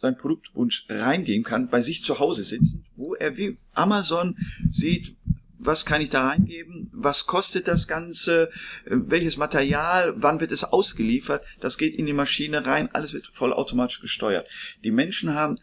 seinen 0.00 0.16
Produktwunsch 0.16 0.86
reingeben 0.88 1.44
kann, 1.44 1.68
bei 1.68 1.82
sich 1.82 2.02
zu 2.02 2.18
Hause 2.18 2.44
sitzen, 2.44 2.84
wo 2.96 3.14
er 3.14 3.36
wie 3.36 3.58
Amazon 3.72 4.38
sieht, 4.70 5.16
was 5.58 5.84
kann 5.84 6.00
ich 6.00 6.08
da 6.08 6.28
reingeben, 6.28 6.90
was 6.92 7.26
kostet 7.26 7.68
das 7.68 7.88
Ganze, 7.88 8.50
welches 8.86 9.36
Material, 9.36 10.14
wann 10.16 10.40
wird 10.40 10.52
es 10.52 10.64
ausgeliefert, 10.64 11.44
das 11.60 11.76
geht 11.76 11.94
in 11.94 12.06
die 12.06 12.14
Maschine 12.14 12.64
rein, 12.64 12.88
alles 12.94 13.12
wird 13.12 13.26
vollautomatisch 13.26 14.00
gesteuert. 14.00 14.46
Die 14.82 14.90
Menschen 14.90 15.34
haben 15.34 15.58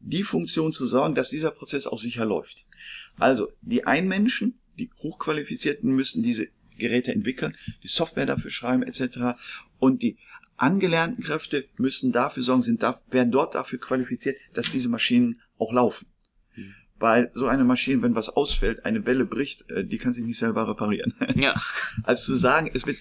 die 0.00 0.24
Funktion 0.24 0.72
zu 0.72 0.86
sorgen, 0.86 1.14
dass 1.14 1.30
dieser 1.30 1.52
Prozess 1.52 1.86
auch 1.86 2.00
sicher 2.00 2.24
läuft. 2.24 2.66
Also 3.18 3.52
die 3.60 3.86
Einmenschen, 3.86 4.58
die 4.78 4.90
Hochqualifizierten 5.00 5.90
müssen 5.90 6.24
diese 6.24 6.48
Geräte 6.76 7.12
entwickeln, 7.12 7.56
die 7.84 7.88
Software 7.88 8.26
dafür 8.26 8.50
schreiben 8.50 8.82
etc. 8.82 9.38
Und 9.78 10.02
die 10.02 10.16
angelernten 10.56 11.22
Kräfte 11.24 11.66
müssen 11.76 12.12
dafür 12.12 12.42
sorgen, 12.42 12.62
sind 12.62 12.82
da, 12.82 13.00
werden 13.10 13.32
dort 13.32 13.54
dafür 13.54 13.78
qualifiziert, 13.78 14.36
dass 14.52 14.72
diese 14.72 14.88
Maschinen 14.88 15.40
auch 15.58 15.72
laufen. 15.72 16.06
Mhm. 16.56 16.74
Weil 16.98 17.30
so 17.34 17.46
eine 17.46 17.64
Maschine, 17.64 18.02
wenn 18.02 18.14
was 18.14 18.30
ausfällt, 18.30 18.84
eine 18.84 19.04
Welle 19.06 19.24
bricht, 19.24 19.70
äh, 19.70 19.84
die 19.84 19.98
kann 19.98 20.12
sich 20.12 20.24
nicht 20.24 20.38
selber 20.38 20.68
reparieren. 20.68 21.14
Ja. 21.34 21.54
Also 22.04 22.32
zu 22.32 22.36
sagen, 22.36 22.70
es 22.72 22.86
wird 22.86 22.98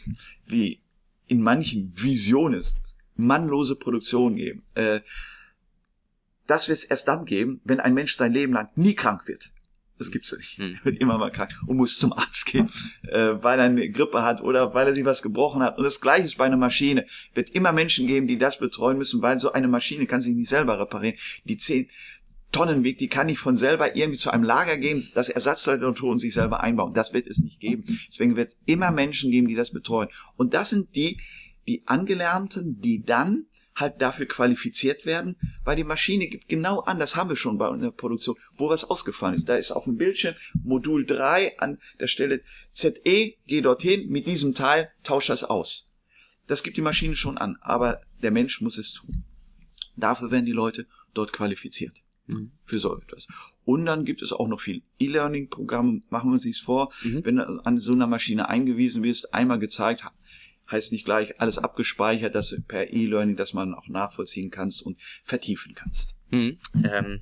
wie 0.48 0.82
in 1.28 1.42
manchen 1.42 1.94
Visionen 1.96 2.63
mannlose 3.16 3.76
Produktion 3.76 4.36
geben. 4.36 4.63
Äh, 4.76 5.02
das 6.48 6.68
wird 6.68 6.80
es 6.80 6.86
erst 6.86 7.08
dann 7.08 7.26
geben, 7.26 7.62
wenn 7.63 7.80
ein 7.80 7.94
Mensch 7.94 8.18
sein 8.18 8.34
Leben 8.34 8.54
lang 8.54 8.70
nie 8.76 8.96
krank 8.96 9.28
wird. 9.28 9.52
Das 9.97 10.12
gibt's 10.12 10.32
ja 10.32 10.38
nicht. 10.38 10.58
Hm. 10.58 10.79
Wird 10.84 10.99
immer 10.99 11.17
mal 11.17 11.32
krank 11.32 11.51
und 11.67 11.77
muss 11.77 11.97
zum 11.97 12.13
Arzt 12.13 12.47
gehen, 12.47 12.69
äh, 13.03 13.36
weil 13.41 13.60
er 13.60 13.65
eine 13.65 13.89
Grippe 13.89 14.23
hat 14.23 14.41
oder 14.41 14.73
weil 14.73 14.88
er 14.88 14.95
sich 14.95 15.06
was 15.06 15.21
gebrochen 15.21 15.62
hat. 15.62 15.77
Und 15.77 15.84
das 15.84 16.01
Gleiche 16.01 16.25
ist 16.25 16.38
bei 16.38 16.45
einer 16.45 16.58
Maschine. 16.58 17.06
Wird 17.34 17.51
immer 17.51 17.71
Menschen 17.71 18.08
geben, 18.08 18.27
die 18.27 18.38
das 18.38 18.58
betreuen 18.58 18.97
müssen, 18.97 19.21
weil 19.21 19.39
so 19.39 19.53
eine 19.53 19.67
Maschine 19.67 20.06
kann 20.08 20.21
sich 20.21 20.36
nicht 20.36 20.49
selber 20.49 20.79
reparieren. 20.79 21.17
Die 21.45 21.58
zehn 21.58 21.88
Tonnen 22.51 22.84
wiegt, 22.84 23.01
die 23.01 23.08
kann 23.08 23.27
nicht 23.27 23.39
von 23.39 23.58
selber 23.58 23.95
irgendwie 23.95 24.19
zu 24.19 24.29
einem 24.29 24.43
Lager 24.43 24.77
gehen, 24.77 25.10
das 25.15 25.29
Ersatzteile 25.29 25.88
und 25.88 26.19
sich 26.19 26.34
selber 26.34 26.62
einbauen. 26.62 26.93
Das 26.93 27.13
wird 27.13 27.27
es 27.27 27.39
nicht 27.39 27.60
geben. 27.60 27.99
Deswegen 28.10 28.36
wird 28.36 28.56
immer 28.65 28.91
Menschen 28.91 29.32
geben, 29.32 29.47
die 29.47 29.56
das 29.56 29.71
betreuen. 29.71 30.10
Und 30.38 30.53
das 30.53 30.69
sind 30.69 30.95
die, 30.95 31.19
die 31.67 31.84
Angelernten, 31.88 32.79
die 32.79 33.03
dann 33.03 33.47
halt 33.75 34.01
dafür 34.01 34.25
qualifiziert 34.25 35.05
werden, 35.05 35.36
weil 35.63 35.75
die 35.75 35.83
Maschine 35.83 36.27
gibt 36.27 36.47
genau 36.47 36.81
an, 36.81 36.99
das 36.99 37.15
haben 37.15 37.29
wir 37.29 37.36
schon 37.36 37.57
bei 37.57 37.75
der 37.77 37.91
Produktion, 37.91 38.36
wo 38.55 38.69
was 38.69 38.89
ausgefallen 38.89 39.36
ist. 39.36 39.49
Da 39.49 39.55
ist 39.55 39.71
auf 39.71 39.86
dem 39.86 39.97
Bildschirm 39.97 40.36
Modul 40.63 41.05
3 41.05 41.59
an 41.59 41.79
der 41.99 42.07
Stelle 42.07 42.41
ZE, 42.71 43.36
geh 43.47 43.62
dorthin, 43.62 44.09
mit 44.09 44.27
diesem 44.27 44.53
Teil 44.53 44.91
tausch 45.03 45.27
das 45.27 45.43
aus. 45.43 45.91
Das 46.47 46.63
gibt 46.63 46.77
die 46.77 46.81
Maschine 46.81 47.15
schon 47.15 47.38
an, 47.38 47.57
aber 47.62 48.01
der 48.21 48.31
Mensch 48.31 48.62
muss 48.62 48.77
es 48.77 48.93
tun. 48.93 49.23
Dafür 49.95 50.31
werden 50.31 50.45
die 50.45 50.51
Leute 50.51 50.88
dort 51.13 51.33
qualifiziert. 51.33 52.03
Mhm. 52.27 52.51
Für 52.63 52.79
so 52.79 52.97
etwas. 52.97 53.27
Und 53.65 53.86
dann 53.86 54.05
gibt 54.05 54.21
es 54.21 54.33
auch 54.33 54.47
noch 54.47 54.59
viel 54.59 54.81
E-Learning-Programme, 54.99 56.01
machen 56.09 56.29
wir 56.29 56.33
uns 56.33 56.45
nichts 56.45 56.62
vor. 56.62 56.91
Mhm. 57.03 57.25
Wenn 57.25 57.36
du 57.38 57.43
an 57.63 57.77
so 57.77 57.93
einer 57.93 58.07
Maschine 58.07 58.49
eingewiesen 58.49 59.03
wirst, 59.03 59.33
einmal 59.33 59.59
gezeigt, 59.59 60.03
heißt 60.73 60.91
nicht 60.91 61.05
gleich 61.05 61.39
alles 61.39 61.57
abgespeichert, 61.57 62.36
dass 62.36 62.55
per 62.67 62.91
E-Learning, 62.91 63.38
dass 63.38 63.53
man 63.53 63.73
auch 63.73 63.88
nachvollziehen 63.88 64.51
kannst 64.51 64.81
und 64.81 64.99
vertiefen 65.23 65.73
kannst. 65.75 66.15
Hm. 66.31 66.59
Ähm, 66.83 67.21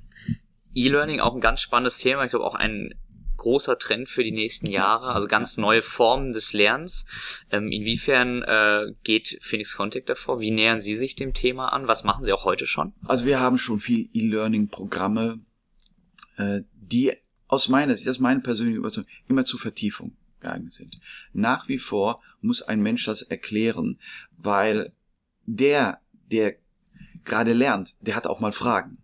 E-Learning 0.74 1.20
auch 1.20 1.34
ein 1.34 1.40
ganz 1.40 1.60
spannendes 1.60 1.98
Thema. 1.98 2.24
Ich 2.24 2.30
glaube 2.30 2.44
auch 2.44 2.54
ein 2.54 2.94
großer 3.36 3.76
Trend 3.76 4.08
für 4.08 4.22
die 4.22 4.32
nächsten 4.32 4.70
Jahre, 4.70 5.12
also 5.12 5.26
ganz 5.26 5.56
neue 5.56 5.82
Formen 5.82 6.32
des 6.32 6.52
Lernens. 6.52 7.06
Ähm, 7.50 7.72
inwiefern 7.72 8.42
äh, 8.42 8.92
geht 9.02 9.38
Phoenix 9.40 9.76
Contact 9.76 10.08
davor? 10.08 10.40
Wie 10.40 10.50
nähern 10.50 10.80
Sie 10.80 10.94
sich 10.94 11.16
dem 11.16 11.34
Thema 11.34 11.72
an? 11.72 11.88
Was 11.88 12.04
machen 12.04 12.24
Sie 12.24 12.32
auch 12.32 12.44
heute 12.44 12.66
schon? 12.66 12.92
Also 13.04 13.24
wir 13.24 13.40
haben 13.40 13.58
schon 13.58 13.80
viel 13.80 14.08
E-Learning-Programme, 14.12 15.40
äh, 16.36 16.60
die 16.74 17.12
aus 17.48 17.68
meiner 17.68 17.94
Sicht, 17.94 18.06
das 18.06 18.16
ist 18.16 18.22
meine 18.22 18.40
persönliche 18.40 18.78
Überzeugung, 18.78 19.10
immer 19.28 19.44
zur 19.44 19.60
Vertiefung 19.60 20.16
geeignet 20.42 20.72
sind. 20.72 21.00
Nach 21.32 21.68
wie 21.68 21.78
vor 21.78 22.20
muss 22.40 22.62
ein 22.62 22.82
Mensch 22.82 23.04
das 23.04 23.22
erklären, 23.22 23.98
weil 24.36 24.92
der, 25.46 26.00
der 26.30 26.56
gerade 27.24 27.52
lernt, 27.52 27.96
der 28.00 28.16
hat 28.16 28.26
auch 28.26 28.40
mal 28.40 28.52
Fragen. 28.52 28.98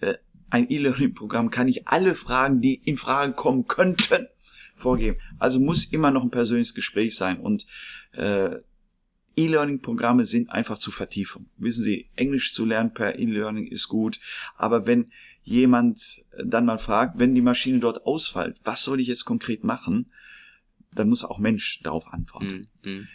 Äh, 0.00 0.14
ein 0.50 0.70
E-Learning-Programm 0.70 1.50
kann 1.50 1.66
nicht 1.66 1.88
alle 1.88 2.14
Fragen, 2.14 2.60
die 2.60 2.74
in 2.74 2.96
Frage 2.96 3.32
kommen 3.32 3.66
könnten, 3.66 4.28
vorgeben. 4.76 5.18
Also 5.38 5.60
muss 5.60 5.86
immer 5.86 6.10
noch 6.10 6.22
ein 6.22 6.30
persönliches 6.30 6.74
Gespräch 6.74 7.16
sein 7.16 7.40
und 7.40 7.66
äh, 8.12 8.56
E-Learning-Programme 9.34 10.26
sind 10.26 10.50
einfach 10.50 10.78
zur 10.78 10.92
Vertiefung. 10.92 11.46
Wissen 11.56 11.84
Sie, 11.84 12.10
Englisch 12.16 12.52
zu 12.52 12.66
lernen 12.66 12.92
per 12.92 13.18
E-Learning 13.18 13.66
ist 13.66 13.88
gut, 13.88 14.20
aber 14.56 14.86
wenn 14.86 15.10
jemand 15.42 16.24
dann 16.44 16.66
mal 16.66 16.78
fragt, 16.78 17.18
wenn 17.18 17.34
die 17.34 17.40
Maschine 17.40 17.80
dort 17.80 18.06
ausfällt, 18.06 18.60
was 18.64 18.82
soll 18.82 19.00
ich 19.00 19.08
jetzt 19.08 19.24
konkret 19.24 19.64
machen, 19.64 20.12
dann 20.94 21.08
muss 21.08 21.24
auch 21.24 21.38
Mensch 21.38 21.80
darauf 21.82 22.12
antworten. 22.12 22.68
Mhm. 22.84 23.08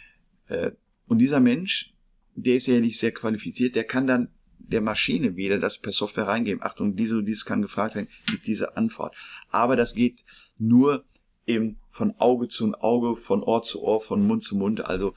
Äh, 0.48 0.72
und 1.06 1.18
dieser 1.18 1.40
Mensch, 1.40 1.94
der 2.34 2.56
ist 2.56 2.66
ja 2.66 2.80
nicht 2.80 2.98
sehr 2.98 3.12
qualifiziert, 3.12 3.74
der 3.74 3.84
kann 3.84 4.06
dann 4.06 4.28
der 4.58 4.80
Maschine 4.80 5.36
wieder 5.36 5.58
das 5.58 5.78
per 5.78 5.92
Software 5.92 6.26
reingeben. 6.26 6.62
Achtung, 6.62 6.94
diese 6.94 7.18
und 7.18 7.26
dieses 7.26 7.44
kann 7.44 7.62
gefragt 7.62 7.94
werden, 7.94 8.08
gibt 8.26 8.46
diese 8.46 8.76
Antwort. 8.76 9.16
Aber 9.50 9.76
das 9.76 9.94
geht 9.94 10.24
nur 10.58 11.04
im, 11.46 11.76
von 11.90 12.14
Auge 12.18 12.48
zu 12.48 12.74
Auge, 12.74 13.16
von 13.16 13.42
Ohr 13.42 13.62
zu 13.62 13.82
Ohr, 13.82 14.00
von 14.00 14.26
Mund 14.26 14.42
zu 14.42 14.56
Mund, 14.56 14.84
also 14.84 15.14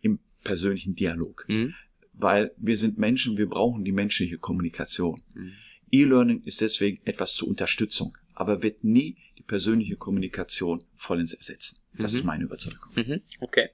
im 0.00 0.18
persönlichen 0.42 0.94
Dialog. 0.94 1.44
Mhm. 1.48 1.74
Weil 2.14 2.52
wir 2.56 2.78
sind 2.78 2.96
Menschen, 2.96 3.36
wir 3.36 3.48
brauchen 3.48 3.84
die 3.84 3.92
menschliche 3.92 4.38
Kommunikation. 4.38 5.22
Mhm. 5.34 5.52
E-Learning 5.90 6.42
ist 6.42 6.60
deswegen 6.60 7.04
etwas 7.04 7.34
zur 7.34 7.48
Unterstützung, 7.48 8.16
aber 8.34 8.62
wird 8.62 8.82
nie 8.84 9.16
persönliche 9.46 9.96
Kommunikation 9.96 10.84
vollends 10.96 11.34
ersetzen. 11.34 11.80
Das 11.92 12.12
mhm. 12.12 12.18
ist 12.18 12.24
meine 12.24 12.44
Überzeugung. 12.44 12.92
Mhm. 12.94 13.22
Okay. 13.40 13.70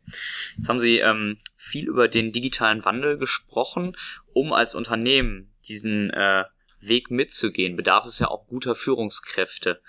Jetzt 0.56 0.68
haben 0.68 0.80
Sie 0.80 0.98
ähm, 0.98 1.38
viel 1.56 1.88
über 1.88 2.08
den 2.08 2.32
digitalen 2.32 2.84
Wandel 2.84 3.18
gesprochen. 3.18 3.96
Um 4.32 4.52
als 4.52 4.74
Unternehmen 4.74 5.52
diesen 5.68 6.10
äh, 6.10 6.44
Weg 6.80 7.10
mitzugehen, 7.10 7.76
bedarf 7.76 8.04
es 8.06 8.18
ja 8.18 8.28
auch 8.28 8.46
guter 8.46 8.74
Führungskräfte. 8.74 9.80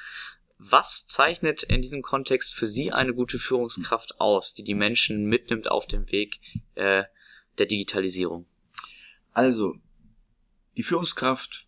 Was 0.57 1.07
zeichnet 1.07 1.63
in 1.63 1.81
diesem 1.81 2.01
Kontext 2.01 2.53
für 2.53 2.67
Sie 2.67 2.91
eine 2.91 3.13
gute 3.13 3.39
Führungskraft 3.39 4.19
aus, 4.19 4.53
die 4.53 4.63
die 4.63 4.75
Menschen 4.75 5.25
mitnimmt 5.25 5.69
auf 5.69 5.87
dem 5.87 6.11
Weg 6.11 6.39
äh, 6.75 7.03
der 7.57 7.65
Digitalisierung? 7.65 8.45
Also, 9.31 9.75
die 10.77 10.83
Führungskraft 10.83 11.67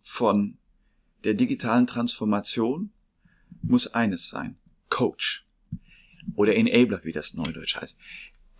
von 0.00 0.58
der 1.24 1.34
digitalen 1.34 1.86
Transformation 1.86 2.92
muss 3.62 3.88
eines 3.88 4.28
sein. 4.28 4.56
Coach 4.88 5.46
oder 6.34 6.54
Enabler, 6.54 7.00
wie 7.04 7.12
das 7.12 7.34
neudeutsch 7.34 7.76
heißt. 7.76 7.98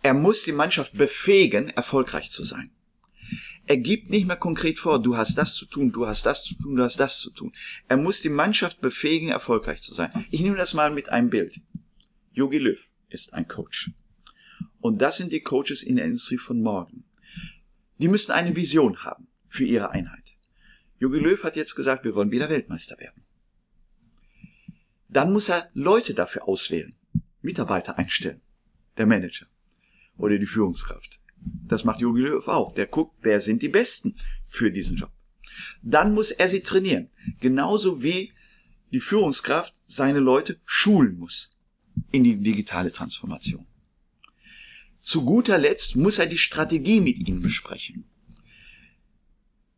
Er 0.01 0.13
muss 0.13 0.43
die 0.43 0.51
Mannschaft 0.51 0.93
befähigen, 0.93 1.69
erfolgreich 1.69 2.31
zu 2.31 2.43
sein. 2.43 2.71
Er 3.65 3.77
gibt 3.77 4.09
nicht 4.09 4.27
mehr 4.27 4.35
konkret 4.35 4.79
vor, 4.79 5.01
du 5.01 5.15
hast 5.15 5.37
das 5.37 5.55
zu 5.55 5.65
tun, 5.65 5.91
du 5.91 6.05
hast 6.05 6.25
das 6.25 6.43
zu 6.43 6.55
tun, 6.55 6.75
du 6.75 6.83
hast 6.83 6.99
das 6.99 7.21
zu 7.21 7.31
tun. 7.31 7.53
Er 7.87 7.95
muss 7.95 8.21
die 8.21 8.29
Mannschaft 8.29 8.81
befähigen, 8.81 9.29
erfolgreich 9.29 9.81
zu 9.81 9.93
sein. 9.93 10.25
Ich 10.31 10.41
nehme 10.41 10.57
das 10.57 10.73
mal 10.73 10.91
mit 10.91 11.09
einem 11.09 11.29
Bild. 11.29 11.61
Yogi 12.33 12.57
Löw 12.57 12.79
ist 13.09 13.33
ein 13.33 13.47
Coach. 13.47 13.91
Und 14.81 15.01
das 15.01 15.17
sind 15.17 15.31
die 15.31 15.39
Coaches 15.39 15.81
in 15.83 15.95
der 15.95 16.05
Industrie 16.05 16.37
von 16.37 16.61
morgen. 16.61 17.05
Die 17.99 18.09
müssen 18.09 18.33
eine 18.33 18.55
Vision 18.55 19.03
haben 19.05 19.27
für 19.47 19.63
ihre 19.63 19.91
Einheit. 19.91 20.33
Yogi 20.99 21.19
Löw 21.19 21.41
hat 21.43 21.55
jetzt 21.55 21.75
gesagt, 21.75 22.03
wir 22.03 22.15
wollen 22.15 22.31
wieder 22.31 22.49
Weltmeister 22.49 22.99
werden. 22.99 23.22
Dann 25.13 25.31
muss 25.31 25.49
er 25.49 25.69
Leute 25.73 26.15
dafür 26.15 26.47
auswählen. 26.47 26.95
Mitarbeiter 27.41 27.99
einstellen. 27.99 28.41
Der 28.97 29.05
Manager. 29.05 29.45
Oder 30.17 30.39
die 30.39 30.47
Führungskraft. 30.47 31.21
Das 31.67 31.83
macht 31.83 32.01
Jogi 32.01 32.21
Löw 32.21 32.47
auch. 32.47 32.73
Der 32.73 32.87
guckt, 32.87 33.15
wer 33.21 33.39
sind 33.39 33.61
die 33.61 33.69
Besten 33.69 34.15
für 34.47 34.71
diesen 34.71 34.97
Job. 34.97 35.11
Dann 35.83 36.13
muss 36.13 36.31
er 36.31 36.49
sie 36.49 36.61
trainieren. 36.61 37.09
Genauso 37.39 38.01
wie 38.01 38.33
die 38.91 38.99
Führungskraft 38.99 39.83
seine 39.85 40.19
Leute 40.19 40.59
schulen 40.65 41.17
muss 41.17 41.51
in 42.11 42.23
die 42.23 42.37
digitale 42.37 42.91
Transformation. 42.91 43.67
Zu 44.99 45.25
guter 45.25 45.59
Letzt 45.59 45.95
muss 45.95 46.17
er 46.17 46.25
die 46.25 46.37
Strategie 46.39 47.01
mit 47.01 47.19
ihnen 47.19 47.41
besprechen. 47.41 48.05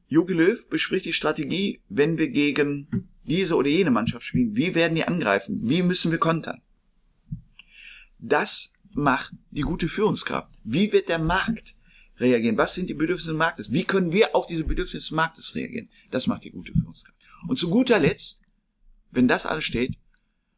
Jogi 0.07 0.33
Löw 0.33 0.69
bespricht 0.69 1.05
die 1.05 1.13
Strategie, 1.13 1.81
wenn 1.89 2.17
wir 2.17 2.29
gegen 2.29 3.09
diese 3.27 3.55
oder 3.55 3.69
jene 3.69 3.91
Mannschaft 3.91 4.25
spielen. 4.25 4.55
Wie 4.55 4.75
werden 4.75 4.95
die 4.95 5.03
angreifen? 5.03 5.59
Wie 5.63 5.81
müssen 5.81 6.11
wir 6.11 6.19
kontern? 6.19 6.61
Das 8.19 8.73
macht 8.91 9.33
die 9.51 9.61
gute 9.61 9.87
Führungskraft. 9.87 10.49
Wie 10.63 10.91
wird 10.91 11.09
der 11.09 11.19
Markt 11.19 11.75
reagieren? 12.17 12.57
Was 12.57 12.75
sind 12.75 12.89
die 12.89 12.93
Bedürfnisse 12.93 13.31
des 13.31 13.37
Marktes? 13.37 13.71
Wie 13.71 13.83
können 13.83 14.11
wir 14.11 14.35
auf 14.35 14.47
diese 14.47 14.63
Bedürfnisse 14.63 15.09
des 15.09 15.11
Marktes 15.11 15.55
reagieren? 15.55 15.89
Das 16.11 16.27
macht 16.27 16.43
die 16.43 16.51
gute 16.51 16.71
Führungskraft. 16.71 17.17
Und 17.47 17.57
zu 17.57 17.69
guter 17.69 17.99
Letzt, 17.99 18.41
wenn 19.11 19.27
das 19.27 19.45
alles 19.45 19.65
steht, 19.65 19.97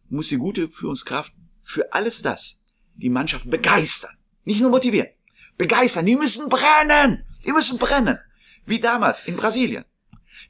muss 0.09 0.30
die 0.30 0.38
gute 0.38 0.70
Führungskraft 0.70 1.34
für 1.63 1.91
alles 1.93 2.22
das 2.22 2.59
die 2.95 3.09
Mannschaft 3.09 3.49
begeistern. 3.49 4.18
Nicht 4.43 4.61
nur 4.61 4.70
motivieren. 4.70 5.09
Begeistern. 5.57 6.05
Die 6.05 6.15
müssen 6.15 6.49
brennen. 6.49 7.24
Die 7.45 7.51
müssen 7.51 7.78
brennen. 7.78 8.18
Wie 8.65 8.80
damals 8.80 9.26
in 9.28 9.36
Brasilien. 9.36 9.86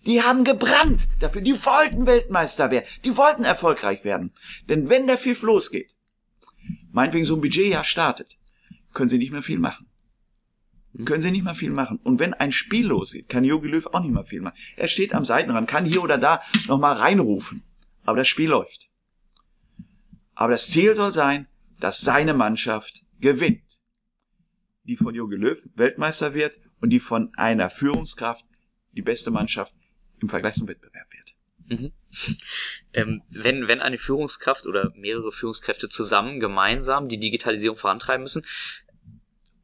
Die 0.06 0.22
haben 0.22 0.44
gebrannt 0.44 1.08
dafür. 1.20 1.42
Die 1.42 1.54
wollten 1.66 2.06
Weltmeister 2.06 2.72
werden. 2.72 2.86
Die 3.04 3.18
wollten 3.18 3.44
erfolgreich 3.44 4.04
werden. 4.04 4.32
Denn 4.70 4.90
wenn 4.90 5.08
der 5.08 5.18
Pfiff 5.18 5.42
losgeht, 5.42 5.96
meinetwegen 6.92 7.26
so 7.26 7.36
ein 7.36 7.42
Budgetjahr 7.42 7.84
startet, 7.84 8.38
können 8.94 9.10
sie 9.10 9.18
nicht 9.18 9.32
mehr 9.32 9.44
viel 9.44 9.60
machen. 9.60 9.88
Können 11.06 11.22
sie 11.22 11.32
nicht 11.32 11.44
mehr 11.44 11.54
viel 11.54 11.70
machen. 11.70 12.00
Und 12.04 12.20
wenn 12.20 12.34
ein 12.34 12.52
Spiel 12.52 12.88
losgeht, 12.88 13.30
kann 13.30 13.44
Jogi 13.44 13.68
Löw 13.68 13.86
auch 13.88 14.00
nicht 14.00 14.14
mehr 14.14 14.26
viel 14.26 14.42
machen. 14.42 14.58
Er 14.76 14.88
steht 14.88 15.14
am 15.14 15.26
Seitenrand, 15.26 15.68
kann 15.68 15.86
hier 15.86 16.02
oder 16.02 16.18
da 16.18 16.42
nochmal 16.68 16.94
reinrufen. 16.94 17.64
Aber 18.04 18.18
das 18.18 18.28
Spiel 18.28 18.50
läuft. 18.50 18.90
Aber 20.34 20.54
das 20.54 20.70
Ziel 20.70 20.96
soll 20.96 21.14
sein, 21.14 21.48
dass 21.80 22.02
seine 22.02 22.34
Mannschaft 22.34 23.04
gewinnt. 23.20 23.62
Die 24.84 24.96
von 24.96 25.14
Jogi 25.14 25.36
Löw 25.36 25.62
Weltmeister 25.76 26.34
wird 26.34 26.58
und 26.80 26.90
die 26.90 27.00
von 27.00 27.32
einer 27.36 27.70
Führungskraft 27.70 28.46
die 28.94 29.02
beste 29.02 29.30
Mannschaft 29.30 29.76
im 30.22 30.30
Vergleich 30.30 30.56
zum 30.56 30.68
Wettbewerb 30.68 31.08
wird. 31.12 31.34
Mhm. 31.70 31.92
Ähm, 32.94 33.22
wenn, 33.30 33.68
wenn 33.68 33.82
eine 33.82 33.98
Führungskraft 33.98 34.66
oder 34.66 34.92
mehrere 34.96 35.32
Führungskräfte 35.32 35.90
zusammen 35.90 36.40
gemeinsam 36.40 37.10
die 37.10 37.20
Digitalisierung 37.20 37.78
vorantreiben 37.78 38.24
müssen 38.24 38.46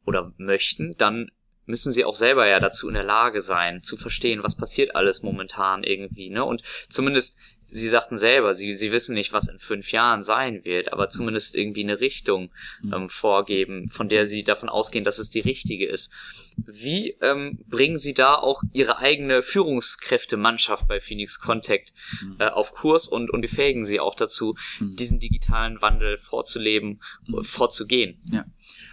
oder 0.04 0.32
möchten, 0.36 0.96
dann 0.96 1.30
müssen 1.66 1.92
sie 1.92 2.04
auch 2.04 2.14
selber 2.14 2.46
ja 2.46 2.60
dazu 2.60 2.88
in 2.88 2.94
der 2.94 3.04
Lage 3.04 3.40
sein, 3.40 3.82
zu 3.82 3.96
verstehen, 3.96 4.42
was 4.42 4.54
passiert 4.54 4.94
alles 4.94 5.22
momentan 5.22 5.82
irgendwie, 5.82 6.28
ne? 6.28 6.44
Und 6.44 6.62
zumindest 6.90 7.38
Sie 7.70 7.88
sagten 7.88 8.18
selber, 8.18 8.54
sie, 8.54 8.74
sie 8.76 8.92
wissen 8.92 9.14
nicht, 9.14 9.32
was 9.32 9.48
in 9.48 9.58
fünf 9.58 9.90
Jahren 9.90 10.22
sein 10.22 10.64
wird, 10.64 10.92
aber 10.92 11.10
zumindest 11.10 11.56
irgendwie 11.56 11.82
eine 11.82 12.00
Richtung 12.00 12.50
mhm. 12.82 12.92
ähm, 12.92 13.08
vorgeben, 13.08 13.88
von 13.88 14.08
der 14.08 14.26
sie 14.26 14.44
davon 14.44 14.68
ausgehen, 14.68 15.04
dass 15.04 15.18
es 15.18 15.30
die 15.30 15.40
richtige 15.40 15.86
ist. 15.86 16.12
Wie 16.56 17.16
ähm, 17.20 17.58
bringen 17.68 17.98
Sie 17.98 18.14
da 18.14 18.36
auch 18.36 18.62
Ihre 18.72 18.98
eigene 18.98 19.42
Führungskräftemannschaft 19.42 20.86
bei 20.86 21.00
Phoenix 21.00 21.40
Contact 21.40 21.92
mhm. 22.22 22.36
äh, 22.38 22.46
auf 22.46 22.72
Kurs 22.72 23.08
und, 23.08 23.30
und 23.30 23.40
befähigen 23.40 23.84
Sie 23.84 23.98
auch 23.98 24.14
dazu, 24.14 24.54
mhm. 24.78 24.94
diesen 24.94 25.18
digitalen 25.18 25.82
Wandel 25.82 26.16
vorzuleben, 26.16 27.00
mhm. 27.26 27.42
vorzugehen? 27.42 28.16
Ja. 28.30 28.44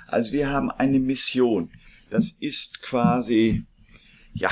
Also 0.08 0.32
wir 0.32 0.50
haben 0.50 0.72
eine 0.72 1.00
Mission. 1.00 1.70
Das 2.10 2.32
ist 2.32 2.82
quasi, 2.82 3.64
ja, 4.34 4.52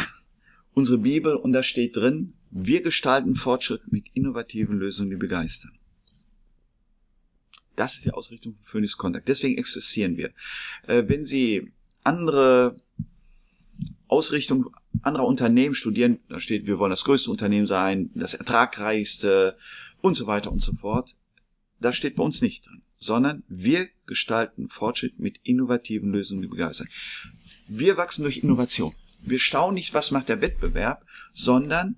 unsere 0.74 1.00
Bibel 1.00 1.36
und 1.36 1.52
da 1.52 1.64
steht 1.64 1.98
drin, 1.98 2.34
wir 2.52 2.82
gestalten 2.82 3.36
Fortschritt 3.36 3.92
mit 3.92 4.06
innovativen 4.14 4.78
Lösungen, 4.78 5.12
die 5.12 5.18
begeistern. 5.18 5.72
Das 7.76 7.96
ist 7.96 8.06
die 8.06 8.12
Ausrichtung 8.12 8.56
von 8.56 8.66
Phoenix 8.66 8.98
Contact. 8.98 9.28
Deswegen 9.28 9.58
existieren 9.58 10.18
wir. 10.18 10.32
Äh, 10.88 11.04
wenn 11.08 11.26
Sie 11.26 11.72
andere 12.04 12.76
Ausrichtung 14.08 14.70
anderer 15.02 15.26
Unternehmen 15.26 15.76
studieren, 15.76 16.20
da 16.28 16.40
steht, 16.40 16.68
wir 16.68 16.80
wollen 16.80 16.92
das 16.92 17.06
größte 17.06 17.32
Unternehmen 17.32 17.68
sein, 17.68 18.10
das 18.16 18.34
ertragreichste 18.34 19.56
und 20.02 20.16
so 20.16 20.28
weiter 20.28 20.52
und 20.52 20.62
so 20.62 20.74
fort. 20.74 21.16
Das 21.80 21.96
steht 21.96 22.16
bei 22.16 22.24
uns 22.24 22.42
nicht 22.42 22.68
drin, 22.68 22.82
sondern 22.98 23.44
wir 23.48 23.88
gestalten 24.06 24.68
Fortschritt 24.68 25.20
mit 25.20 25.40
innovativen 25.44 26.12
Lösungen, 26.12 26.42
die 26.42 26.48
begeistern. 26.48 26.90
Wir 27.68 27.96
wachsen 27.98 28.24
durch 28.24 28.40
Innovation. 28.40 28.94
Wir 29.22 29.40
schauen 29.40 29.76
nicht, 29.76 29.94
was 29.94 30.12
macht 30.12 30.30
der 30.30 30.42
Wettbewerb, 30.42 31.06
sondern 31.34 31.96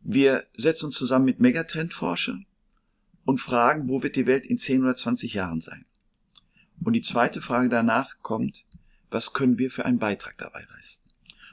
wir 0.00 0.44
setzen 0.56 0.86
uns 0.86 0.96
zusammen 0.96 1.24
mit 1.24 1.40
Megatrendforschern 1.40 2.46
und 3.24 3.38
fragen, 3.38 3.88
wo 3.88 4.02
wird 4.02 4.16
die 4.16 4.26
Welt 4.26 4.46
in 4.46 4.58
10 4.58 4.82
oder 4.82 4.94
20 4.94 5.34
Jahren 5.34 5.60
sein? 5.60 5.84
Und 6.82 6.94
die 6.94 7.02
zweite 7.02 7.40
Frage 7.40 7.68
danach 7.68 8.16
kommt, 8.22 8.64
was 9.10 9.32
können 9.32 9.58
wir 9.58 9.70
für 9.70 9.84
einen 9.84 9.98
Beitrag 9.98 10.38
dabei 10.38 10.66
leisten? 10.74 11.08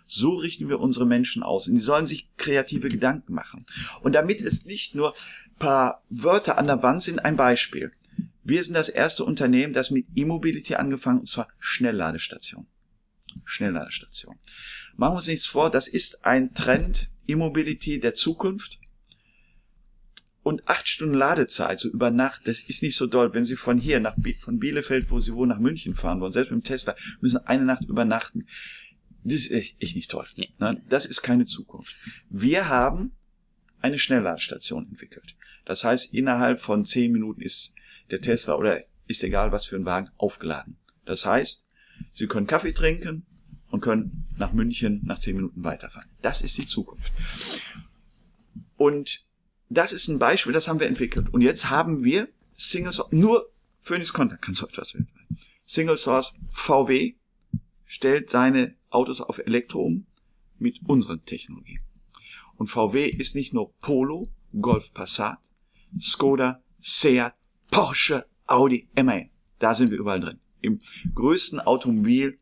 So 0.06 0.36
richten 0.36 0.70
wir 0.70 0.80
unsere 0.80 1.06
Menschen 1.06 1.44
aus. 1.44 1.68
Und 1.68 1.76
die 1.76 1.82
sollen 1.82 2.08
sich 2.08 2.30
kreative 2.38 2.88
Gedanken 2.88 3.34
machen. 3.34 3.66
Und 4.02 4.14
damit 4.14 4.42
es 4.42 4.64
nicht 4.64 4.96
nur 4.96 5.14
paar 5.60 6.04
Wörter 6.10 6.58
an 6.58 6.68
der 6.68 6.82
Wand 6.82 7.04
sind, 7.04 7.26
ein 7.26 7.36
Beispiel. 7.36 7.92
Wir 8.44 8.64
sind 8.64 8.76
das 8.76 8.90
erste 8.90 9.26
Unternehmen, 9.26 9.74
das 9.74 9.92
mit 9.92 10.06
E-Mobility 10.16 10.76
angefangen, 10.76 11.20
und 11.20 11.28
zwar 11.28 11.50
Schnellladestation. 11.60 12.68
Schnellladestation. 13.44 14.38
Machen 14.96 15.14
wir 15.14 15.18
uns 15.18 15.28
nichts 15.28 15.46
vor, 15.46 15.70
das 15.70 15.88
ist 15.88 16.26
ein 16.26 16.54
Trend, 16.54 17.10
E-Mobility 17.28 18.00
der 18.00 18.14
Zukunft. 18.14 18.80
Und 20.44 20.66
acht 20.68 20.88
Stunden 20.88 21.16
Ladezeit, 21.16 21.80
so 21.80 21.90
über 21.90 22.10
Nacht, 22.10 22.48
das 22.48 22.62
ist 22.62 22.82
nicht 22.82 22.96
so 22.96 23.06
doll. 23.06 23.34
Wenn 23.34 23.44
Sie 23.44 23.58
von 23.58 23.78
hier 23.78 24.00
nach 24.00 24.16
von 24.40 24.60
Bielefeld, 24.60 25.12
wo 25.12 25.20
Sie 25.20 25.34
wohnen, 25.34 25.50
nach 25.50 25.60
München 25.60 25.94
fahren 25.94 26.22
wollen, 26.22 26.32
selbst 26.32 26.52
mit 26.52 26.62
dem 26.62 26.64
Tesla, 26.64 26.96
müssen 27.20 27.46
eine 27.46 27.66
Nacht 27.66 27.84
übernachten. 27.84 28.48
Das 29.26 29.36
ist 29.36 29.52
echt 29.52 29.96
nicht 29.96 30.10
toll. 30.10 30.26
Nee. 30.38 30.54
Das 30.88 31.06
ist 31.06 31.22
keine 31.22 31.46
Zukunft. 31.46 31.98
Wir 32.30 32.70
haben 32.70 33.12
eine 33.82 33.98
Schnellladestation 33.98 34.88
entwickelt. 34.88 35.36
Das 35.66 35.84
heißt, 35.84 36.14
innerhalb 36.14 36.62
von 36.62 36.86
zehn 36.86 37.12
Minuten 37.12 37.42
ist 37.42 37.76
der 38.10 38.22
Tesla 38.22 38.56
oder 38.56 38.86
ist 39.06 39.24
egal 39.24 39.52
was 39.52 39.66
für 39.66 39.76
ein 39.76 39.86
Wagen 39.86 40.10
aufgeladen. 40.16 40.78
Das 41.04 41.26
heißt, 41.26 41.68
Sie 42.14 42.28
können 42.28 42.48
Kaffee 42.48 42.72
trinken, 42.72 43.26
und 43.78 43.82
können 43.82 44.26
nach 44.38 44.54
München 44.54 45.02
nach 45.06 45.20
zehn 45.20 45.36
Minuten 45.36 45.64
weiterfahren. 45.64 46.10
Das 46.24 46.42
ist 46.42 46.58
die 46.58 46.66
Zukunft. 46.66 47.12
Und 48.76 49.24
das 49.70 49.94
ist 49.94 50.08
ein 50.08 50.18
Beispiel, 50.18 50.52
das 50.52 50.68
haben 50.68 50.80
wir 50.80 50.88
entwickelt. 50.88 51.32
Und 51.32 51.42
jetzt 51.42 51.70
haben 51.70 52.04
wir 52.04 52.28
Single 52.56 52.92
Source, 52.92 53.12
nur 53.12 53.52
Phoenix 53.82 54.12
Contact 54.12 54.42
kann 54.42 54.56
so 54.56 54.68
etwas 54.68 54.96
weltweit. 54.96 55.26
Single 55.68 55.98
Source 55.98 56.40
VW 56.50 57.14
stellt 57.86 58.32
seine 58.32 58.74
Autos 58.90 59.22
auf 59.22 59.38
Elektro 59.38 59.84
um 59.84 60.08
mit 60.58 60.80
unseren 60.88 61.22
Technologien. 61.22 61.80
Und 62.56 62.68
VW 62.68 63.06
ist 63.08 63.36
nicht 63.36 63.54
nur 63.54 63.74
Polo, 63.76 64.28
Golf 64.60 64.92
Passat, 64.92 65.52
Skoda, 66.00 66.64
Seat, 66.82 67.36
Porsche, 67.70 68.26
Audi, 68.48 68.88
MAN. 68.96 69.30
Da 69.60 69.76
sind 69.76 69.92
wir 69.92 70.00
überall 70.00 70.20
drin. 70.20 70.40
Im 70.62 70.80
größten 71.14 71.60
Automobil 71.60 72.40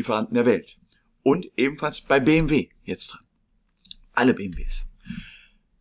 Lieferanten 0.00 0.34
der 0.34 0.46
Welt. 0.46 0.78
Und 1.22 1.46
ebenfalls 1.56 2.00
bei 2.00 2.20
BMW 2.20 2.68
jetzt 2.84 3.12
dran. 3.12 3.24
Alle 4.14 4.34
BMWs. 4.34 4.86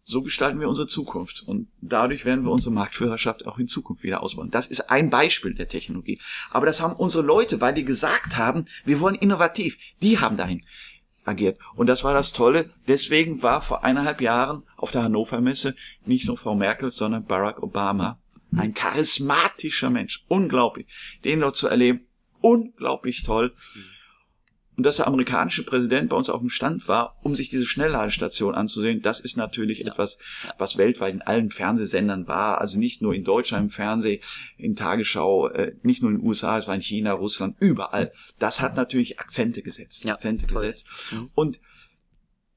So 0.03 0.21
gestalten 0.21 0.59
wir 0.59 0.67
unsere 0.67 0.87
Zukunft 0.87 1.43
und 1.47 1.67
dadurch 1.81 2.25
werden 2.25 2.43
wir 2.43 2.51
unsere 2.51 2.73
Marktführerschaft 2.73 3.45
auch 3.45 3.59
in 3.59 3.67
Zukunft 3.67 4.03
wieder 4.03 4.23
ausbauen. 4.23 4.49
Das 4.49 4.67
ist 4.67 4.89
ein 4.89 5.09
Beispiel 5.09 5.53
der 5.53 5.67
Technologie. 5.67 6.19
Aber 6.49 6.65
das 6.65 6.81
haben 6.81 6.95
unsere 6.95 7.23
Leute, 7.23 7.61
weil 7.61 7.75
die 7.75 7.85
gesagt 7.85 8.35
haben, 8.35 8.65
wir 8.85 8.99
wollen 8.99 9.15
innovativ. 9.15 9.77
Die 10.01 10.19
haben 10.19 10.35
dahin 10.35 10.65
agiert. 11.25 11.59
Und 11.75 11.87
das 11.87 12.03
war 12.03 12.13
das 12.13 12.33
Tolle. 12.33 12.69
Deswegen 12.87 13.43
war 13.43 13.61
vor 13.61 13.83
eineinhalb 13.83 14.19
Jahren 14.19 14.63
auf 14.77 14.91
der 14.91 15.03
Hannover 15.03 15.41
Messe 15.41 15.75
nicht 16.05 16.27
nur 16.27 16.37
Frau 16.37 16.55
Merkel, 16.55 16.91
sondern 16.91 17.25
Barack 17.25 17.61
Obama. 17.61 18.19
Ein 18.51 18.73
charismatischer 18.73 19.91
Mensch. 19.91 20.25
Unglaublich. 20.27 20.87
Den 21.23 21.41
dort 21.41 21.55
zu 21.55 21.67
erleben. 21.67 22.07
Unglaublich 22.41 23.21
toll. 23.21 23.53
Und 24.79 24.85
dass 24.85 24.95
der 24.95 25.07
amerikanische 25.07 25.65
Präsident 25.65 26.07
bei 26.07 26.15
uns 26.15 26.29
auf 26.29 26.39
dem 26.39 26.47
Stand 26.47 26.87
war, 26.87 27.17
um 27.21 27.35
sich 27.35 27.49
diese 27.49 27.65
Schnellladestation 27.65 28.55
anzusehen, 28.55 29.01
das 29.01 29.19
ist 29.19 29.35
natürlich 29.35 29.79
ja. 29.79 29.87
etwas, 29.87 30.17
was 30.57 30.77
weltweit 30.77 31.15
in 31.15 31.21
allen 31.21 31.49
Fernsehsendern 31.49 32.29
war, 32.29 32.61
also 32.61 32.79
nicht 32.79 33.01
nur 33.01 33.13
in 33.13 33.25
Deutschland 33.25 33.65
im 33.65 33.69
Fernsehen, 33.71 34.21
in 34.55 34.77
Tagesschau, 34.77 35.49
äh, 35.49 35.75
nicht 35.83 36.01
nur 36.01 36.11
in 36.11 36.19
den 36.19 36.25
USA, 36.25 36.59
es 36.59 36.67
war 36.67 36.75
in 36.75 36.81
China, 36.81 37.11
Russland, 37.11 37.57
überall. 37.59 38.13
Das 38.39 38.61
hat 38.61 38.77
natürlich 38.77 39.19
Akzente 39.19 39.63
gesetzt, 39.63 40.05
ja, 40.05 40.13
Akzente 40.13 40.47
toll. 40.47 40.61
gesetzt. 40.61 40.87
Mhm. 41.11 41.29
Und 41.35 41.59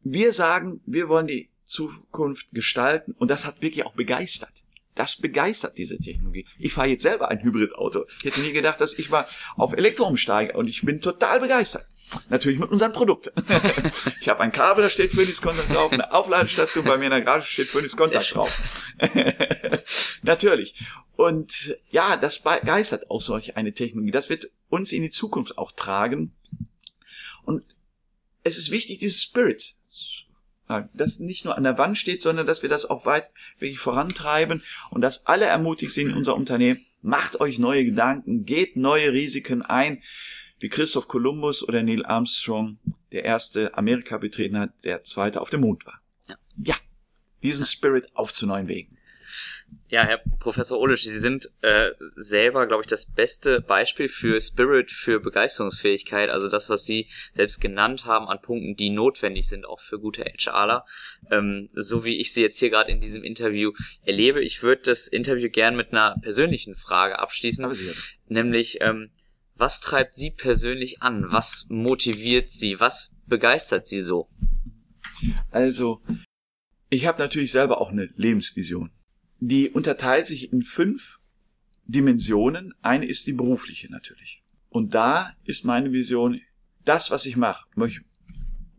wir 0.04 0.32
sagen, 0.32 0.80
wir 0.86 1.08
wollen 1.08 1.26
die 1.26 1.50
Zukunft 1.64 2.52
gestalten 2.52 3.16
und 3.18 3.32
das 3.32 3.48
hat 3.48 3.62
wirklich 3.62 3.84
auch 3.84 3.94
begeistert. 3.94 4.62
Das 4.94 5.16
begeistert 5.16 5.76
diese 5.76 5.98
Technologie. 5.98 6.46
Ich 6.60 6.72
fahre 6.72 6.86
jetzt 6.86 7.02
selber 7.02 7.30
ein 7.30 7.42
Hybridauto. 7.42 8.04
Ich 8.18 8.26
hätte 8.26 8.42
nie 8.42 8.52
gedacht, 8.52 8.80
dass 8.80 8.96
ich 8.96 9.10
mal 9.10 9.26
auf 9.56 9.72
Elektro 9.72 10.06
umsteige 10.06 10.52
und 10.52 10.68
ich 10.68 10.82
bin 10.82 11.00
total 11.00 11.40
begeistert. 11.40 11.86
Natürlich 12.28 12.58
mit 12.58 12.70
unseren 12.70 12.92
Produkten. 12.92 13.30
ich 14.20 14.28
habe 14.28 14.40
ein 14.40 14.52
Kabel, 14.52 14.84
da 14.84 14.90
steht 14.90 15.12
Phoenix 15.12 15.40
Contact 15.40 15.74
drauf, 15.74 15.92
eine 15.92 16.12
Aufladestation 16.12 16.84
bei 16.84 16.96
mir 16.96 17.06
in 17.06 17.10
der 17.10 17.22
Garage 17.22 17.46
steht 17.46 17.68
Phoenix 17.68 17.96
Contact 17.96 18.34
drauf. 18.34 18.50
Natürlich. 20.22 20.74
Und 21.16 21.76
ja, 21.90 22.16
das 22.16 22.40
begeistert 22.40 23.10
auch 23.10 23.20
solch 23.20 23.56
eine 23.56 23.72
Technologie. 23.72 24.12
Das 24.12 24.30
wird 24.30 24.50
uns 24.68 24.92
in 24.92 25.02
die 25.02 25.10
Zukunft 25.10 25.58
auch 25.58 25.72
tragen. 25.72 26.32
Und 27.44 27.64
es 28.44 28.58
ist 28.58 28.70
wichtig, 28.70 28.98
dieses 28.98 29.22
Spirit 29.22 29.76
das 30.94 31.18
nicht 31.18 31.44
nur 31.44 31.56
an 31.56 31.64
der 31.64 31.78
Wand 31.78 31.98
steht, 31.98 32.22
sondern 32.22 32.46
dass 32.46 32.62
wir 32.62 32.68
das 32.68 32.88
auch 32.88 33.04
weit 33.04 33.30
wirklich 33.58 33.78
vorantreiben 33.78 34.62
und 34.90 35.02
dass 35.02 35.26
alle 35.26 35.44
ermutigt 35.44 35.92
sind 35.92 36.10
in 36.10 36.16
unser 36.16 36.34
Unternehmen, 36.34 36.80
macht 37.02 37.40
euch 37.40 37.58
neue 37.58 37.84
Gedanken, 37.84 38.44
geht 38.44 38.76
neue 38.76 39.12
Risiken 39.12 39.62
ein, 39.62 40.02
wie 40.62 40.68
Christoph 40.68 41.08
Columbus 41.08 41.66
oder 41.66 41.82
Neil 41.82 42.06
Armstrong, 42.06 42.78
der 43.10 43.24
erste 43.24 43.76
Amerika 43.76 44.16
betreten 44.16 44.56
hat, 44.56 44.70
der 44.84 45.02
zweite 45.02 45.40
auf 45.40 45.50
dem 45.50 45.62
Mond 45.62 45.84
war. 45.86 46.00
Ja, 46.28 46.36
ja 46.64 46.76
diesen 47.42 47.66
Spirit 47.66 48.06
auf 48.14 48.32
zu 48.32 48.46
neuen 48.46 48.68
Wegen. 48.68 48.96
Ja, 49.88 50.04
Herr 50.04 50.22
Professor 50.38 50.78
Olisch, 50.78 51.02
Sie 51.02 51.18
sind 51.18 51.50
äh, 51.62 51.90
selber, 52.14 52.66
glaube 52.66 52.82
ich, 52.82 52.86
das 52.86 53.12
beste 53.12 53.60
Beispiel 53.60 54.08
für 54.08 54.40
Spirit, 54.40 54.90
für 54.90 55.20
Begeisterungsfähigkeit, 55.20 56.30
also 56.30 56.48
das, 56.48 56.70
was 56.70 56.84
Sie 56.84 57.08
selbst 57.34 57.60
genannt 57.60 58.06
haben 58.06 58.28
an 58.28 58.40
Punkten, 58.40 58.76
die 58.76 58.90
notwendig 58.90 59.48
sind, 59.48 59.66
auch 59.66 59.80
für 59.80 59.98
gute 59.98 60.24
HRler. 60.24 60.86
Ähm, 61.30 61.68
so 61.72 62.04
wie 62.04 62.20
ich 62.20 62.32
Sie 62.32 62.40
jetzt 62.40 62.58
hier 62.58 62.70
gerade 62.70 62.90
in 62.90 63.00
diesem 63.00 63.24
Interview 63.24 63.72
erlebe. 64.04 64.42
Ich 64.42 64.62
würde 64.62 64.82
das 64.82 65.08
Interview 65.08 65.50
gern 65.50 65.76
mit 65.76 65.92
einer 65.92 66.16
persönlichen 66.22 66.74
Frage 66.74 67.18
abschließen, 67.18 67.66
nämlich 68.28 68.78
ähm, 68.80 69.10
was 69.62 69.80
treibt 69.80 70.12
Sie 70.14 70.30
persönlich 70.30 71.00
an? 71.00 71.24
Was 71.32 71.66
motiviert 71.70 72.50
Sie? 72.50 72.78
Was 72.80 73.16
begeistert 73.26 73.86
Sie 73.86 74.00
so? 74.00 74.28
Also, 75.50 76.02
ich 76.90 77.06
habe 77.06 77.18
natürlich 77.18 77.52
selber 77.52 77.80
auch 77.80 77.90
eine 77.90 78.10
Lebensvision 78.16 78.90
die 79.44 79.70
unterteilt 79.70 80.28
sich 80.28 80.52
in 80.52 80.62
fünf 80.62 81.18
Dimensionen. 81.84 82.74
Eine 82.80 83.06
ist 83.06 83.26
die 83.26 83.32
berufliche 83.32 83.90
natürlich. 83.90 84.40
Und 84.68 84.94
da 84.94 85.34
ist 85.42 85.64
meine 85.64 85.90
Vision, 85.90 86.40
das, 86.84 87.10
was 87.10 87.26
ich 87.26 87.36
mache, 87.36 87.66
möchte, 87.74 88.04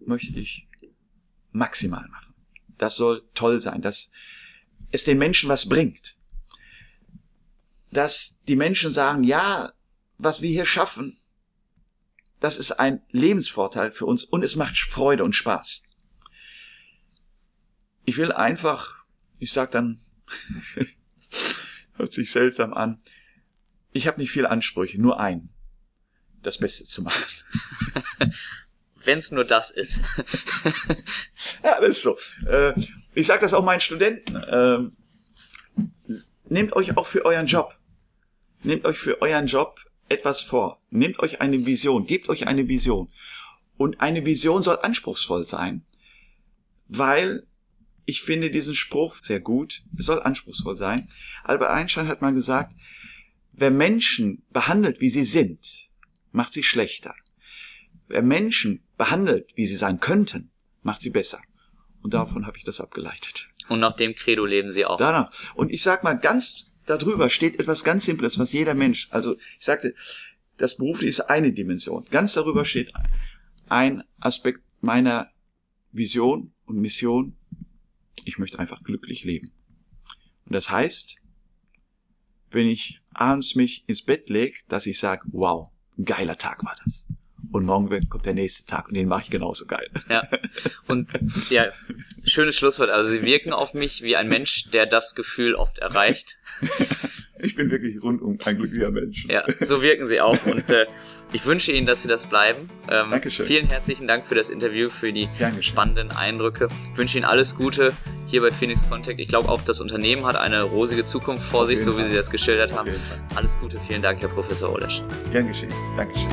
möchte 0.05 0.39
ich 0.39 0.69
maximal 1.51 2.07
machen. 2.07 2.33
Das 2.77 2.95
soll 2.95 3.27
toll 3.33 3.61
sein, 3.61 3.81
dass 3.81 4.13
es 4.91 5.03
den 5.03 5.17
Menschen 5.17 5.49
was 5.49 5.67
bringt. 5.67 6.15
Dass 7.91 8.41
die 8.47 8.55
Menschen 8.55 8.89
sagen, 8.89 9.25
ja, 9.25 9.73
was 10.17 10.41
wir 10.41 10.49
hier 10.49 10.65
schaffen, 10.65 11.19
das 12.39 12.57
ist 12.57 12.73
ein 12.73 13.01
Lebensvorteil 13.09 13.91
für 13.91 14.05
uns 14.05 14.23
und 14.23 14.43
es 14.43 14.55
macht 14.55 14.77
Freude 14.77 15.23
und 15.23 15.33
Spaß. 15.33 15.81
Ich 18.05 18.17
will 18.17 18.31
einfach, 18.31 19.05
ich 19.39 19.51
sag 19.51 19.71
dann 19.71 20.01
Hört 21.95 22.13
sich 22.13 22.31
seltsam 22.31 22.73
an. 22.73 23.01
Ich 23.91 24.07
habe 24.07 24.19
nicht 24.19 24.31
viele 24.31 24.49
Ansprüche, 24.49 24.99
nur 24.99 25.19
ein. 25.19 25.49
Das 26.41 26.57
Beste 26.57 26.85
zu 26.85 27.03
machen. 27.03 27.23
Wenn 28.95 29.19
es 29.19 29.31
nur 29.31 29.43
das 29.43 29.71
ist. 29.71 30.01
ja, 31.63 31.79
das 31.79 31.89
ist 31.89 32.01
so. 32.01 32.17
Äh, 32.47 32.73
ich 33.13 33.27
sage 33.27 33.41
das 33.41 33.53
auch 33.53 33.63
meinen 33.63 33.81
Studenten. 33.81 34.41
Ähm, 34.47 34.97
nehmt 36.45 36.73
euch 36.73 36.97
auch 36.97 37.05
für 37.05 37.25
euren 37.25 37.47
Job. 37.47 37.77
Nehmt 38.63 38.85
euch 38.85 38.97
für 38.97 39.21
euren 39.21 39.47
Job 39.47 39.79
etwas 40.13 40.41
vor. 40.41 40.81
Nehmt 40.89 41.19
euch 41.19 41.41
eine 41.41 41.65
Vision. 41.65 42.05
Gebt 42.05 42.29
euch 42.29 42.47
eine 42.47 42.67
Vision. 42.67 43.09
Und 43.77 43.99
eine 44.01 44.25
Vision 44.25 44.63
soll 44.63 44.79
anspruchsvoll 44.81 45.45
sein, 45.45 45.83
weil 46.87 47.47
ich 48.05 48.21
finde 48.21 48.51
diesen 48.51 48.75
Spruch 48.75 49.15
sehr 49.21 49.39
gut. 49.39 49.83
Es 49.97 50.05
soll 50.05 50.21
anspruchsvoll 50.21 50.75
sein. 50.75 51.07
Albert 51.43 51.71
Einstein 51.71 52.07
hat 52.07 52.21
mal 52.21 52.33
gesagt, 52.33 52.75
wer 53.53 53.71
Menschen 53.71 54.43
behandelt, 54.51 55.01
wie 55.01 55.09
sie 55.09 55.25
sind, 55.25 55.89
macht 56.31 56.53
sie 56.53 56.63
schlechter. 56.63 57.15
Wer 58.07 58.21
Menschen 58.21 58.83
behandelt, 58.97 59.49
wie 59.55 59.65
sie 59.65 59.75
sein 59.75 59.99
könnten, 59.99 60.51
macht 60.81 61.01
sie 61.01 61.09
besser. 61.09 61.41
Und 62.01 62.13
davon 62.13 62.45
habe 62.45 62.57
ich 62.57 62.63
das 62.63 62.81
abgeleitet. 62.81 63.45
Und 63.69 63.79
nach 63.79 63.95
dem 63.95 64.13
Credo 64.13 64.45
leben 64.45 64.69
sie 64.69 64.85
auch. 64.85 64.97
Danach. 64.97 65.31
Und 65.55 65.71
ich 65.71 65.81
sag 65.81 66.03
mal, 66.03 66.13
ganz 66.13 66.65
darüber 66.85 67.29
steht 67.29 67.59
etwas 67.59 67.83
ganz 67.83 68.05
Simples, 68.05 68.37
was 68.39 68.53
jeder 68.53 68.73
Mensch, 68.73 69.07
also 69.11 69.35
ich 69.35 69.65
sagte, 69.65 69.93
das 70.57 70.77
Berufliche 70.77 71.09
ist 71.09 71.21
eine 71.21 71.51
Dimension. 71.51 72.05
Ganz 72.11 72.33
darüber 72.33 72.65
steht 72.65 72.91
ein 73.69 74.03
Aspekt 74.19 74.61
meiner 74.81 75.31
Vision 75.91 76.51
und 76.65 76.77
Mission 76.77 77.35
ich 78.25 78.37
möchte 78.37 78.59
einfach 78.59 78.83
glücklich 78.83 79.23
leben. 79.23 79.51
Und 80.45 80.53
das 80.53 80.69
heißt, 80.69 81.17
wenn 82.51 82.67
ich 82.67 83.01
abends 83.13 83.55
mich 83.55 83.83
ins 83.87 84.03
Bett 84.03 84.29
lege, 84.29 84.55
dass 84.67 84.85
ich 84.85 84.99
sage, 84.99 85.23
wow, 85.31 85.69
geiler 86.03 86.37
Tag 86.37 86.63
war 86.63 86.77
das. 86.83 87.07
Und 87.53 87.65
morgen 87.65 88.09
kommt 88.09 88.25
der 88.25 88.33
nächste 88.33 88.65
Tag 88.65 88.87
und 88.87 88.95
den 88.95 89.07
mache 89.07 89.21
ich 89.23 89.29
genauso 89.29 89.67
geil. 89.67 89.87
Ja. 90.09 90.27
Und 90.87 91.11
ja, 91.49 91.67
schönes 92.23 92.57
Schlusswort. 92.57 92.89
Also 92.89 93.09
sie 93.09 93.21
wirken 93.23 93.53
auf 93.53 93.75
mich 93.75 94.01
wie 94.01 94.15
ein 94.15 94.27
Mensch, 94.27 94.69
der 94.71 94.87
das 94.87 95.13
Gefühl 95.15 95.55
oft 95.55 95.77
erreicht. 95.77 96.39
Ich 97.43 97.55
bin 97.55 97.69
wirklich 97.69 98.01
rundum 98.01 98.39
ein 98.41 98.57
glücklicher 98.57 98.89
Mensch. 98.89 99.25
Ja, 99.27 99.43
so 99.59 99.81
wirken 99.81 100.07
sie 100.07 100.21
auch. 100.21 100.45
Und 100.45 100.69
äh, 100.69 100.85
ich 101.33 101.45
wünsche 101.45 101.73
Ihnen, 101.73 101.85
dass 101.85 102.03
Sie 102.03 102.07
das 102.07 102.25
bleiben. 102.25 102.69
Ähm, 102.89 103.09
Dankeschön. 103.09 103.45
Vielen 103.45 103.67
herzlichen 103.67 104.07
Dank 104.07 104.27
für 104.27 104.35
das 104.35 104.49
Interview, 104.49 104.89
für 104.89 105.11
die 105.11 105.27
Dankeschön. 105.39 105.63
spannenden 105.63 106.11
Eindrücke. 106.11 106.69
Ich 106.93 106.97
wünsche 106.97 107.17
Ihnen 107.17 107.25
alles 107.25 107.55
Gute 107.57 107.91
hier 108.27 108.41
bei 108.41 108.51
Phoenix 108.51 108.89
Contact. 108.89 109.19
Ich 109.19 109.27
glaube 109.27 109.49
auch, 109.49 109.61
das 109.61 109.81
Unternehmen 109.81 110.25
hat 110.25 110.37
eine 110.37 110.63
rosige 110.63 111.03
Zukunft 111.03 111.43
vor 111.43 111.67
sich, 111.67 111.81
so 111.81 111.97
wie 111.97 112.03
Sie 112.03 112.15
das 112.15 112.31
geschildert 112.31 112.71
haben. 112.71 112.91
Alles 113.35 113.59
Gute. 113.59 113.77
Vielen 113.89 114.01
Dank, 114.01 114.21
Herr 114.21 114.29
Professor 114.29 114.73
Olesch. 114.73 115.01
Gern 115.33 115.47
geschehen. 115.47 115.73
Dankeschön. 115.97 116.29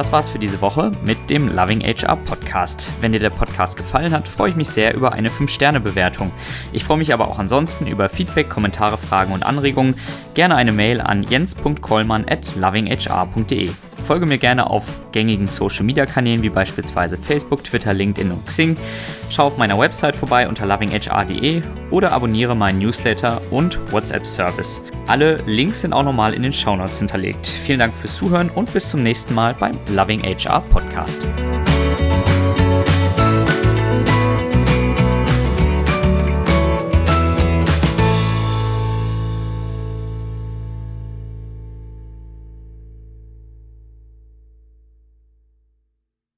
Das 0.00 0.12
war's 0.12 0.30
für 0.30 0.38
diese 0.38 0.62
Woche 0.62 0.92
mit 1.04 1.28
dem 1.28 1.54
Loving 1.54 1.82
HR 1.82 2.16
Podcast. 2.16 2.90
Wenn 3.02 3.12
dir 3.12 3.18
der 3.18 3.28
Podcast 3.28 3.76
gefallen 3.76 4.14
hat, 4.14 4.26
freue 4.26 4.48
ich 4.48 4.56
mich 4.56 4.70
sehr 4.70 4.94
über 4.94 5.12
eine 5.12 5.28
5-Sterne-Bewertung. 5.28 6.32
Ich 6.72 6.84
freue 6.84 6.96
mich 6.96 7.12
aber 7.12 7.28
auch 7.28 7.38
ansonsten 7.38 7.86
über 7.86 8.08
Feedback, 8.08 8.48
Kommentare, 8.48 8.96
Fragen 8.96 9.34
und 9.34 9.44
Anregungen. 9.44 9.96
Gerne 10.32 10.56
eine 10.56 10.72
Mail 10.72 11.02
an 11.02 11.24
jens.kollmann 11.24 12.24
at 12.30 12.56
lovinghr.de. 12.56 13.70
Folge 14.06 14.24
mir 14.24 14.38
gerne 14.38 14.70
auf 14.70 14.84
gängigen 15.12 15.48
Social 15.48 15.84
Media 15.84 16.06
Kanälen 16.06 16.42
wie 16.42 16.48
beispielsweise 16.48 17.18
Facebook, 17.18 17.62
Twitter, 17.62 17.92
LinkedIn 17.92 18.32
und 18.32 18.46
Xing. 18.46 18.78
Schau 19.30 19.46
auf 19.46 19.56
meiner 19.56 19.78
Website 19.78 20.16
vorbei 20.16 20.48
unter 20.48 20.66
lovinghr.de 20.66 21.62
oder 21.90 22.12
abonniere 22.12 22.54
meinen 22.56 22.80
Newsletter 22.80 23.40
und 23.50 23.78
WhatsApp 23.92 24.26
Service. 24.26 24.82
Alle 25.06 25.36
Links 25.46 25.80
sind 25.80 25.92
auch 25.92 26.02
nochmal 26.02 26.34
in 26.34 26.42
den 26.42 26.52
Shownotes 26.52 26.98
hinterlegt. 26.98 27.46
Vielen 27.46 27.78
Dank 27.78 27.94
fürs 27.94 28.16
Zuhören 28.16 28.50
und 28.50 28.72
bis 28.72 28.90
zum 28.90 29.02
nächsten 29.02 29.34
Mal 29.34 29.54
beim 29.54 29.78
Loving 29.88 30.20
HR 30.22 30.60
Podcast. 30.62 31.26